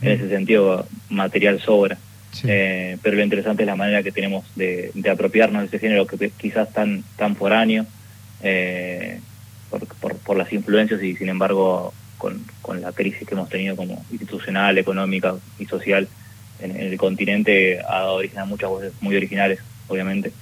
en 0.00 0.12
ese 0.12 0.28
sentido 0.28 0.86
material 1.10 1.60
sobra. 1.60 1.98
Eh, 2.44 2.98
pero 3.02 3.16
lo 3.16 3.22
interesante 3.22 3.62
es 3.62 3.66
la 3.66 3.76
manera 3.76 4.02
que 4.02 4.12
tenemos 4.12 4.44
de, 4.56 4.92
apropiarnos 5.10 5.62
de 5.62 5.68
ese 5.68 5.78
género 5.78 6.06
que 6.06 6.30
quizás 6.30 6.72
tan, 6.72 7.02
tan 7.16 7.34
foráneo 7.34 7.86
eh, 8.42 9.20
por, 9.70 10.16
por, 10.16 10.36
las 10.36 10.52
influencias 10.52 11.02
y 11.02 11.16
sin 11.16 11.30
embargo 11.30 11.94
con, 12.18 12.44
con 12.60 12.82
la 12.82 12.92
crisis 12.92 13.26
que 13.26 13.34
hemos 13.34 13.48
tenido 13.48 13.74
como 13.74 14.04
institucional, 14.10 14.76
económica 14.76 15.34
y 15.58 15.64
social 15.64 16.08
en, 16.60 16.76
el 16.76 16.96
continente 16.96 17.80
ha 17.80 18.00
dado 18.00 18.14
origen 18.14 18.38
a 18.38 18.44
muchas 18.44 18.70
voces 18.70 18.92
muy 19.00 19.16
originales, 19.16 19.60
obviamente, 19.88 20.32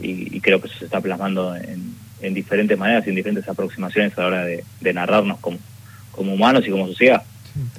y, 0.00 0.40
creo 0.40 0.60
que 0.60 0.66
eso 0.66 0.78
se 0.78 0.84
está 0.86 1.00
plasmando 1.00 1.54
en, 1.54 1.94
en, 2.20 2.34
diferentes 2.34 2.76
maneras 2.76 3.06
y 3.06 3.10
en 3.10 3.16
diferentes 3.16 3.48
aproximaciones 3.48 4.16
a 4.18 4.22
la 4.22 4.26
hora 4.26 4.44
de, 4.44 4.92
narrarnos 4.92 5.38
como, 5.38 5.58
como 6.10 6.34
humanos 6.34 6.64
y 6.66 6.70
como 6.70 6.86
sociedad. 6.88 7.22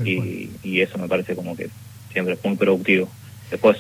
y, 0.04 0.50
y, 0.64 0.82
eso 0.82 0.98
me 0.98 1.08
parece 1.08 1.36
como 1.36 1.56
que 1.56 1.70
siempre 2.12 2.36
es 2.36 2.44
muy 2.44 2.56
productivo. 2.56 3.10
Después 3.52 3.78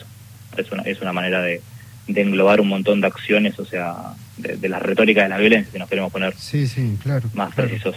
es 0.57 0.71
una, 0.71 0.83
es 0.83 1.01
una 1.01 1.13
manera 1.13 1.41
de, 1.41 1.61
de 2.07 2.21
englobar 2.21 2.61
un 2.61 2.67
montón 2.67 3.01
de 3.01 3.07
acciones, 3.07 3.59
o 3.59 3.65
sea, 3.65 4.13
de, 4.37 4.69
la 4.69 4.79
retórica 4.79 5.23
de 5.23 5.29
la 5.29 5.37
violencia, 5.37 5.71
si 5.71 5.79
nos 5.79 5.89
queremos 5.89 6.11
poner 6.11 6.35
sí, 6.37 6.67
sí, 6.67 6.97
claro, 7.01 7.29
más 7.33 7.53
precisos. 7.55 7.95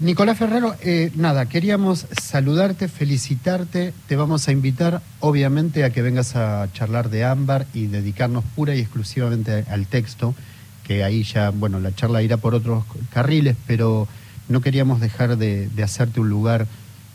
Nicolás 0.00 0.38
Ferrero, 0.38 0.76
eh, 0.82 1.10
nada, 1.16 1.46
queríamos 1.46 2.06
saludarte, 2.22 2.86
felicitarte, 2.86 3.92
te 4.06 4.16
vamos 4.16 4.46
a 4.46 4.52
invitar 4.52 5.00
obviamente 5.18 5.82
a 5.82 5.90
que 5.90 6.02
vengas 6.02 6.36
a 6.36 6.68
charlar 6.72 7.10
de 7.10 7.24
Ámbar 7.24 7.66
y 7.74 7.86
dedicarnos 7.86 8.44
pura 8.54 8.76
y 8.76 8.80
exclusivamente 8.80 9.64
al 9.68 9.86
texto, 9.86 10.36
que 10.84 11.02
ahí 11.02 11.24
ya, 11.24 11.50
bueno, 11.50 11.80
la 11.80 11.92
charla 11.94 12.22
irá 12.22 12.36
por 12.36 12.54
otros 12.54 12.84
carriles, 13.12 13.56
pero 13.66 14.06
no 14.48 14.60
queríamos 14.60 15.00
dejar 15.00 15.36
de, 15.36 15.68
hacerte 15.82 16.20
un 16.20 16.28
lugar 16.28 16.66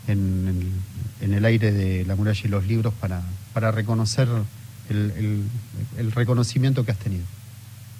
en, 0.06 0.70
en, 1.22 1.32
el 1.32 1.44
aire 1.46 1.72
de 1.72 2.04
la 2.04 2.16
muralla 2.16 2.40
y 2.44 2.48
los 2.48 2.66
libros 2.66 2.92
para, 3.00 3.22
para 3.54 3.70
reconocer 3.70 4.28
el, 4.90 5.42
el 5.96 6.12
reconocimiento 6.12 6.84
que 6.84 6.92
has 6.92 6.98
tenido. 6.98 7.24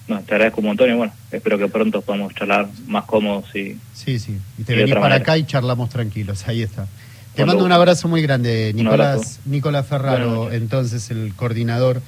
No, 0.06 0.20
te 0.20 0.34
agradezco 0.34 0.60
un 0.60 0.66
montón 0.66 0.90
y 0.90 0.94
bueno, 0.94 1.12
espero 1.30 1.56
que 1.56 1.66
pronto 1.68 2.02
podamos 2.02 2.34
charlar 2.34 2.68
más 2.86 3.04
cómodos 3.06 3.46
y... 3.56 3.78
Sí, 3.94 4.18
sí, 4.18 4.38
y 4.58 4.64
te 4.64 4.74
venís 4.74 4.94
para 4.94 5.14
acá 5.14 5.38
y 5.38 5.46
charlamos 5.46 5.88
tranquilos, 5.88 6.46
ahí 6.46 6.62
está. 6.62 6.86
Te 7.34 7.44
mando 7.46 7.64
un 7.64 7.72
abrazo 7.72 8.06
muy 8.06 8.20
grande, 8.22 8.72
Nicolás, 8.74 9.40
Nicolás 9.46 9.86
Ferraro, 9.86 10.52
entonces 10.52 11.10
el 11.10 11.34
coordinador 11.34 12.02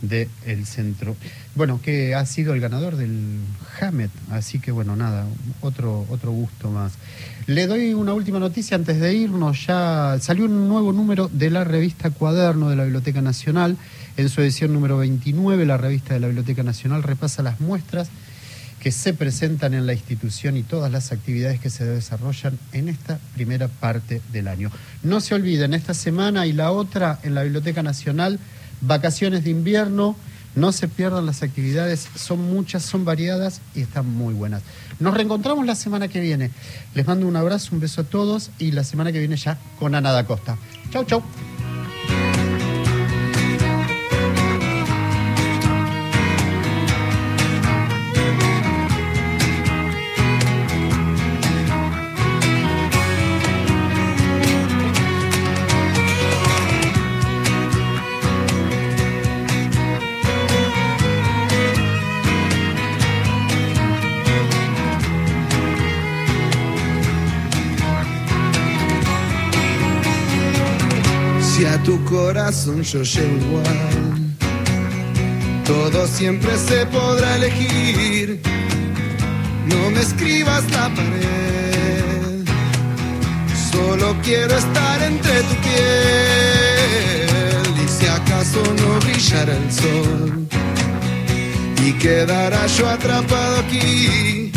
del 0.00 0.66
centro. 0.66 1.14
Bueno, 1.54 1.80
que 1.82 2.14
ha 2.14 2.24
sido 2.24 2.54
el 2.54 2.60
ganador 2.60 2.96
del 2.96 3.38
Hamet, 3.80 4.10
así 4.30 4.58
que 4.58 4.72
bueno, 4.72 4.96
nada, 4.96 5.26
otro, 5.60 6.06
otro 6.08 6.32
gusto 6.32 6.70
más. 6.70 6.94
Le 7.46 7.66
doy 7.66 7.92
una 7.92 8.12
última 8.14 8.38
noticia 8.38 8.76
antes 8.76 9.00
de 9.00 9.14
irnos, 9.14 9.66
ya 9.66 10.16
salió 10.20 10.44
un 10.44 10.68
nuevo 10.68 10.92
número 10.92 11.28
de 11.32 11.50
la 11.50 11.64
revista 11.64 12.10
Cuaderno 12.10 12.70
de 12.70 12.76
la 12.76 12.84
Biblioteca 12.84 13.20
Nacional. 13.20 13.76
En 14.16 14.28
su 14.28 14.42
edición 14.42 14.72
número 14.72 14.98
29, 14.98 15.66
la 15.66 15.76
revista 15.76 16.14
de 16.14 16.20
la 16.20 16.28
Biblioteca 16.28 16.62
Nacional 16.62 17.02
repasa 17.02 17.42
las 17.42 17.60
muestras 17.60 18.10
que 18.78 18.92
se 18.92 19.12
presentan 19.12 19.74
en 19.74 19.86
la 19.86 19.92
institución 19.92 20.56
y 20.56 20.62
todas 20.62 20.92
las 20.92 21.10
actividades 21.10 21.58
que 21.58 21.70
se 21.70 21.84
desarrollan 21.84 22.58
en 22.72 22.88
esta 22.88 23.18
primera 23.34 23.66
parte 23.66 24.20
del 24.32 24.46
año. 24.46 24.70
No 25.02 25.20
se 25.20 25.34
olviden, 25.34 25.74
esta 25.74 25.94
semana 25.94 26.46
y 26.46 26.52
la 26.52 26.70
otra 26.70 27.18
en 27.24 27.34
la 27.34 27.42
Biblioteca 27.42 27.82
Nacional, 27.82 28.38
vacaciones 28.82 29.42
de 29.42 29.50
invierno, 29.50 30.14
no 30.54 30.72
se 30.72 30.88
pierdan 30.88 31.26
las 31.26 31.42
actividades, 31.42 32.08
son 32.14 32.40
muchas, 32.40 32.82
son 32.82 33.04
variadas 33.04 33.60
y 33.74 33.82
están 33.82 34.06
muy 34.06 34.34
buenas. 34.34 34.62
Nos 35.00 35.14
reencontramos 35.14 35.66
la 35.66 35.74
semana 35.74 36.08
que 36.08 36.20
viene. 36.20 36.50
Les 36.94 37.06
mando 37.06 37.26
un 37.26 37.36
abrazo, 37.36 37.70
un 37.72 37.80
beso 37.80 38.02
a 38.02 38.04
todos 38.04 38.50
y 38.58 38.72
la 38.72 38.84
semana 38.84 39.12
que 39.12 39.18
viene 39.18 39.36
ya 39.36 39.58
con 39.78 39.94
Ana 39.94 40.12
da 40.12 40.24
Costa. 40.24 40.56
Chau, 40.90 41.04
chau. 41.04 41.22
Corazón 72.04 72.82
yo 72.82 73.02
llego 73.02 73.36
igual. 73.36 73.64
Todo 75.66 76.06
siempre 76.06 76.56
se 76.56 76.86
podrá 76.86 77.36
elegir. 77.36 78.40
No 79.66 79.90
me 79.90 80.00
escribas 80.00 80.62
la 80.70 80.88
pared. 80.94 82.44
Solo 83.70 84.16
quiero 84.22 84.56
estar 84.56 85.02
entre 85.02 85.40
tu 85.42 85.54
piel. 85.64 86.88
Y 87.84 87.88
si 87.88 88.06
acaso 88.06 88.62
no 88.80 89.00
brillara 89.00 89.56
el 89.56 89.72
sol 89.72 90.46
y 91.84 91.92
quedara 91.94 92.66
yo 92.66 92.88
atrapado 92.88 93.56
aquí, 93.58 94.52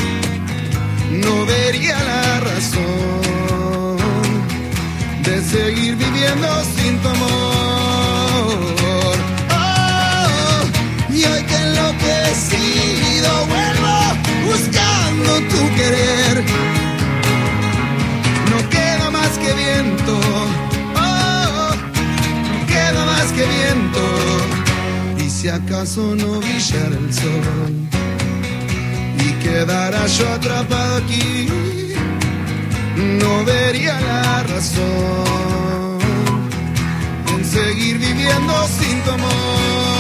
no 1.11 1.45
vería 1.45 1.97
la 2.03 2.39
razón 2.41 3.24
de 5.25 5.41
seguir 5.41 5.95
viviendo 5.95 6.47
sin 6.75 6.99
tu 6.99 7.09
amor. 7.09 8.47
Oh, 9.49 11.13
y 11.13 11.23
hoy 11.23 11.43
que 11.43 11.55
enloquecido 11.55 13.31
vuelvo 13.47 13.95
buscando 14.45 15.31
tu 15.49 15.75
querer. 15.75 16.43
No 18.51 18.69
queda 18.69 19.09
más 19.09 19.31
que 19.39 19.51
viento, 19.53 20.13
oh, 20.95 21.71
no 22.51 22.67
queda 22.67 23.05
más 23.05 23.31
que 23.31 23.45
viento. 23.57 24.03
Y 25.25 25.29
si 25.29 25.49
acaso 25.49 26.15
no 26.15 26.39
brillara 26.39 26.97
el 27.03 27.13
sol 27.13 27.73
y 29.17 29.31
quedara 29.43 30.05
yo 30.05 30.29
atrapado 30.33 30.97
aquí 30.97 31.74
no 32.95 33.43
vería 33.45 33.99
la 33.99 34.43
razón 34.43 35.99
en 37.33 37.45
seguir 37.45 37.97
viviendo 37.97 38.67
sin 38.67 39.01
tu 39.03 39.11
amor. 39.11 39.94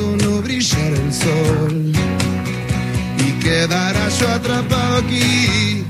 No 0.00 0.40
brillara 0.40 0.96
el 0.96 1.12
sol. 1.12 1.92
Y 3.18 3.32
quedara 3.44 4.08
yo 4.08 4.28
atrapado 4.28 4.96
aquí, 4.98 5.84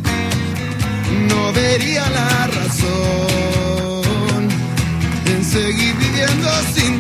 no 1.29 1.53
vería 1.53 2.09
la 2.11 2.47
razón. 2.49 4.03
En 5.27 5.45
seguir 5.45 5.95
viviendo 5.97 6.49
sin 6.75 6.92